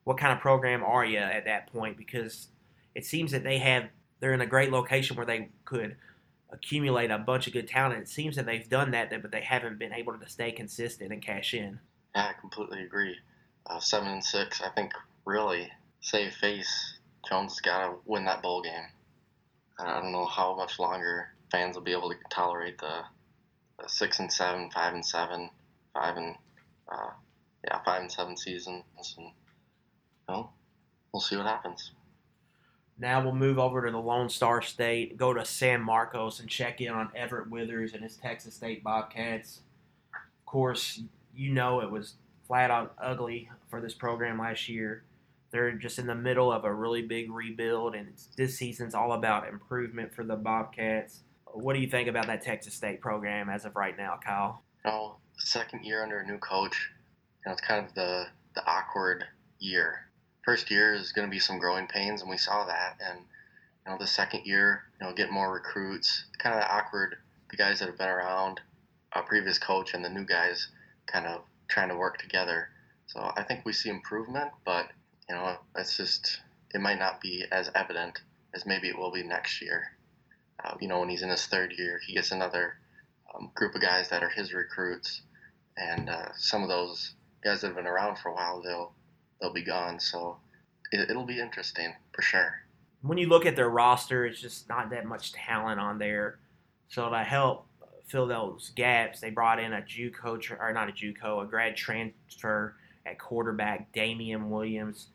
what 0.05 0.18
kind 0.18 0.32
of 0.32 0.40
program 0.40 0.82
are 0.82 1.05
you 1.05 1.18
at 1.18 1.44
that 1.46 1.72
point? 1.72 1.96
Because 1.96 2.48
it 2.94 3.07
seems 3.07 3.32
that 3.32 3.44
they 3.44 3.59
have 3.59 3.84
they're 4.23 4.33
in 4.33 4.41
a 4.41 4.47
great 4.47 4.70
location 4.70 5.16
where 5.16 5.27
they 5.27 5.49
could 5.64 5.97
accumulate 6.53 7.11
a 7.11 7.18
bunch 7.18 7.49
of 7.49 7.53
good 7.53 7.66
talent. 7.66 8.01
It 8.01 8.09
seems 8.09 8.37
that 8.37 8.47
they've 8.47 8.68
done 8.68 8.93
that, 8.93 9.11
but 9.20 9.33
they 9.33 9.41
haven't 9.41 9.81
been 9.81 9.93
able 9.93 10.16
to 10.16 10.29
stay 10.29 10.53
consistent 10.53 11.12
and 11.12 11.20
cash 11.20 11.55
in. 11.55 11.81
Yeah, 12.14 12.31
I 12.31 12.41
completely 12.41 12.85
agree. 12.85 13.16
Uh, 13.66 13.81
seven 13.81 14.09
and 14.09 14.25
six, 14.25 14.62
I 14.62 14.68
think, 14.68 14.93
really 15.25 15.68
save 16.01 16.35
face. 16.35 16.99
Jones 17.29 17.55
has 17.55 17.61
got 17.61 17.89
to 17.89 17.95
win 18.07 18.25
that 18.27 18.43
bowl 18.43 18.62
game. 18.62 18.87
I 19.81 20.01
don't 20.01 20.12
know 20.12 20.27
how 20.27 20.55
much 20.55 20.79
longer 20.79 21.27
fans 21.51 21.75
will 21.75 21.83
be 21.83 21.93
able 21.93 22.11
to 22.11 22.16
tolerate 22.31 22.79
the, 22.79 23.01
the 23.81 23.89
six 23.89 24.20
and 24.20 24.33
seven, 24.33 24.70
five 24.70 24.95
and 24.95 25.05
seven, 25.05 25.51
five 25.95 26.16
and 26.16 26.37
uh, 26.89 27.11
yeah, 27.64 27.81
five 27.85 28.03
and 28.03 28.12
seven 28.12 28.37
seasons, 28.37 28.85
and 29.16 29.27
you 29.27 29.33
know, 30.29 30.51
we'll 31.12 31.20
see 31.20 31.37
what 31.37 31.47
happens. 31.47 31.91
Now 33.03 33.20
we'll 33.20 33.34
move 33.34 33.59
over 33.59 33.84
to 33.84 33.90
the 33.90 33.98
Lone 33.98 34.28
Star 34.28 34.62
State, 34.62 35.16
go 35.16 35.34
to 35.34 35.44
San 35.44 35.82
Marcos, 35.82 36.38
and 36.38 36.48
check 36.48 36.80
in 36.80 36.92
on 36.92 37.11
Everett 37.16 37.50
Withers 37.50 37.94
and 37.94 38.03
his 38.05 38.16
Texas 38.16 38.55
State 38.55 38.84
Bobcats. 38.84 39.62
Of 40.14 40.46
course, 40.46 41.03
you 41.34 41.53
know 41.53 41.80
it 41.80 41.90
was 41.90 42.14
flat 42.46 42.70
out 42.70 42.94
ugly 43.03 43.50
for 43.68 43.80
this 43.80 43.92
program 43.92 44.38
last 44.38 44.68
year. 44.68 45.03
They're 45.50 45.72
just 45.72 45.98
in 45.98 46.07
the 46.07 46.14
middle 46.14 46.53
of 46.53 46.64
a 46.64 46.72
really 46.72 47.03
big 47.03 47.32
rebuild, 47.32 47.96
and 47.96 48.12
this 48.36 48.57
season's 48.57 48.94
all 48.94 49.14
about 49.14 49.48
improvement 49.48 50.14
for 50.14 50.22
the 50.22 50.36
Bobcats. 50.36 51.22
What 51.46 51.74
do 51.74 51.80
you 51.80 51.88
think 51.88 52.09
about 52.09 52.28
that 52.28 52.42
Texas 52.42 52.74
State 52.74 53.00
program 53.00 53.50
as 53.50 53.64
of 53.64 53.74
right 53.74 53.98
now, 53.98 54.20
Kyle? 54.24 54.62
Know, 54.84 55.16
second 55.38 55.84
year 55.84 56.05
under 56.05 56.20
a 56.20 56.24
new 56.24 56.38
coach, 56.38 56.92
you 57.44 57.50
know, 57.50 57.53
it's 57.53 57.62
kind 57.62 57.84
of 57.84 57.92
the, 57.94 58.26
the 58.55 58.64
awkward 58.64 59.24
year 59.59 60.07
first 60.43 60.70
year 60.70 60.95
is 60.95 61.12
going 61.12 61.26
to 61.26 61.30
be 61.30 61.38
some 61.38 61.59
growing 61.59 61.86
pains, 61.86 62.20
and 62.20 62.30
we 62.30 62.36
saw 62.36 62.64
that. 62.66 63.01
And 63.05 63.20
you 63.86 63.93
know, 63.93 63.99
the 63.99 64.07
second 64.07 64.47
year, 64.47 64.84
you 65.01 65.07
know, 65.07 65.12
get 65.12 65.30
more 65.30 65.53
recruits, 65.53 66.24
kind 66.38 66.55
of 66.55 66.62
awkward. 66.68 67.16
The 67.51 67.57
guys 67.57 67.80
that 67.80 67.88
have 67.88 67.99
been 67.99 68.09
around, 68.09 68.61
a 69.12 69.22
previous 69.22 69.59
coach, 69.59 69.95
and 69.95 70.05
the 70.05 70.09
new 70.09 70.24
guys, 70.24 70.68
kind 71.07 71.26
of 71.26 71.43
trying 71.68 71.88
to 71.88 71.97
work 71.97 72.18
together. 72.18 72.68
So 73.07 73.32
I 73.36 73.43
think 73.43 73.64
we 73.64 73.72
see 73.72 73.90
improvement, 73.90 74.51
but 74.64 74.88
you 75.28 75.34
know, 75.34 75.57
it's 75.76 75.97
just 75.97 76.40
it 76.74 76.80
might 76.80 76.99
not 76.99 77.20
be 77.20 77.45
as 77.51 77.70
evident 77.74 78.20
as 78.55 78.66
maybe 78.66 78.88
it 78.88 78.99
will 78.99 79.12
be 79.12 79.22
next 79.22 79.61
year. 79.61 79.97
Uh, 80.64 80.74
you 80.80 80.88
know, 80.88 81.01
when 81.01 81.09
he's 81.09 81.22
in 81.22 81.28
his 81.28 81.47
third 81.47 81.74
year, 81.76 82.01
he 82.07 82.14
gets 82.14 82.30
another 82.30 82.76
um, 83.34 83.51
group 83.55 83.74
of 83.74 83.80
guys 83.80 84.09
that 84.11 84.22
are 84.22 84.28
his 84.28 84.53
recruits, 84.53 85.22
and 85.76 86.09
uh, 86.09 86.28
some 86.36 86.62
of 86.62 86.68
those 86.68 87.14
guys 87.43 87.61
that 87.61 87.68
have 87.68 87.76
been 87.76 87.86
around 87.86 88.16
for 88.16 88.28
a 88.30 88.34
while, 88.34 88.62
they'll 88.62 88.93
they'll 89.43 89.53
be 89.53 89.64
gone. 89.64 90.01
So 90.01 90.38
it, 90.93 91.11
it'll 91.11 91.26
be 91.26 91.40
interesting 91.40 91.93
for 92.12 92.22
sure. 92.22 92.62
When 93.03 93.18
you 93.18 93.28
look 93.28 93.45
at 93.45 93.57
their 93.57 93.68
roster, 93.68 94.24
it's 94.24 94.40
just 94.40 94.68
not 94.68 94.88
that 94.90 95.05
much 95.05 95.32
talent 95.32 95.80
on 95.80 95.99
there. 95.99 96.38
So 96.88 97.11
to 97.11 97.18
help 97.18 97.66
fill 98.07 98.28
those 98.28 98.70
gaps, 98.76 99.20
they 99.20 99.30
brought 99.30 99.59
in 99.59 99.72
a 99.72 99.82
JUCO 99.82 100.59
or 100.61 100.72
not 100.72 100.88
a 100.88 100.93
JUCO, 100.93 101.43
a 101.43 101.47
grad 101.47 101.76
transfer 101.76 102.76
at 103.05 103.18
quarterback, 103.18 103.93
Damian 103.93 104.49
Williams. 104.51 105.09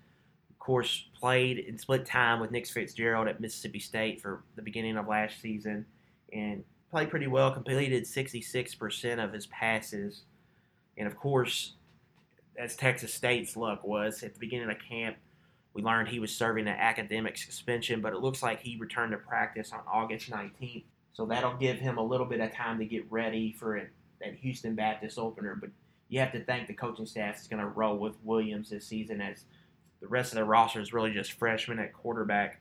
Of 0.49 0.59
course, 0.59 1.05
played 1.17 1.59
and 1.59 1.79
split 1.79 2.05
time 2.05 2.41
with 2.41 2.51
Nick 2.51 2.67
Fitzgerald 2.67 3.29
at 3.29 3.39
Mississippi 3.39 3.79
State 3.79 4.21
for 4.21 4.43
the 4.57 4.61
beginning 4.61 4.97
of 4.97 5.07
last 5.07 5.39
season, 5.41 5.85
and 6.33 6.65
played 6.91 7.09
pretty 7.09 7.27
well. 7.27 7.53
Completed 7.53 8.03
66% 8.03 9.23
of 9.23 9.31
his 9.31 9.45
passes, 9.45 10.23
and 10.97 11.07
of 11.07 11.15
course, 11.15 11.73
as 12.57 12.75
Texas 12.75 13.13
State's 13.13 13.55
luck 13.55 13.85
was 13.85 14.23
at 14.23 14.33
the 14.33 14.39
beginning 14.39 14.69
of 14.69 14.77
camp. 14.79 15.17
We 15.73 15.83
learned 15.83 16.09
he 16.09 16.19
was 16.19 16.35
serving 16.35 16.67
an 16.67 16.75
academic 16.75 17.37
suspension, 17.37 18.01
but 18.01 18.13
it 18.13 18.19
looks 18.19 18.41
like 18.41 18.61
he 18.61 18.77
returned 18.77 19.11
to 19.11 19.17
practice 19.17 19.71
on 19.71 19.81
August 19.91 20.29
19th. 20.31 20.83
So 21.13 21.25
that'll 21.25 21.55
give 21.55 21.77
him 21.77 21.97
a 21.97 22.03
little 22.03 22.25
bit 22.25 22.39
of 22.39 22.51
time 22.53 22.79
to 22.79 22.85
get 22.85 23.09
ready 23.11 23.51
for 23.51 23.77
it, 23.77 23.89
that 24.21 24.35
Houston 24.35 24.75
Baptist 24.75 25.19
opener. 25.19 25.55
But 25.55 25.69
you 26.09 26.19
have 26.19 26.31
to 26.31 26.43
think 26.43 26.67
the 26.67 26.73
coaching 26.73 27.05
staff 27.05 27.39
is 27.39 27.47
going 27.47 27.61
to 27.61 27.67
roll 27.67 27.97
with 27.97 28.15
Williams 28.23 28.69
this 28.69 28.87
season 28.87 29.21
as 29.21 29.45
the 29.99 30.07
rest 30.07 30.31
of 30.31 30.37
the 30.37 30.45
roster 30.45 30.79
is 30.79 30.93
really 30.93 31.11
just 31.11 31.33
freshmen 31.33 31.79
at 31.79 31.93
quarterback. 31.93 32.59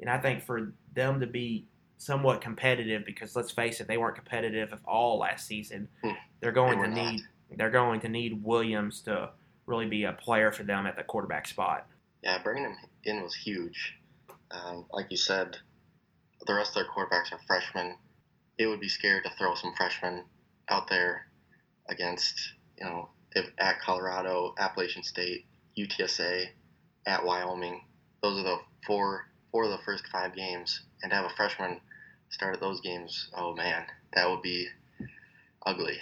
And 0.00 0.10
I 0.10 0.18
think 0.18 0.42
for 0.42 0.72
them 0.94 1.20
to 1.20 1.26
be 1.26 1.66
somewhat 1.98 2.40
competitive, 2.40 3.04
because 3.04 3.36
let's 3.36 3.50
face 3.50 3.80
it, 3.80 3.86
they 3.86 3.96
weren't 3.96 4.16
competitive 4.16 4.72
at 4.72 4.80
all 4.84 5.18
last 5.18 5.46
season. 5.46 5.88
Hmm. 6.02 6.12
They're 6.40 6.52
going 6.52 6.80
they 6.80 6.88
to 6.88 6.94
need 6.94 7.22
they're 7.54 7.70
going 7.70 8.00
to 8.00 8.08
need 8.08 8.44
Williams 8.44 9.00
to 9.02 9.30
really 9.66 9.86
be 9.86 10.04
a 10.04 10.12
player 10.12 10.52
for 10.52 10.62
them 10.62 10.86
at 10.86 10.96
the 10.96 11.02
quarterback 11.02 11.46
spot. 11.46 11.86
Yeah, 12.22 12.38
bringing 12.42 12.64
him 12.64 12.76
in 13.04 13.22
was 13.22 13.34
huge. 13.34 13.94
Um, 14.50 14.86
like 14.92 15.06
you 15.10 15.16
said, 15.16 15.56
the 16.46 16.54
rest 16.54 16.70
of 16.70 16.74
their 16.74 16.92
quarterbacks 16.92 17.32
are 17.32 17.40
freshmen. 17.46 17.96
It 18.58 18.66
would 18.66 18.80
be 18.80 18.88
scary 18.88 19.22
to 19.22 19.30
throw 19.38 19.54
some 19.54 19.74
freshmen 19.76 20.24
out 20.68 20.88
there 20.88 21.26
against, 21.88 22.52
you 22.78 22.84
know, 22.84 23.08
if 23.32 23.46
at 23.58 23.80
Colorado, 23.80 24.54
Appalachian 24.58 25.02
State, 25.02 25.46
UTSA, 25.76 26.46
at 27.06 27.24
Wyoming. 27.24 27.82
Those 28.22 28.40
are 28.40 28.44
the 28.44 28.58
four 28.86 29.28
four 29.52 29.64
of 29.64 29.70
the 29.70 29.84
first 29.84 30.06
five 30.08 30.34
games, 30.34 30.82
and 31.02 31.10
to 31.10 31.16
have 31.16 31.26
a 31.26 31.34
freshman 31.36 31.80
start 32.30 32.54
at 32.54 32.60
those 32.60 32.80
games, 32.80 33.30
oh 33.34 33.54
man, 33.54 33.84
that 34.14 34.28
would 34.28 34.42
be 34.42 34.68
ugly. 35.64 35.98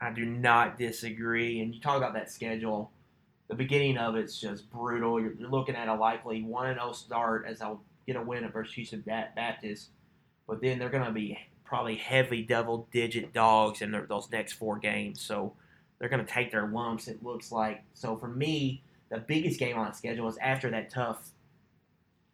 I 0.00 0.10
do 0.10 0.24
not 0.24 0.78
disagree. 0.78 1.60
And 1.60 1.74
you 1.74 1.80
talk 1.80 1.96
about 1.96 2.14
that 2.14 2.30
schedule. 2.30 2.90
The 3.48 3.54
beginning 3.54 3.96
of 3.96 4.16
it's 4.16 4.38
just 4.38 4.70
brutal. 4.70 5.20
You're, 5.20 5.34
looking 5.38 5.76
at 5.76 5.88
a 5.88 5.94
likely 5.94 6.42
one 6.42 6.66
and 6.66 6.76
zero 6.76 6.88
oh 6.90 6.92
start 6.92 7.46
as 7.48 7.60
they'll 7.60 7.80
get 8.06 8.16
a 8.16 8.22
win 8.22 8.44
at 8.44 8.52
versus 8.52 8.74
Houston 8.74 9.00
Baptist, 9.00 9.88
but 10.46 10.60
then 10.60 10.78
they're 10.78 10.90
going 10.90 11.04
to 11.04 11.12
be 11.12 11.38
probably 11.64 11.96
heavy 11.96 12.42
double 12.42 12.88
digit 12.92 13.32
dogs 13.32 13.82
in 13.82 13.90
those 14.08 14.30
next 14.30 14.54
four 14.54 14.78
games. 14.78 15.20
So 15.20 15.52
they're 15.98 16.08
going 16.08 16.24
to 16.24 16.32
take 16.32 16.50
their 16.52 16.68
lumps. 16.68 17.08
It 17.08 17.22
looks 17.22 17.50
like. 17.50 17.82
So 17.94 18.16
for 18.16 18.28
me, 18.28 18.82
the 19.10 19.18
biggest 19.18 19.58
game 19.58 19.78
on 19.78 19.92
schedule 19.94 20.28
is 20.28 20.36
after 20.38 20.70
that 20.70 20.90
tough 20.90 21.30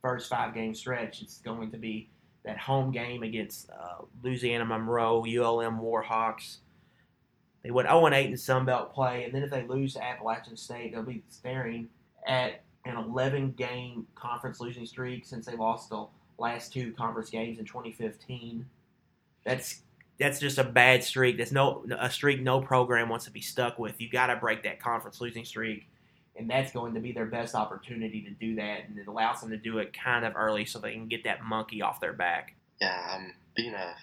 first 0.00 0.28
five 0.28 0.54
game 0.54 0.74
stretch. 0.74 1.22
It's 1.22 1.38
going 1.38 1.70
to 1.70 1.78
be 1.78 2.08
that 2.44 2.58
home 2.58 2.90
game 2.90 3.22
against 3.22 3.70
uh, 3.70 4.04
Louisiana 4.22 4.64
Monroe, 4.64 5.20
ULM 5.20 5.78
Warhawks. 5.78 6.58
They 7.62 7.70
went 7.70 7.88
0 7.88 8.08
8 8.08 8.26
in 8.26 8.36
Sun 8.36 8.64
Belt 8.64 8.92
play, 8.92 9.24
and 9.24 9.34
then 9.34 9.42
if 9.42 9.50
they 9.50 9.66
lose 9.66 9.94
to 9.94 10.02
Appalachian 10.02 10.56
State, 10.56 10.92
they'll 10.92 11.02
be 11.02 11.22
staring 11.28 11.88
at 12.26 12.62
an 12.84 12.96
11 12.96 13.52
game 13.52 14.06
conference 14.14 14.60
losing 14.60 14.86
streak 14.86 15.24
since 15.24 15.46
they 15.46 15.56
lost 15.56 15.88
the 15.90 16.06
last 16.38 16.72
two 16.72 16.92
conference 16.92 17.30
games 17.30 17.58
in 17.58 17.64
2015. 17.64 18.66
That's 19.44 19.80
that's 20.18 20.38
just 20.38 20.58
a 20.58 20.64
bad 20.64 21.02
streak. 21.02 21.38
That's 21.38 21.52
no 21.52 21.84
a 21.98 22.10
streak 22.10 22.40
no 22.40 22.60
program 22.60 23.08
wants 23.08 23.24
to 23.24 23.30
be 23.30 23.40
stuck 23.40 23.78
with. 23.78 24.00
You 24.00 24.08
got 24.08 24.26
to 24.26 24.36
break 24.36 24.62
that 24.64 24.80
conference 24.80 25.20
losing 25.20 25.44
streak, 25.44 25.88
and 26.36 26.50
that's 26.50 26.72
going 26.72 26.94
to 26.94 27.00
be 27.00 27.12
their 27.12 27.26
best 27.26 27.54
opportunity 27.54 28.22
to 28.22 28.30
do 28.30 28.56
that. 28.56 28.88
And 28.88 28.98
it 28.98 29.06
allows 29.06 29.40
them 29.40 29.50
to 29.50 29.56
do 29.56 29.78
it 29.78 29.92
kind 29.92 30.24
of 30.24 30.34
early 30.36 30.64
so 30.64 30.78
they 30.78 30.92
can 30.92 31.08
get 31.08 31.24
that 31.24 31.44
monkey 31.44 31.82
off 31.82 32.00
their 32.00 32.12
back. 32.12 32.54
Yeah, 32.80 33.14
um, 33.14 33.32
being 33.56 33.74
a 33.74 33.94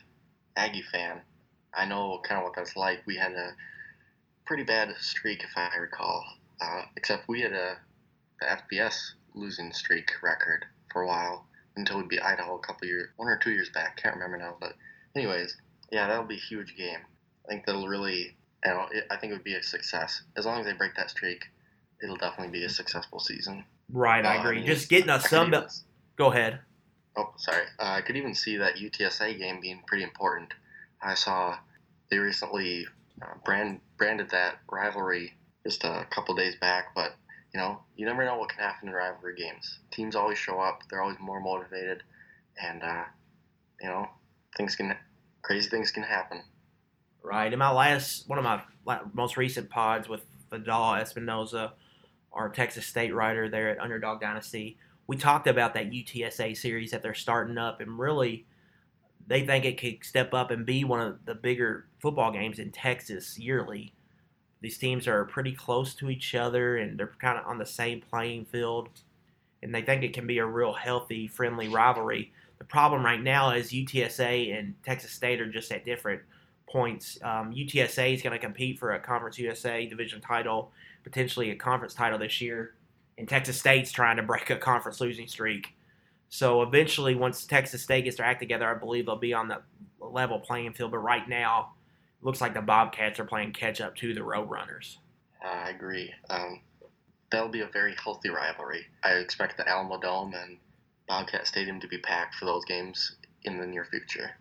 Aggie 0.56 0.84
fan, 0.92 1.22
I 1.74 1.86
know 1.86 2.20
kind 2.24 2.40
of 2.40 2.46
what 2.46 2.56
that's 2.56 2.76
like. 2.76 3.02
We 3.06 3.16
had 3.16 3.34
a 3.34 3.52
pretty 4.46 4.64
bad 4.64 4.94
streak, 5.00 5.44
if 5.44 5.52
I 5.56 5.76
recall. 5.78 6.24
Uh, 6.62 6.84
except 6.98 7.28
we 7.28 7.42
had 7.42 7.54
a, 7.54 7.78
FBS 8.42 9.12
losing 9.36 9.74
streak 9.74 10.12
record 10.24 10.66
for 10.94 11.02
a 11.02 11.08
while 11.08 11.46
until 11.76 11.98
we 11.98 12.04
beat 12.08 12.22
Idaho 12.22 12.56
a 12.56 12.60
couple 12.60 12.88
years, 12.88 13.10
one 13.18 13.28
or 13.28 13.38
two 13.38 13.52
years 13.52 13.70
back. 13.70 13.98
Can't 13.98 14.16
remember 14.16 14.38
now, 14.38 14.56
but 14.62 14.76
anyways, 15.14 15.58
yeah, 15.92 16.08
that'll 16.08 16.24
be 16.24 16.36
a 16.36 16.48
huge 16.50 16.78
game. 16.78 17.00
I 17.46 17.50
think 17.50 17.66
that'll 17.66 17.88
really, 17.88 18.38
you 18.66 18.72
know, 18.72 18.88
I 19.12 19.18
think 19.18 19.32
it 19.32 19.36
would 19.36 19.44
be 19.44 19.56
a 19.56 19.64
success 19.64 20.22
as 20.38 20.46
long 20.46 20.62
as 20.62 20.66
they 20.66 20.72
break 20.72 20.96
that 20.96 21.10
streak. 21.10 21.44
It'll 22.02 22.16
definitely 22.16 22.58
be 22.58 22.64
a 22.64 22.70
successful 22.70 23.20
season. 23.20 23.66
Right, 23.92 24.26
I 24.26 24.38
uh, 24.38 24.40
agree. 24.40 24.64
Just 24.64 24.88
getting 24.88 25.10
a 25.10 25.20
Sun 25.20 25.52
Belt. 25.52 25.82
Go 26.16 26.32
ahead. 26.32 26.60
Oh, 27.18 27.34
sorry. 27.38 27.64
Uh, 27.80 27.84
I 27.84 28.02
could 28.02 28.16
even 28.16 28.34
see 28.34 28.58
that 28.58 28.76
UTSA 28.76 29.38
game 29.38 29.60
being 29.60 29.82
pretty 29.86 30.04
important. 30.04 30.54
I 31.02 31.14
saw 31.14 31.58
they 32.10 32.18
recently 32.18 32.86
uh, 33.22 33.36
brand 33.46 33.82
branded 33.98 34.30
that 34.32 34.60
rivalry 34.72 35.34
just 35.66 35.84
a 35.84 36.08
couple 36.10 36.36
days 36.36 36.56
back, 36.56 36.96
but 36.96 37.16
you 37.54 37.60
know, 37.60 37.80
you 37.96 38.06
never 38.06 38.26
know 38.26 38.38
what 38.38 38.50
can 38.50 38.60
happen 38.60 38.90
in 38.90 38.94
rivalry 38.94 39.36
games. 39.36 39.80
Teams 39.92 40.16
always 40.16 40.38
show 40.38 40.60
up; 40.60 40.84
they're 40.90 41.02
always 41.02 41.20
more 41.20 41.40
motivated, 41.40 42.04
and 42.62 42.84
uh, 42.84 43.04
you 43.82 43.88
know, 43.88 44.08
things 44.58 44.76
can 44.76 44.96
crazy 45.42 45.70
things 45.70 45.92
can 45.92 46.04
happen. 46.04 46.42
Right. 47.22 47.52
In 47.52 47.60
my 47.60 47.72
last 47.72 48.28
one 48.28 48.40
of 48.40 48.46
my 48.46 48.62
most 49.14 49.38
recent 49.38 49.70
pods 49.70 50.08
with 50.08 50.22
Vidal 50.50 50.94
Espinoza, 50.94 51.74
our 52.32 52.50
Texas 52.50 52.86
State 52.86 53.14
writer 53.14 53.50
there 53.50 53.70
at 53.70 53.80
Underdog 53.80 54.22
Dynasty, 54.22 54.78
we 55.08 55.18
talked 55.18 55.48
about 55.48 55.74
that 55.74 55.92
UTSA 55.92 56.56
series 56.56 56.92
that 56.92 57.02
they're 57.02 57.14
starting 57.14 57.58
up, 57.58 57.82
and 57.82 58.00
really, 58.00 58.46
they 59.30 59.46
think 59.46 59.64
it 59.64 59.80
could 59.80 60.04
step 60.04 60.34
up 60.34 60.52
and 60.52 60.66
be 60.66 60.84
one 60.84 61.00
of 61.00 61.26
the 61.26 61.36
bigger 61.36 61.86
football 62.00 62.32
games 62.32 62.60
in 62.60 62.72
Texas 62.72 63.40
yearly. 63.40 63.94
These 64.62 64.78
teams 64.78 65.08
are 65.08 65.24
pretty 65.24 65.54
close 65.54 65.96
to 65.96 66.10
each 66.10 66.36
other, 66.36 66.78
and 66.78 67.00
they're 67.00 67.14
kind 67.22 67.40
of 67.40 67.46
on 67.46 67.58
the 67.58 67.66
same 67.66 68.02
playing 68.02 68.46
field, 68.46 68.90
and 69.64 69.74
they 69.74 69.82
think 69.82 70.04
it 70.04 70.14
can 70.14 70.28
be 70.28 70.40
a 70.40 70.46
real 70.46 70.74
healthy, 70.74 71.28
friendly 71.28 71.70
rivalry. 71.70 72.34
The 72.58 72.66
problem 72.66 73.06
right 73.06 73.22
now 73.22 73.52
is 73.52 73.72
UTSA 73.72 74.58
and 74.58 74.76
Texas 74.84 75.12
State 75.12 75.40
are 75.40 75.50
just 75.50 75.72
at 75.72 75.86
different 75.86 76.22
points. 76.70 77.18
Um, 77.24 77.54
UTSA 77.54 78.16
is 78.16 78.22
going 78.22 78.34
to 78.34 78.40
compete 78.40 78.78
for 78.78 78.92
a 78.92 79.00
Conference 79.00 79.40
USA 79.40 79.86
division 79.86 80.20
title, 80.20 80.72
potentially 81.06 81.52
a 81.52 81.56
conference 81.56 81.94
title 81.94 82.20
this 82.20 82.42
year 82.42 82.74
and 83.20 83.28
Texas 83.28 83.60
State's 83.60 83.92
trying 83.92 84.16
to 84.16 84.24
break 84.24 84.50
a 84.50 84.56
conference 84.56 85.02
losing 85.02 85.28
streak. 85.28 85.76
So 86.30 86.62
eventually, 86.62 87.16
once 87.16 87.46
Texas 87.46 87.82
State 87.84 88.04
gets 88.04 88.18
their 88.18 88.26
act 88.26 88.40
together, 88.40 88.68
I 88.68 88.76
believe 88.76 89.08
they'll 89.08 89.16
be 89.16 89.34
on 89.34 89.48
the 89.48 89.62
level 90.00 90.40
playing 90.40 90.74
field. 90.74 90.92
But 90.92 91.00
right 91.00 91.28
now, 91.28 91.74
it 92.22 92.26
looks 92.26 92.40
like 92.40 92.54
the 92.54 92.62
Bobcats 92.62 93.20
are 93.20 93.26
playing 93.26 93.54
catch 93.54 93.82
up 93.82 93.96
to 93.98 94.14
the 94.14 94.22
Roadrunners. 94.22 94.98
I 95.44 95.70
agree. 95.70 96.14
Um, 96.30 96.62
that'll 97.32 97.50
be 97.50 97.62
a 97.62 97.68
very 97.68 97.96
healthy 98.04 98.30
rivalry. 98.30 98.86
I 99.04 99.14
expect 99.14 99.58
the 99.58 99.68
Alamo 99.68 100.00
Dome 100.00 100.34
and 100.36 100.58
Bobcat 101.08 101.48
Stadium 101.48 101.80
to 101.80 101.88
be 101.88 101.98
packed 101.98 102.36
for 102.36 102.46
those 102.46 102.64
games 102.66 103.16
in 103.44 103.58
the 103.58 103.66
near 103.66 103.86
future. 103.86 104.32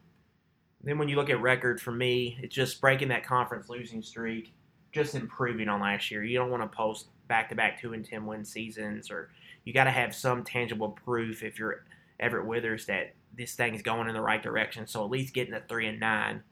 Then, 0.84 0.98
when 0.98 1.08
you 1.08 1.16
look 1.16 1.30
at 1.30 1.40
record 1.40 1.80
for 1.80 1.92
me, 1.92 2.38
it's 2.42 2.54
just 2.54 2.80
breaking 2.80 3.08
that 3.08 3.24
conference 3.24 3.68
losing 3.70 4.02
streak, 4.02 4.52
just 4.92 5.14
improving 5.14 5.68
on 5.68 5.80
last 5.80 6.10
year. 6.10 6.22
You 6.22 6.38
don't 6.38 6.50
want 6.50 6.70
to 6.70 6.76
post 6.76 7.06
back 7.28 7.48
to 7.48 7.54
back 7.54 7.80
two 7.80 7.94
and 7.94 8.04
ten 8.04 8.26
win 8.26 8.44
seasons, 8.44 9.10
or 9.10 9.30
you 9.68 9.74
got 9.74 9.84
to 9.84 9.90
have 9.90 10.14
some 10.14 10.44
tangible 10.44 10.88
proof 10.88 11.42
if 11.42 11.58
you're 11.58 11.84
Everett 12.18 12.46
Withers 12.46 12.86
that 12.86 13.12
this 13.36 13.54
thing 13.54 13.74
is 13.74 13.82
going 13.82 14.08
in 14.08 14.14
the 14.14 14.20
right 14.22 14.42
direction. 14.42 14.86
So 14.86 15.04
at 15.04 15.10
least 15.10 15.34
getting 15.34 15.52
a 15.52 15.60
three 15.60 15.86
and 15.86 16.00
nine 16.00 16.42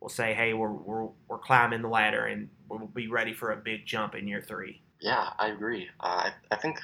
will 0.00 0.08
say, 0.08 0.32
hey, 0.32 0.54
we're 0.54 0.72
we're, 0.72 1.08
we're 1.28 1.36
climbing 1.36 1.82
the 1.82 1.88
ladder 1.88 2.24
and 2.24 2.48
we'll 2.70 2.86
be 2.86 3.08
ready 3.08 3.34
for 3.34 3.52
a 3.52 3.56
big 3.56 3.84
jump 3.84 4.14
in 4.14 4.26
year 4.26 4.40
three. 4.40 4.80
Yeah, 5.02 5.34
I 5.38 5.48
agree. 5.48 5.90
Uh, 6.00 6.30
I, 6.30 6.32
I 6.50 6.56
think 6.56 6.80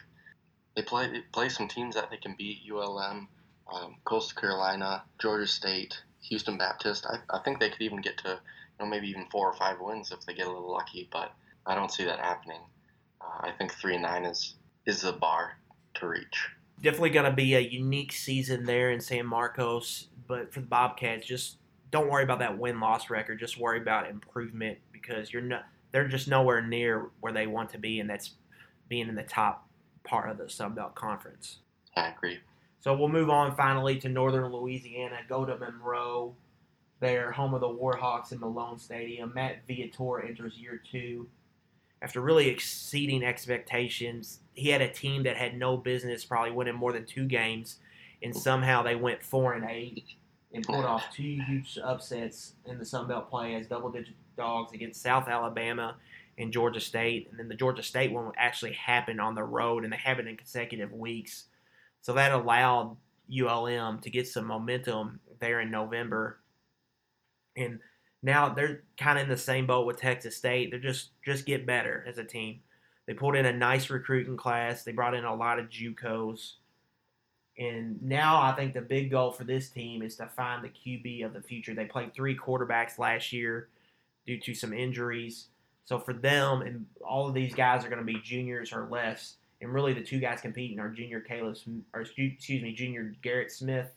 they 0.77 0.83
play 0.83 1.11
play 1.33 1.49
some 1.49 1.69
teams 1.69 1.95
that 1.95 2.11
they 2.11 2.19
can 2.19 2.35
beat 2.37 2.71
ULM, 2.71 3.27
um, 3.73 3.97
Coastal 4.05 4.39
Carolina, 4.39 5.05
Georgia 5.19 5.47
State, 5.47 6.03
Houston 6.29 6.59
Baptist. 6.59 7.07
I, 7.07 7.17
I 7.35 7.39
think 7.43 7.61
they 7.61 7.71
could 7.71 7.81
even 7.81 8.03
get 8.03 8.19
to 8.19 8.29
you 8.29 8.85
know 8.85 8.91
maybe 8.91 9.09
even 9.09 9.25
four 9.31 9.51
or 9.51 9.57
five 9.57 9.81
wins 9.81 10.13
if 10.13 10.21
they 10.27 10.35
get 10.35 10.49
a 10.49 10.53
little 10.53 10.71
lucky, 10.71 11.09
but 11.11 11.33
I 11.65 11.75
don't 11.75 11.91
see 11.91 12.05
that 12.05 12.19
happening. 12.19 12.61
Uh, 13.23 13.47
I 13.47 13.53
think 13.57 13.73
three 13.73 13.95
and 13.95 14.03
nine 14.03 14.27
is 14.27 14.55
is 14.85 15.01
the 15.01 15.13
bar 15.13 15.58
to 15.99 16.09
reach. 16.09 16.49
Definitely 16.83 17.11
going 17.11 17.31
to 17.31 17.37
be 17.37 17.55
a 17.55 17.61
unique 17.61 18.13
season 18.13 18.65
there 18.65 18.91
in 18.91 19.01
San 19.01 19.27
Marcos, 19.27 20.09
but 20.27 20.53
for 20.53 20.61
the 20.61 20.67
Bobcats, 20.67 21.27
just 21.27 21.57
don't 21.91 22.09
worry 22.09 22.23
about 22.23 22.39
that 22.39 22.59
win 22.59 22.79
loss 22.81 23.11
record. 23.11 23.41
Just 23.41 23.59
worry 23.59 23.81
about 23.81 24.09
improvement 24.09 24.79
because 24.93 25.33
you're 25.33 25.43
not. 25.43 25.65
They're 25.91 26.07
just 26.07 26.29
nowhere 26.29 26.63
near 26.63 27.09
where 27.21 27.33
they 27.33 27.47
want 27.47 27.71
to 27.71 27.79
be, 27.79 28.01
and 28.01 28.09
that's 28.09 28.33
being 28.89 29.09
in 29.09 29.15
the 29.15 29.23
top 29.23 29.67
part 30.05 30.31
of 30.31 30.39
the 30.39 30.49
Sun 30.49 30.75
Belt 30.75 30.95
Conference. 30.95 31.59
I 31.97 32.09
agree. 32.09 32.39
So 32.81 32.95
we'll 32.95 33.09
move 33.09 33.31
on 33.31 33.57
finally 33.57 33.99
to 34.01 34.09
Northern 34.09 34.53
Louisiana. 34.53 35.19
Go 35.29 35.45
to 35.45 35.57
Monroe, 35.57 36.35
their 37.01 37.33
home 37.33 37.55
of 37.55 37.61
the 37.61 37.69
Warhawks 37.69 38.33
in 38.33 38.41
Malone 38.41 38.79
Stadium. 38.79 39.33
Matt 39.35 39.67
Viator 39.67 40.25
enters 40.25 40.57
year 40.57 40.81
two 40.91 41.27
after 42.03 42.21
really 42.21 42.49
exceeding 42.49 43.25
expectations. 43.25 44.41
He 44.59 44.71
had 44.71 44.83
a 44.83 44.89
team 44.89 45.23
that 45.23 45.37
had 45.37 45.57
no 45.57 45.77
business 45.77 46.25
probably 46.25 46.51
winning 46.51 46.75
more 46.75 46.93
than 46.93 47.07
two 47.07 47.27
games, 47.27 47.77
and 48.23 48.35
somehow 48.37 48.83
they 48.83 48.97
went 48.97 49.23
four 49.23 49.53
and 49.55 49.65
eight 49.71 50.05
and 50.53 50.65
pulled 50.65 50.85
off 50.85 51.05
two 51.15 51.41
huge 51.47 51.79
upsets 51.83 52.55
in 52.67 52.79
the 52.79 52.85
Sun 52.85 53.07
Belt 53.07 53.31
play 53.31 53.55
as 53.55 53.69
double-digit 53.69 54.15
dogs 54.37 54.73
against 54.73 55.01
South 55.01 55.29
Alabama 55.29 55.97
and 56.39 56.53
Georgia 56.53 56.81
State, 56.81 57.29
and 57.31 57.39
then 57.39 57.49
the 57.49 57.55
Georgia 57.55 57.83
State 57.83 58.11
one 58.11 58.33
actually 58.37 58.73
happened 58.73 59.21
on 59.21 59.37
the 59.37 59.45
road, 59.45 59.85
and 59.85 59.93
they 59.93 59.97
happened 59.97 60.29
in 60.29 60.37
consecutive 60.37 60.93
weeks, 60.93 61.45
so 62.01 62.13
that 62.15 62.33
allowed 62.33 62.97
ULM 63.31 64.01
to 64.01 64.11
get 64.11 64.27
some 64.27 64.47
momentum 64.47 65.21
there 65.39 65.61
in 65.61 65.71
November, 65.71 66.41
and 67.57 67.79
now 68.23 68.49
they're 68.49 68.83
kind 68.97 69.19
of 69.19 69.25
in 69.25 69.31
the 69.31 69.37
same 69.37 69.67
boat 69.67 69.87
with 69.87 69.99
Texas 69.99 70.37
State. 70.37 70.71
They're 70.71 70.81
just 70.81 71.11
just 71.25 71.47
get 71.47 71.67
better 71.67 72.05
as 72.09 72.19
a 72.19 72.25
team. 72.25 72.61
They 73.09 73.15
pulled 73.15 73.37
in 73.37 73.47
a 73.47 73.53
nice 73.55 73.89
recruiting 73.89 74.37
class. 74.37 74.85
They 74.85 74.93
brought 74.93 75.15
in 75.15 75.25
a 75.25 75.35
lot 75.35 75.59
of 75.59 75.71
JUCOs. 75.71 76.57
And 77.57 78.01
now 78.03 78.39
I 78.39 78.53
think 78.53 78.75
the 78.75 78.83
big 78.83 79.11
goal 79.11 79.33
for 79.33 79.45
this 79.45 79.71
team 79.71 80.03
is 80.03 80.17
to 80.17 80.27
find 80.27 80.63
the 80.63 80.69
QB 80.69 81.25
of 81.25 81.33
the 81.33 81.41
future. 81.41 81.73
They 81.75 81.87
played 81.87 82.13
three 82.13 82.37
quarterbacks 82.37 82.99
last 82.99 83.33
year 83.33 83.71
due 84.27 84.39
to 84.41 84.55
some 84.55 84.75
injuries. 84.75 85.47
So 85.87 85.99
for 85.99 86.13
them, 86.13 86.61
and 86.61 86.85
all 87.01 87.27
of 87.27 87.33
these 87.33 87.55
guys 87.55 87.83
are 87.83 87.89
going 87.89 88.07
to 88.07 88.13
be 88.13 88.21
juniors 88.21 88.75
or 88.75 88.87
less. 88.91 89.37
And 89.63 89.73
really, 89.73 89.95
the 89.95 90.05
two 90.05 90.21
guys 90.21 90.43
competing 90.43 90.79
are 90.79 90.91
junior 90.91 91.21
Caleb, 91.21 91.57
or 91.95 92.03
excuse 92.03 92.63
me, 92.63 92.75
junior 92.75 93.17
Garrett 93.23 93.51
Smith 93.51 93.89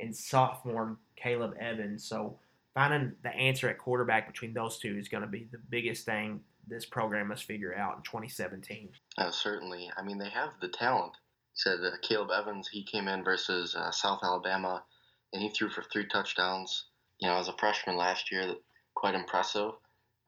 and 0.00 0.16
sophomore 0.16 0.96
Caleb 1.14 1.54
Evans. 1.60 2.04
So 2.04 2.38
finding 2.72 3.12
the 3.22 3.34
answer 3.36 3.68
at 3.68 3.76
quarterback 3.76 4.26
between 4.26 4.54
those 4.54 4.78
two 4.78 4.96
is 4.96 5.08
going 5.08 5.24
to 5.24 5.28
be 5.28 5.46
the 5.52 5.58
biggest 5.68 6.06
thing 6.06 6.40
this 6.66 6.84
program 6.84 7.28
must 7.28 7.44
figure 7.44 7.74
out 7.74 7.96
in 7.96 8.02
2017. 8.02 8.90
Uh, 9.18 9.30
certainly. 9.30 9.90
I 9.96 10.02
mean, 10.02 10.18
they 10.18 10.30
have 10.30 10.50
the 10.60 10.68
talent. 10.68 11.12
Said 11.54 11.78
uh, 11.82 11.90
Caleb 12.02 12.30
Evans, 12.30 12.68
he 12.68 12.84
came 12.84 13.08
in 13.08 13.24
versus 13.24 13.74
uh, 13.74 13.90
South 13.90 14.20
Alabama, 14.22 14.84
and 15.32 15.42
he 15.42 15.48
threw 15.48 15.70
for 15.70 15.82
three 15.82 16.06
touchdowns. 16.06 16.86
You 17.18 17.28
know, 17.28 17.36
as 17.36 17.48
a 17.48 17.56
freshman 17.56 17.96
last 17.96 18.30
year, 18.30 18.54
quite 18.94 19.14
impressive 19.14 19.70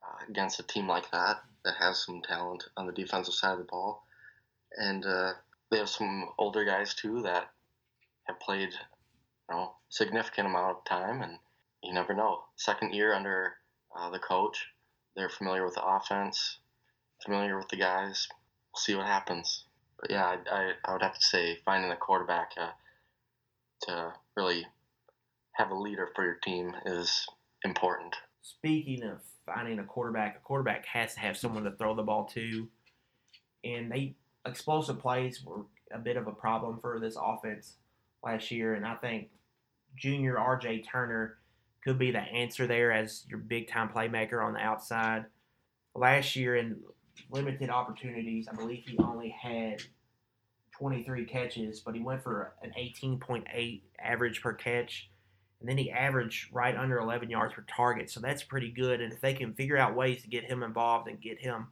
uh, 0.03 0.24
against 0.28 0.61
a 0.61 0.62
team 0.62 0.89
like 0.89 1.11
that 1.11 1.43
that 1.64 1.74
has 1.78 2.05
some 2.05 2.22
talent 2.22 2.64
on 2.76 2.86
the 2.86 2.93
defensive 2.93 3.34
side 3.34 3.53
of 3.53 3.59
the 3.59 3.64
ball. 3.64 4.07
And 4.76 5.05
uh, 5.05 5.32
they 5.70 5.78
have 5.78 5.89
some 5.89 6.30
older 6.39 6.64
guys 6.64 6.95
too 6.95 7.22
that 7.22 7.51
have 8.24 8.41
played, 8.41 8.72
you 8.72 9.57
know, 9.57 9.72
significant 9.89 10.47
amount 10.47 10.78
of 10.78 10.84
time 10.84 11.22
and 11.22 11.39
you 11.82 11.93
never 11.93 12.14
know. 12.14 12.45
Second 12.57 12.95
year 12.95 13.14
under 13.14 13.55
uh, 13.97 14.11
the 14.11 14.18
coach, 14.18 14.66
they're 15.18 15.28
familiar 15.28 15.64
with 15.64 15.74
the 15.74 15.84
offense, 15.84 16.58
familiar 17.24 17.58
with 17.58 17.68
the 17.68 17.76
guys. 17.76 18.28
We'll 18.72 18.80
see 18.80 18.94
what 18.94 19.06
happens. 19.06 19.64
But 20.00 20.10
yeah, 20.10 20.24
I, 20.24 20.54
I, 20.54 20.72
I 20.84 20.92
would 20.92 21.02
have 21.02 21.18
to 21.18 21.26
say 21.26 21.58
finding 21.64 21.90
a 21.90 21.96
quarterback 21.96 22.52
uh, 22.58 22.70
to 23.82 24.12
really 24.36 24.66
have 25.52 25.70
a 25.70 25.78
leader 25.78 26.08
for 26.14 26.24
your 26.24 26.36
team 26.36 26.74
is 26.86 27.26
important. 27.64 28.14
Speaking 28.42 29.02
of 29.02 29.18
finding 29.44 29.80
a 29.80 29.84
quarterback, 29.84 30.36
a 30.36 30.40
quarterback 30.40 30.86
has 30.86 31.14
to 31.14 31.20
have 31.20 31.36
someone 31.36 31.64
to 31.64 31.72
throw 31.72 31.94
the 31.94 32.02
ball 32.02 32.26
to, 32.34 32.68
and 33.64 33.90
they 33.90 34.14
explosive 34.46 35.00
plays 35.00 35.42
were 35.44 35.64
a 35.92 35.98
bit 35.98 36.16
of 36.16 36.28
a 36.28 36.32
problem 36.32 36.78
for 36.80 37.00
this 37.00 37.16
offense 37.20 37.74
last 38.24 38.50
year, 38.50 38.74
and 38.74 38.86
I 38.86 38.94
think 38.94 39.30
junior 39.96 40.36
RJ 40.36 40.84
Turner 40.88 41.38
could 41.84 41.98
be 41.98 42.10
the 42.10 42.20
answer 42.20 42.66
there 42.66 42.92
as 42.92 43.24
your 43.28 43.38
big 43.38 43.68
time 43.68 43.88
playmaker 43.88 44.44
on 44.44 44.54
the 44.54 44.60
outside. 44.60 45.26
Last 45.94 46.36
year, 46.36 46.56
in 46.56 46.76
limited 47.30 47.70
opportunities, 47.70 48.48
I 48.48 48.54
believe 48.54 48.84
he 48.86 48.98
only 48.98 49.30
had 49.30 49.82
23 50.72 51.24
catches, 51.24 51.80
but 51.80 51.94
he 51.94 52.00
went 52.00 52.22
for 52.22 52.54
an 52.62 52.72
18.8 52.78 53.82
average 54.00 54.42
per 54.42 54.52
catch. 54.52 55.10
And 55.60 55.68
then 55.68 55.76
he 55.76 55.90
averaged 55.90 56.52
right 56.52 56.76
under 56.76 56.98
11 56.98 57.30
yards 57.30 57.54
per 57.54 57.64
target. 57.68 58.10
So 58.10 58.20
that's 58.20 58.44
pretty 58.44 58.70
good. 58.70 59.00
And 59.00 59.12
if 59.12 59.20
they 59.20 59.34
can 59.34 59.54
figure 59.54 59.76
out 59.76 59.96
ways 59.96 60.22
to 60.22 60.28
get 60.28 60.44
him 60.44 60.62
involved 60.62 61.08
and 61.08 61.20
get 61.20 61.40
him 61.40 61.66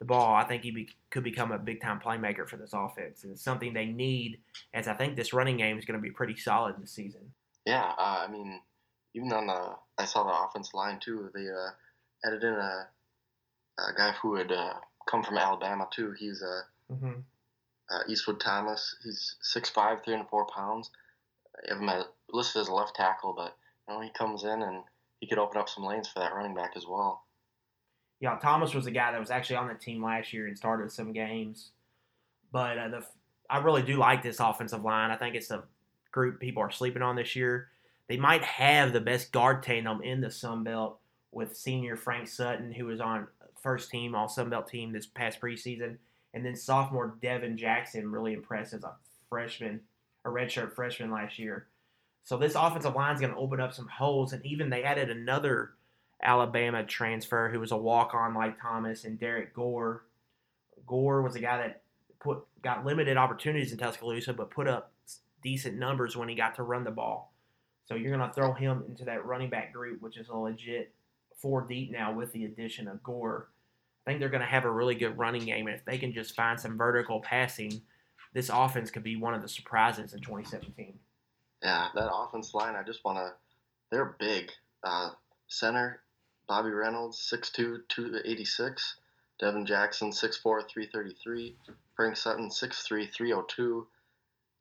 the 0.00 0.04
ball, 0.04 0.34
I 0.34 0.42
think 0.42 0.64
he 0.64 0.72
be, 0.72 0.88
could 1.10 1.22
become 1.22 1.52
a 1.52 1.58
big 1.58 1.80
time 1.80 2.00
playmaker 2.04 2.48
for 2.48 2.56
this 2.56 2.72
offense. 2.72 3.22
And 3.22 3.32
it's 3.32 3.42
something 3.42 3.72
they 3.72 3.86
need, 3.86 4.40
as 4.74 4.88
I 4.88 4.94
think 4.94 5.14
this 5.14 5.32
running 5.32 5.56
game 5.56 5.78
is 5.78 5.84
going 5.84 5.98
to 5.98 6.02
be 6.02 6.10
pretty 6.10 6.36
solid 6.36 6.76
this 6.80 6.90
season. 6.90 7.32
Yeah, 7.64 7.92
uh, 7.96 8.24
I 8.26 8.28
mean, 8.28 8.60
even 9.14 9.32
on 9.32 9.46
the 9.46 9.74
I 9.98 10.04
saw 10.04 10.24
the 10.24 10.48
offensive 10.48 10.74
line 10.74 11.00
too. 11.00 11.30
They 11.34 11.48
uh, 11.48 11.70
added 12.24 12.44
in 12.44 12.54
a, 12.54 12.88
a 13.78 13.94
guy 13.96 14.12
who 14.22 14.36
had 14.36 14.52
uh, 14.52 14.74
come 15.08 15.22
from 15.22 15.38
Alabama 15.38 15.88
too. 15.90 16.14
He's 16.18 16.42
a 16.42 16.46
uh, 16.46 16.94
mm-hmm. 16.94 17.20
uh, 17.90 18.00
Eastwood 18.08 18.40
Thomas. 18.40 18.96
He's 19.02 19.36
6'5", 19.56 20.04
304 20.04 20.46
pounds. 20.46 20.90
I 21.56 21.72
have 21.72 21.82
him 21.82 21.88
at, 21.88 22.06
listed 22.32 22.62
as 22.62 22.68
a 22.68 22.74
left 22.74 22.94
tackle, 22.94 23.34
but 23.36 23.56
you 23.88 23.94
know 23.94 24.00
he 24.00 24.10
comes 24.10 24.44
in 24.44 24.62
and 24.62 24.84
he 25.20 25.26
could 25.26 25.38
open 25.38 25.58
up 25.58 25.68
some 25.68 25.84
lanes 25.84 26.08
for 26.08 26.20
that 26.20 26.34
running 26.34 26.54
back 26.54 26.72
as 26.76 26.86
well. 26.86 27.24
Yeah, 28.20 28.36
Thomas 28.40 28.74
was 28.74 28.86
a 28.86 28.90
guy 28.90 29.12
that 29.12 29.20
was 29.20 29.30
actually 29.30 29.56
on 29.56 29.68
the 29.68 29.74
team 29.74 30.02
last 30.02 30.32
year 30.32 30.46
and 30.46 30.56
started 30.56 30.90
some 30.90 31.12
games. 31.12 31.70
But 32.50 32.78
uh, 32.78 32.88
the 32.88 33.06
I 33.50 33.58
really 33.58 33.82
do 33.82 33.96
like 33.96 34.22
this 34.22 34.40
offensive 34.40 34.84
line. 34.84 35.10
I 35.10 35.16
think 35.16 35.34
it's 35.34 35.48
the 35.48 35.62
group 36.12 36.40
people 36.40 36.62
are 36.62 36.70
sleeping 36.70 37.02
on 37.02 37.16
this 37.16 37.34
year. 37.34 37.68
They 38.08 38.16
might 38.16 38.42
have 38.42 38.92
the 38.92 39.00
best 39.00 39.32
guard 39.32 39.62
tandem 39.62 40.02
in 40.02 40.20
the 40.20 40.30
Sun 40.30 40.64
Belt 40.64 40.98
with 41.30 41.56
senior 41.56 41.96
Frank 41.96 42.26
Sutton, 42.26 42.72
who 42.72 42.86
was 42.86 43.00
on 43.00 43.26
first 43.62 43.90
team 43.90 44.14
All 44.14 44.28
Sun 44.28 44.50
Belt 44.50 44.68
team 44.68 44.92
this 44.92 45.06
past 45.06 45.40
preseason, 45.40 45.98
and 46.32 46.44
then 46.44 46.56
sophomore 46.56 47.16
Devin 47.20 47.56
Jackson 47.56 48.10
really 48.10 48.32
impressed 48.32 48.72
as 48.72 48.84
a 48.84 48.94
freshman, 49.28 49.80
a 50.24 50.28
redshirt 50.28 50.74
freshman 50.74 51.10
last 51.10 51.38
year. 51.38 51.66
So 52.24 52.36
this 52.36 52.54
offensive 52.54 52.94
line 52.94 53.14
is 53.14 53.20
going 53.20 53.32
to 53.32 53.38
open 53.38 53.60
up 53.60 53.74
some 53.74 53.88
holes, 53.88 54.32
and 54.32 54.44
even 54.44 54.70
they 54.70 54.84
added 54.84 55.10
another 55.10 55.72
Alabama 56.22 56.84
transfer 56.84 57.48
who 57.50 57.60
was 57.60 57.72
a 57.72 57.76
walk 57.76 58.14
on 58.14 58.34
like 58.34 58.60
Thomas 58.60 59.04
and 59.04 59.20
Derrick 59.20 59.54
Gore. 59.54 60.04
Gore 60.86 61.22
was 61.22 61.36
a 61.36 61.40
guy 61.40 61.58
that 61.58 61.82
put 62.20 62.44
got 62.62 62.84
limited 62.84 63.16
opportunities 63.16 63.72
in 63.72 63.78
Tuscaloosa, 63.78 64.32
but 64.32 64.50
put 64.50 64.66
up 64.66 64.92
decent 65.42 65.78
numbers 65.78 66.16
when 66.16 66.28
he 66.28 66.34
got 66.34 66.56
to 66.56 66.62
run 66.62 66.84
the 66.84 66.90
ball. 66.90 67.27
So 67.88 67.94
you're 67.94 68.14
going 68.14 68.28
to 68.28 68.34
throw 68.34 68.52
him 68.52 68.84
into 68.86 69.06
that 69.06 69.24
running 69.24 69.48
back 69.48 69.72
group, 69.72 70.02
which 70.02 70.18
is 70.18 70.28
a 70.28 70.36
legit 70.36 70.92
four 71.36 71.62
deep 71.62 71.90
now 71.90 72.12
with 72.12 72.32
the 72.32 72.44
addition 72.44 72.86
of 72.86 73.02
Gore. 73.02 73.48
I 74.06 74.10
think 74.10 74.20
they're 74.20 74.28
going 74.28 74.42
to 74.42 74.46
have 74.46 74.66
a 74.66 74.70
really 74.70 74.94
good 74.94 75.16
running 75.16 75.46
game, 75.46 75.66
and 75.66 75.76
if 75.76 75.84
they 75.84 75.96
can 75.96 76.12
just 76.12 76.36
find 76.36 76.60
some 76.60 76.76
vertical 76.76 77.20
passing, 77.20 77.80
this 78.34 78.50
offense 78.52 78.90
could 78.90 79.02
be 79.02 79.16
one 79.16 79.34
of 79.34 79.42
the 79.42 79.48
surprises 79.48 80.12
in 80.12 80.20
2017. 80.20 80.98
Yeah, 81.62 81.88
that 81.94 82.12
offense 82.12 82.54
line, 82.54 82.76
I 82.76 82.82
just 82.82 83.04
want 83.04 83.18
to. 83.18 83.32
They're 83.90 84.16
big. 84.18 84.50
Uh, 84.84 85.10
center, 85.48 86.02
Bobby 86.46 86.70
Reynolds, 86.70 87.18
6'2, 87.32 87.80
286. 87.88 88.96
Devin 89.40 89.66
Jackson, 89.66 90.10
6'4, 90.10 90.42
333. 90.42 91.56
Frank 91.96 92.16
Sutton, 92.16 92.48
6'3, 92.48 93.12
302. 93.12 93.86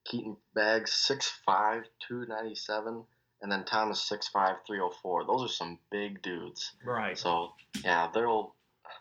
Keaton 0.05 0.37
Baggs, 0.53 0.91
6'5, 0.91 1.83
297. 2.07 3.03
And 3.41 3.51
then 3.51 3.65
Thomas, 3.65 4.09
6'5, 4.09 4.57
304. 4.65 5.25
Those 5.25 5.43
are 5.43 5.53
some 5.53 5.79
big 5.91 6.21
dudes. 6.21 6.73
Right. 6.83 7.17
So, 7.17 7.53
yeah, 7.83 8.09
they'll 8.13 8.55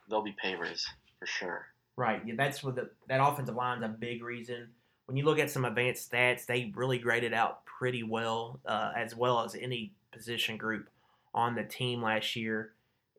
they'll 0.08 0.22
be 0.22 0.36
pavers 0.44 0.82
for 1.18 1.26
sure. 1.26 1.66
Right. 1.96 2.20
Yeah, 2.26 2.34
that's 2.36 2.62
what 2.62 2.76
the, 2.76 2.90
that 3.08 3.20
offensive 3.22 3.54
line's 3.54 3.82
a 3.82 3.88
big 3.88 4.22
reason. 4.22 4.68
When 5.06 5.16
you 5.16 5.24
look 5.24 5.38
at 5.38 5.50
some 5.50 5.64
advanced 5.64 6.10
stats, 6.10 6.46
they 6.46 6.72
really 6.74 6.98
graded 6.98 7.32
out 7.32 7.64
pretty 7.64 8.02
well, 8.02 8.60
uh, 8.66 8.92
as 8.96 9.14
well 9.14 9.44
as 9.44 9.54
any 9.54 9.94
position 10.12 10.56
group 10.56 10.88
on 11.34 11.54
the 11.54 11.64
team 11.64 12.02
last 12.02 12.36
year. 12.36 12.72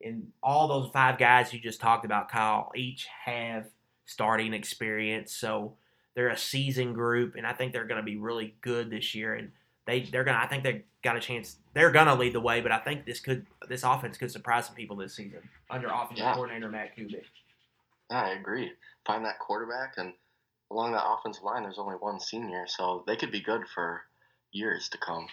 And 0.04 0.32
all 0.44 0.68
those 0.68 0.92
five 0.92 1.18
guys 1.18 1.54
you 1.54 1.60
just 1.60 1.80
talked 1.80 2.06
about, 2.06 2.30
Kyle, 2.30 2.72
each 2.76 3.08
have 3.26 3.66
starting 4.06 4.54
experience. 4.54 5.34
So 5.34 5.76
they're 6.16 6.30
a 6.30 6.38
seasoned 6.38 6.96
group, 6.96 7.36
and 7.36 7.48
I 7.48 7.54
think 7.54 7.74
they're 7.74 7.88
going 7.88 8.02
to 8.02 8.06
be 8.06 8.18
really 8.18 8.56
good 8.62 8.90
this 8.90 9.16
year. 9.16 9.36
And 9.36 9.52
they 9.86 10.02
they're 10.02 10.24
gonna. 10.24 10.40
I 10.40 10.48
think 10.48 10.64
they 10.64 10.84
got 11.08 11.16
a 11.16 11.22
chance. 11.22 11.58
They're 11.74 11.92
gonna 11.92 12.16
lead 12.16 12.34
the 12.34 12.42
way, 12.42 12.60
but 12.60 12.72
I 12.72 12.80
think 12.80 13.06
this 13.06 13.22
could 13.22 13.46
this 13.70 13.84
offense 13.84 14.18
could 14.18 14.32
surprise 14.32 14.66
some 14.66 14.76
people 14.76 14.98
this 14.98 15.16
season 15.16 15.40
under 15.70 15.88
offensive 15.88 16.18
yeah. 16.18 16.34
coordinator 16.34 16.70
Matt 16.70 16.98
Kubik. 16.98 17.24
Yeah, 18.12 18.24
I 18.24 18.30
agree. 18.32 18.72
Find 19.06 19.24
that 19.24 19.40
quarterback, 19.40 19.94
and 19.98 20.14
along 20.70 20.92
that 20.92 21.06
offensive 21.06 21.44
line, 21.44 21.64
there's 21.64 21.80
only 21.80 21.96
one 21.96 22.20
senior, 22.20 22.66
so 22.68 23.04
they 23.08 23.16
could 23.16 23.32
be 23.32 23.42
good 23.42 23.62
for 23.74 24.02
years 24.52 24.90
to 24.90 24.98
come. 24.98 25.28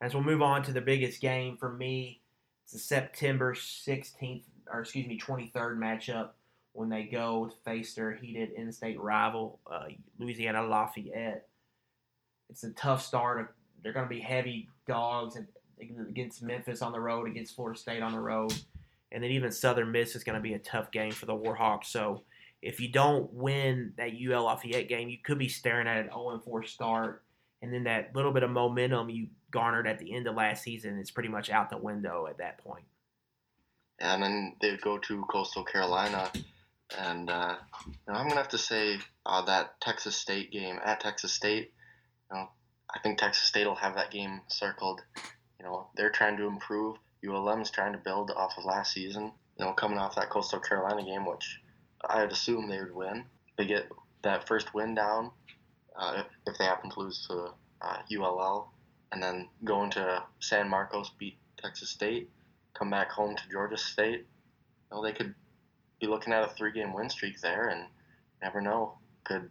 As 0.00 0.14
we'll 0.14 0.22
move 0.22 0.42
on 0.42 0.62
to 0.64 0.72
the 0.72 0.80
biggest 0.80 1.20
game 1.20 1.56
for 1.56 1.72
me, 1.72 2.20
it's 2.62 2.72
the 2.72 2.78
September 2.78 3.54
16th, 3.54 4.44
or 4.72 4.80
excuse 4.80 5.06
me, 5.06 5.18
23rd 5.18 5.76
matchup 5.76 6.30
when 6.72 6.88
they 6.88 7.04
go 7.04 7.46
to 7.46 7.56
face 7.64 7.94
their 7.94 8.12
heated 8.12 8.50
in-state 8.52 9.00
rival, 9.00 9.60
uh, 9.70 9.86
Louisiana 10.18 10.62
Lafayette. 10.62 11.46
It's 12.50 12.64
a 12.64 12.70
tough 12.72 13.04
start 13.04 13.54
they're 13.84 13.92
going 13.92 14.08
to 14.08 14.14
be 14.14 14.20
heavy 14.20 14.68
dogs 14.88 15.38
against 15.78 16.42
Memphis 16.42 16.82
on 16.82 16.90
the 16.90 17.00
road, 17.00 17.28
against 17.28 17.54
Florida 17.54 17.78
State 17.78 18.02
on 18.02 18.12
the 18.12 18.18
road, 18.18 18.52
and 19.12 19.22
then 19.22 19.30
even 19.30 19.52
Southern 19.52 19.92
Miss 19.92 20.16
is 20.16 20.24
going 20.24 20.36
to 20.36 20.42
be 20.42 20.54
a 20.54 20.58
tough 20.58 20.90
game 20.90 21.12
for 21.12 21.26
the 21.26 21.34
Warhawks. 21.34 21.86
So 21.86 22.22
if 22.62 22.80
you 22.80 22.88
don't 22.88 23.32
win 23.32 23.92
that 23.98 24.12
UL 24.12 24.44
Lafayette 24.44 24.88
game, 24.88 25.10
you 25.10 25.18
could 25.22 25.38
be 25.38 25.48
staring 25.48 25.86
at 25.86 25.98
an 25.98 26.08
0-4 26.08 26.66
start, 26.66 27.22
and 27.60 27.72
then 27.72 27.84
that 27.84 28.16
little 28.16 28.32
bit 28.32 28.42
of 28.42 28.50
momentum 28.50 29.10
you 29.10 29.28
garnered 29.50 29.86
at 29.86 29.98
the 29.98 30.14
end 30.14 30.26
of 30.26 30.34
last 30.34 30.62
season 30.62 30.98
is 30.98 31.10
pretty 31.10 31.28
much 31.28 31.50
out 31.50 31.70
the 31.70 31.76
window 31.76 32.26
at 32.26 32.38
that 32.38 32.58
point. 32.58 32.84
And 34.00 34.22
then 34.22 34.56
they 34.60 34.76
go 34.78 34.98
to 34.98 35.24
Coastal 35.30 35.62
Carolina, 35.62 36.30
and 36.98 37.30
uh, 37.30 37.56
I'm 38.08 38.28
gonna 38.28 38.34
have 38.34 38.48
to 38.48 38.58
say 38.58 38.98
uh, 39.24 39.44
that 39.44 39.80
Texas 39.80 40.16
State 40.16 40.50
game 40.50 40.80
at 40.84 41.00
Texas 41.00 41.32
State, 41.32 41.72
you 42.30 42.38
know, 42.38 42.48
I 42.92 42.98
think 43.00 43.18
Texas 43.18 43.48
State 43.48 43.66
will 43.66 43.74
have 43.76 43.94
that 43.96 44.10
game 44.10 44.40
circled. 44.48 45.02
You 45.58 45.64
know, 45.64 45.88
they're 45.96 46.10
trying 46.10 46.36
to 46.36 46.46
improve. 46.46 46.96
ULM's 47.26 47.70
trying 47.70 47.92
to 47.92 47.98
build 47.98 48.30
off 48.30 48.58
of 48.58 48.64
last 48.64 48.92
season. 48.92 49.32
You 49.58 49.64
know, 49.64 49.72
coming 49.72 49.98
off 49.98 50.16
that 50.16 50.30
Coastal 50.30 50.60
Carolina 50.60 51.04
game, 51.04 51.26
which 51.26 51.60
I 52.08 52.20
would 52.20 52.32
assume 52.32 52.68
they 52.68 52.80
would 52.80 52.94
win. 52.94 53.24
They 53.56 53.66
get 53.66 53.90
that 54.22 54.46
first 54.46 54.74
win 54.74 54.94
down 54.94 55.30
uh, 55.96 56.24
if, 56.46 56.58
they 56.58 56.64
happen 56.64 56.90
to 56.90 57.00
lose 57.00 57.26
to 57.28 57.50
uh, 57.80 57.96
ULL, 58.12 58.72
and 59.12 59.22
then 59.22 59.48
go 59.64 59.84
into 59.84 60.22
San 60.40 60.68
Marcos, 60.68 61.10
beat 61.18 61.36
Texas 61.56 61.90
State, 61.90 62.30
come 62.74 62.90
back 62.90 63.10
home 63.10 63.36
to 63.36 63.42
Georgia 63.50 63.76
State. 63.76 64.26
You 64.90 64.96
know, 64.96 65.02
they 65.02 65.12
could 65.12 65.34
be 66.00 66.06
looking 66.06 66.32
at 66.32 66.44
a 66.44 66.48
three-game 66.48 66.92
win 66.92 67.08
streak 67.08 67.40
there, 67.40 67.68
and 67.68 67.86
never 68.42 68.60
know. 68.60 68.98
Could 69.24 69.50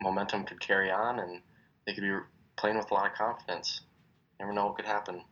momentum 0.00 0.44
could 0.44 0.60
carry 0.60 0.90
on, 0.90 1.18
and 1.18 1.42
they 1.90 1.94
could 1.94 2.02
be 2.02 2.16
playing 2.56 2.76
with 2.76 2.90
a 2.90 2.94
lot 2.94 3.10
of 3.10 3.16
confidence. 3.16 3.80
Never 4.38 4.52
know 4.52 4.66
what 4.66 4.76
could 4.76 4.84
happen. 4.84 5.22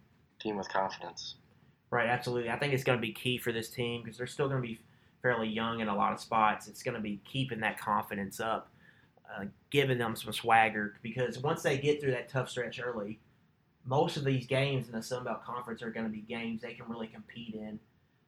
Team 0.40 0.56
with 0.56 0.68
confidence. 0.68 1.36
Right, 1.90 2.08
absolutely. 2.08 2.50
I 2.50 2.58
think 2.58 2.74
it's 2.74 2.84
going 2.84 2.98
to 2.98 3.02
be 3.02 3.12
key 3.12 3.38
for 3.38 3.52
this 3.52 3.70
team 3.70 4.02
because 4.02 4.18
they're 4.18 4.26
still 4.26 4.48
going 4.48 4.60
to 4.60 4.66
be 4.66 4.80
fairly 5.22 5.48
young 5.48 5.80
in 5.80 5.88
a 5.88 5.94
lot 5.94 6.12
of 6.12 6.20
spots. 6.20 6.66
It's 6.66 6.82
going 6.82 6.96
to 6.96 7.00
be 7.00 7.20
keeping 7.24 7.60
that 7.60 7.78
confidence 7.78 8.40
up, 8.40 8.70
uh, 9.30 9.44
giving 9.70 9.98
them 9.98 10.16
some 10.16 10.32
swagger 10.32 10.94
because 11.02 11.38
once 11.38 11.62
they 11.62 11.78
get 11.78 12.00
through 12.00 12.10
that 12.10 12.28
tough 12.28 12.50
stretch 12.50 12.80
early, 12.84 13.18
most 13.84 14.16
of 14.16 14.24
these 14.24 14.46
games 14.46 14.86
in 14.88 14.92
the 14.92 15.02
Sun 15.02 15.24
Belt 15.24 15.44
Conference 15.44 15.80
are 15.80 15.90
going 15.90 16.06
to 16.06 16.12
be 16.12 16.20
games 16.20 16.60
they 16.60 16.74
can 16.74 16.88
really 16.88 17.06
compete 17.06 17.54
in. 17.54 17.78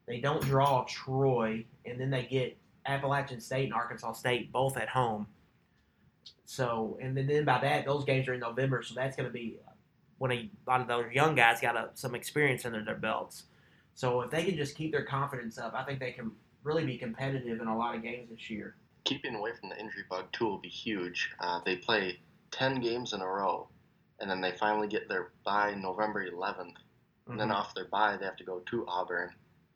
They 0.07 0.19
don't 0.19 0.41
draw 0.41 0.85
Troy, 0.87 1.65
and 1.85 1.99
then 1.99 2.09
they 2.09 2.23
get 2.23 2.57
Appalachian 2.85 3.41
State 3.41 3.65
and 3.65 3.73
Arkansas 3.73 4.13
State 4.13 4.51
both 4.51 4.77
at 4.77 4.89
home. 4.89 5.27
So, 6.45 6.97
and 7.01 7.15
then, 7.15 7.27
then 7.27 7.45
by 7.45 7.59
that, 7.61 7.85
those 7.85 8.03
games 8.03 8.27
are 8.27 8.33
in 8.33 8.39
November, 8.39 8.83
so 8.83 8.93
that's 8.93 9.15
going 9.15 9.27
to 9.27 9.33
be 9.33 9.57
when 10.17 10.31
a 10.31 10.49
lot 10.67 10.81
of 10.81 10.87
those 10.87 11.05
young 11.13 11.33
guys 11.33 11.61
got 11.61 11.75
a, 11.75 11.89
some 11.93 12.13
experience 12.13 12.65
under 12.65 12.83
their 12.83 12.95
belts. 12.95 13.43
So, 13.93 14.21
if 14.21 14.31
they 14.31 14.43
can 14.43 14.57
just 14.57 14.75
keep 14.75 14.91
their 14.91 15.05
confidence 15.05 15.57
up, 15.57 15.73
I 15.73 15.83
think 15.83 15.99
they 15.99 16.11
can 16.11 16.31
really 16.63 16.85
be 16.85 16.97
competitive 16.97 17.61
in 17.61 17.67
a 17.67 17.77
lot 17.77 17.95
of 17.95 18.03
games 18.03 18.29
this 18.29 18.49
year. 18.49 18.75
Keeping 19.03 19.35
away 19.35 19.51
from 19.59 19.69
the 19.69 19.79
injury 19.79 20.03
bug 20.09 20.25
too 20.31 20.45
will 20.45 20.57
be 20.57 20.69
huge. 20.69 21.31
Uh, 21.39 21.61
they 21.65 21.77
play 21.77 22.19
ten 22.51 22.81
games 22.81 23.13
in 23.13 23.21
a 23.21 23.27
row, 23.27 23.67
and 24.19 24.29
then 24.29 24.41
they 24.41 24.51
finally 24.59 24.87
get 24.87 25.09
their 25.09 25.31
bye 25.43 25.73
November 25.73 26.25
11th. 26.29 26.59
And 26.59 26.75
mm-hmm. 27.27 27.37
then 27.37 27.51
off 27.51 27.73
their 27.73 27.87
bye, 27.87 28.17
they 28.17 28.25
have 28.25 28.35
to 28.37 28.43
go 28.43 28.59
to 28.59 28.85
Auburn, 28.87 29.31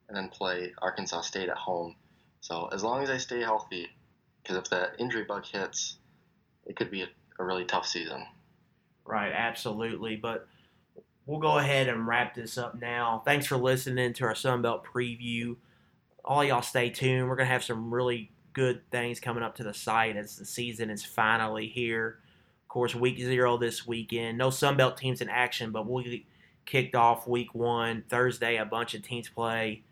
and 0.08 0.18
then 0.18 0.30
play 0.30 0.74
Arkansas 0.82 1.22
State 1.22 1.50
at 1.50 1.58
home. 1.58 1.96
So 2.42 2.68
as 2.72 2.84
long 2.84 3.02
as 3.02 3.10
they 3.10 3.18
stay 3.18 3.42
healthy, 3.42 3.88
because 4.44 4.58
if 4.58 4.70
that 4.70 4.96
injury 5.00 5.24
bug 5.24 5.46
hits, 5.46 5.98
it 6.66 6.76
could 6.76 6.92
be 6.92 7.02
a, 7.02 7.08
a 7.40 7.44
really 7.44 7.66
tough 7.66 7.88
season. 7.88 8.26
Right, 9.06 9.32
absolutely. 9.32 10.16
But 10.16 10.48
we'll 11.26 11.40
go 11.40 11.58
ahead 11.58 11.88
and 11.88 12.08
wrap 12.08 12.36
this 12.36 12.58
up 12.58 12.80
now. 12.80 13.22
Thanks 13.26 13.46
for 13.46 13.58
listening 13.58 14.14
to 14.14 14.26
our 14.26 14.34
Sunbelt 14.34 14.84
preview. 14.84 15.56
All 16.24 16.44
y'all 16.44 16.62
stay 16.62 16.90
tuned. 16.90 17.30
We're 17.30 17.36
going 17.36 17.48
to 17.48 17.54
have 17.54 17.64
some 17.64 17.94
really 17.94 18.32
good 18.54 18.82
things 18.90 19.20
coming 19.20 19.44
up 19.44 19.56
to 19.56 19.64
the 19.64 19.74
site 19.74 20.16
as 20.16 20.38
the 20.38 20.46
season 20.46 20.90
is 20.90 21.04
finally 21.04 21.68
here. 21.68 22.20
Of 22.64 22.70
course, 22.70 22.96
week 22.96 23.20
zero 23.20 23.58
this 23.58 23.86
weekend. 23.86 24.38
No 24.38 24.50
Sunbelt 24.50 24.98
teams 24.98 25.22
in 25.22 25.30
action, 25.30 25.72
but 25.72 25.84
get 26.04 26.22
kicked 26.66 26.96
off 26.96 27.28
week 27.28 27.54
one. 27.54 28.04
Thursday, 28.10 28.58
a 28.58 28.66
bunch 28.66 28.96
of 28.96 29.04
teams 29.04 29.30
play. 29.30 29.84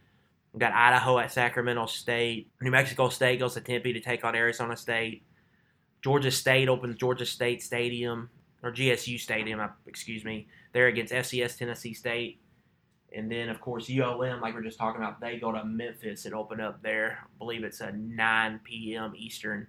We've 0.51 0.59
got 0.59 0.74
Idaho 0.74 1.19
at 1.19 1.32
Sacramento 1.32 1.88
State. 1.88 2.49
New 2.61 2.71
Mexico 2.71 3.09
State 3.09 3.39
goes 3.39 3.53
to 3.55 3.61
Tempe 3.61 3.93
to 3.93 3.99
take 3.99 4.24
on 4.24 4.36
Arizona 4.36 4.76
State. 4.78 5.24
Georgia 6.04 6.32
State 6.32 6.68
opens 6.68 6.97
Georgia 6.97 7.26
State 7.26 7.64
Stadium 7.64 8.30
or 8.62 8.72
GSU 8.72 9.20
Stadium, 9.20 9.62
excuse 9.88 10.24
me. 10.26 10.47
They're 10.74 10.88
against 10.88 11.14
FCS 11.14 11.58
Tennessee 11.58 11.93
State, 11.93 12.39
and 13.16 13.32
then 13.32 13.49
of 13.49 13.62
course 13.62 13.89
ULM, 13.89 14.41
like 14.41 14.54
we 14.54 14.60
are 14.60 14.64
just 14.64 14.78
talking 14.78 15.01
about, 15.01 15.22
they 15.22 15.38
go 15.38 15.51
to 15.51 15.64
Memphis 15.64 16.26
and 16.26 16.34
open 16.34 16.60
up 16.60 16.82
there. 16.82 17.20
I 17.24 17.38
believe 17.38 17.64
it's 17.64 17.82
a 17.82 17.91
9 17.91 18.60
p.m. 18.64 19.14
Eastern 19.16 19.68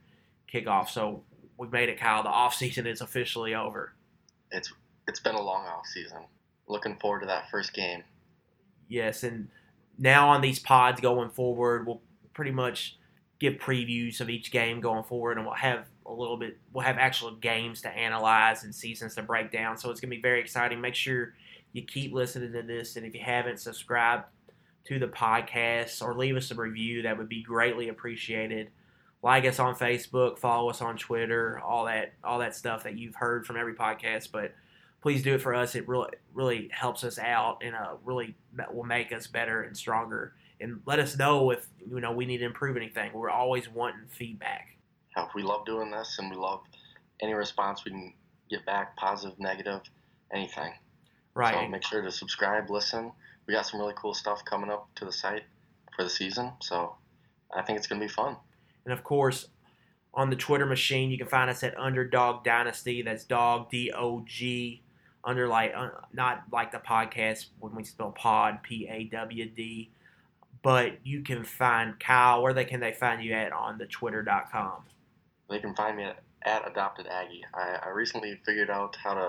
kickoff. 0.53 0.89
So 0.89 1.23
we've 1.57 1.73
made 1.73 1.89
it, 1.89 1.99
Kyle. 1.99 2.23
The 2.23 2.29
off 2.29 2.55
season 2.55 2.87
is 2.87 3.01
officially 3.01 3.55
over. 3.55 3.95
It's 4.51 4.73
it's 5.07 5.21
been 5.21 5.35
a 5.35 5.43
long 5.43 5.67
off 5.67 5.87
season. 5.87 6.19
Looking 6.67 6.97
forward 6.97 7.21
to 7.21 7.27
that 7.27 7.51
first 7.51 7.75
game. 7.75 8.03
Yes, 8.89 9.23
and 9.23 9.49
now 9.99 10.29
on 10.29 10.41
these 10.41 10.59
pods 10.59 11.01
going 11.01 11.31
forward, 11.31 11.87
we'll 11.87 12.01
pretty 12.33 12.51
much 12.51 12.99
give 13.39 13.55
previews 13.55 14.21
of 14.21 14.31
each 14.31 14.51
game 14.51 14.81
going 14.81 15.05
forward, 15.05 15.37
and 15.37 15.47
we'll 15.47 15.55
have 15.57 15.87
a 16.07 16.13
little 16.13 16.37
bit. 16.37 16.59
We'll 16.73 16.85
have 16.85 16.99
actual 16.99 17.33
games 17.33 17.83
to 17.83 17.89
analyze 17.89 18.65
and 18.65 18.75
seasons 18.75 19.15
to 19.15 19.23
break 19.23 19.51
down. 19.51 19.79
So 19.79 19.91
it's 19.91 20.01
gonna 20.01 20.11
be 20.11 20.21
very 20.21 20.41
exciting. 20.41 20.81
Make 20.81 20.95
sure 20.95 21.35
you 21.73 21.83
keep 21.83 22.13
listening 22.13 22.53
to 22.53 22.63
this, 22.63 22.97
and 22.97 23.05
if 23.05 23.15
you 23.15 23.21
haven't 23.21 23.61
subscribed 23.61 24.25
to 24.85 24.99
the 24.99 25.09
podcast 25.09 26.03
or 26.03 26.15
leave 26.15 26.37
us 26.37 26.51
a 26.51 26.55
review, 26.55 27.03
that 27.03 27.17
would 27.19 27.29
be 27.29 27.43
greatly 27.43 27.89
appreciated. 27.89 28.71
Like 29.23 29.47
us 29.47 29.59
on 29.59 29.75
Facebook, 29.75 30.39
follow 30.39 30.69
us 30.69 30.83
on 30.83 30.99
Twitter, 30.99 31.59
all 31.61 31.87
that 31.87 32.13
all 32.23 32.41
that 32.41 32.55
stuff 32.55 32.85
that 32.85 32.99
you've 32.99 33.15
heard 33.15 33.47
from 33.47 33.57
every 33.57 33.75
podcast, 33.75 34.31
but 34.31 34.55
please 35.01 35.23
do 35.23 35.35
it 35.35 35.41
for 35.43 35.55
us. 35.55 35.75
It 35.75 35.89
really 35.89 36.11
really 36.35 36.69
helps 36.73 37.05
us 37.05 37.19
out 37.19 37.63
and 37.63 37.75
uh, 37.75 37.95
really 38.05 38.35
will 38.71 38.85
make 38.85 39.13
us 39.13 39.27
better 39.27 39.63
and 39.63 39.77
stronger. 39.77 40.35
And 40.61 40.81
let 40.87 40.99
us 40.99 41.17
know 41.17 41.51
if 41.51 41.67
you 41.89 42.01
know 42.01 42.13
we 42.13 42.27
need 42.27 42.39
to 42.39 42.45
improve 42.45 42.77
anything. 42.77 43.13
We're 43.13 43.31
always 43.31 43.69
wanting 43.69 44.07
feedback. 44.09 44.74
Yeah, 45.17 45.29
we 45.35 45.43
love 45.43 45.65
doing 45.65 45.91
this, 45.91 46.17
and 46.19 46.31
we 46.31 46.37
love 46.37 46.61
any 47.21 47.35
response 47.35 47.85
we 47.85 47.93
can 47.93 48.13
get 48.51 48.65
back, 48.67 48.97
positive, 48.97 49.39
negative, 49.39 49.81
anything. 50.33 50.73
Right. 51.35 51.55
So 51.55 51.69
make 51.69 51.85
sure 51.85 52.03
to 52.03 52.11
subscribe, 52.11 52.71
listen. 52.71 53.13
We 53.47 53.55
got 53.55 53.67
some 53.67 53.81
really 53.81 53.95
cool 53.97 54.15
stuff 54.15 54.45
coming 54.45 54.71
up 54.71 54.89
to 54.97 55.05
the 55.05 55.13
site 55.13 55.45
for 55.95 56.05
the 56.05 56.11
season, 56.11 56.53
so 56.61 56.97
I 57.55 57.63
think 57.63 57.79
it's 57.79 57.87
gonna 57.87 58.01
be 58.01 58.09
fun. 58.09 58.37
And 58.85 58.93
of 58.93 59.05
course, 59.05 59.49
on 60.13 60.31
the 60.31 60.37
Twitter 60.37 60.67
machine, 60.67 61.11
you 61.11 61.19
can 61.19 61.27
find 61.27 61.51
us 61.51 61.63
at 61.63 61.79
Underdog 61.79 62.45
Dynasty. 62.45 63.03
That's 63.03 63.25
dog 63.25 63.71
D 63.71 63.93
O 63.93 64.25
G 64.27 64.83
under 65.25 65.49
like 65.49 65.73
uh, 65.75 65.89
not 66.13 66.45
like 66.53 66.71
the 66.73 66.79
podcast 66.79 67.47
when 67.59 67.75
we 67.75 67.85
spell 67.85 68.13
pod 68.13 68.63
P 68.63 68.87
A 68.89 69.05
W 69.05 69.47
D, 69.47 69.91
but 70.63 71.05
you 71.05 71.23
can 71.23 71.45
find 71.45 71.99
Kyle. 71.99 72.43
Where 72.43 72.53
they 72.53 72.65
can 72.65 72.81
they 72.81 72.93
find 72.93 73.23
you 73.23 73.33
at 73.33 73.53
on 73.53 73.79
the 73.79 73.87
Twitter.com? 73.87 74.85
They 75.49 75.59
can 75.59 75.75
find 75.75 75.97
me 75.97 76.05
at, 76.05 76.19
at 76.43 76.69
Adopted 76.69 77.07
Aggie. 77.07 77.45
I, 77.55 77.79
I 77.87 77.89
recently 77.91 78.41
figured 78.45 78.71
out 78.71 78.97
how 79.03 79.15
to 79.15 79.29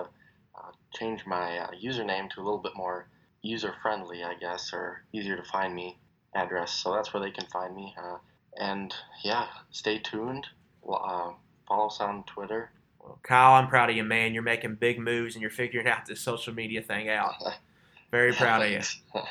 uh, 0.56 0.72
change 0.94 1.26
my 1.26 1.58
uh, 1.60 1.72
username 1.72 2.30
to 2.32 2.42
a 2.42 2.44
little 2.44 2.60
bit 2.60 2.76
more 2.76 3.08
user 3.42 3.74
friendly, 3.82 4.24
I 4.24 4.36
guess, 4.36 4.72
or 4.74 5.04
easier 5.14 5.36
to 5.36 5.44
find 5.44 5.74
me 5.74 5.98
address. 6.34 6.72
So 6.72 6.94
that's 6.94 7.14
where 7.14 7.22
they 7.22 7.32
can 7.32 7.46
find 7.48 7.76
me. 7.76 7.96
Uh, 8.02 8.18
and 8.58 8.94
yeah, 9.24 9.48
stay 9.72 10.00
tuned. 10.00 10.48
Uh, 10.88 11.32
follow 11.68 11.88
us 11.88 12.00
on 12.00 12.24
Twitter 12.24 12.72
well, 13.06 13.20
Kyle, 13.24 13.54
I'm 13.54 13.68
proud 13.68 13.90
of 13.90 13.96
you, 13.96 14.04
man. 14.04 14.34
You're 14.34 14.44
making 14.44 14.76
big 14.76 15.00
moves 15.00 15.36
and 15.36 15.42
you're 15.42 15.52
figuring 15.52 15.88
out 15.88 16.06
this 16.06 16.20
social 16.22 16.54
media 16.54 16.82
thing 16.82 17.10
out. 17.10 17.34
Very 18.12 18.34
proud 18.34 18.64
of 18.64 18.72
you. 18.72 18.82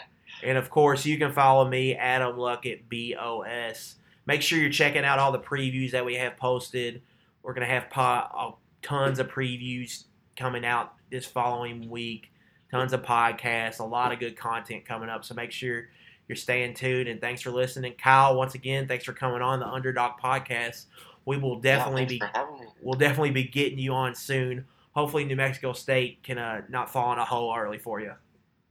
And 0.43 0.59
of 0.59 0.69
course, 0.69 1.07
you 1.07 1.17
can 1.17 1.33
follow 1.33 1.67
me, 1.67 1.95
Adam 1.95 2.37
Luckett, 2.37 2.83
BOS. 2.91 3.95
Make 4.27 4.43
sure 4.43 4.59
you're 4.59 4.71
checking 4.71 5.05
out 5.05 5.19
all 5.19 5.33
the 5.33 5.39
previews 5.39 5.93
that 5.93 6.05
we 6.05 6.15
have 6.15 6.37
posted. 6.37 7.03
We're 7.43 7.55
going 7.55 7.67
to 7.67 7.73
have 7.73 7.91
po- 7.91 8.03
uh, 8.03 8.53
tons 8.83 9.19
of 9.19 9.29
previews 9.29 10.05
coming 10.37 10.65
out 10.65 10.95
this 11.11 11.27
following 11.27 11.89
week, 11.91 12.33
tons 12.71 12.93
of 12.93 13.03
podcasts, 13.03 13.81
a 13.81 13.85
lot 13.85 14.13
of 14.13 14.19
good 14.19 14.37
content 14.37 14.85
coming 14.87 15.09
up. 15.09 15.25
So 15.25 15.35
make 15.35 15.53
sure 15.53 15.89
you're 16.27 16.37
staying 16.37 16.75
tuned. 16.75 17.09
And 17.09 17.21
thanks 17.21 17.43
for 17.43 17.51
listening. 17.51 17.95
Kyle, 17.99 18.37
once 18.37 18.55
again, 18.55 18.89
thanks 18.89 19.05
for 19.05 19.13
coming 19.13 19.43
on 19.43 19.61
the 19.61 19.67
Underdog 19.67 20.19
Podcast 20.23 20.87
we 21.25 21.37
will 21.37 21.61
definitely 21.61 22.19
yeah, 22.19 22.45
be 22.47 22.67
we'll 22.83 22.99
definitely 22.99 23.31
be 23.31 23.45
getting 23.45 23.79
you 23.79 23.93
on 23.93 24.15
soon. 24.15 24.65
Hopefully, 24.93 25.25
New 25.25 25.37
Mexico 25.37 25.73
State 25.73 26.23
can 26.23 26.39
uh, 26.39 26.63
not 26.69 26.91
fall 26.91 27.13
in 27.13 27.19
a 27.19 27.25
hole 27.25 27.55
early 27.57 27.79
for 27.79 28.01
you. 28.01 28.13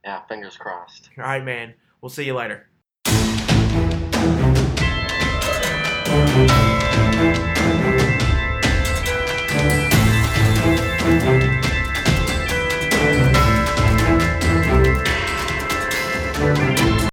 Yeah, 0.04 0.22
fingers 0.26 0.56
crossed. 0.56 1.10
All 1.18 1.24
right, 1.24 1.44
man. 1.44 1.74
We'll 2.00 2.10
see 2.10 2.24
you 2.24 2.34
later. 2.34 2.68
Thank 6.34 6.50
you. 6.50 6.73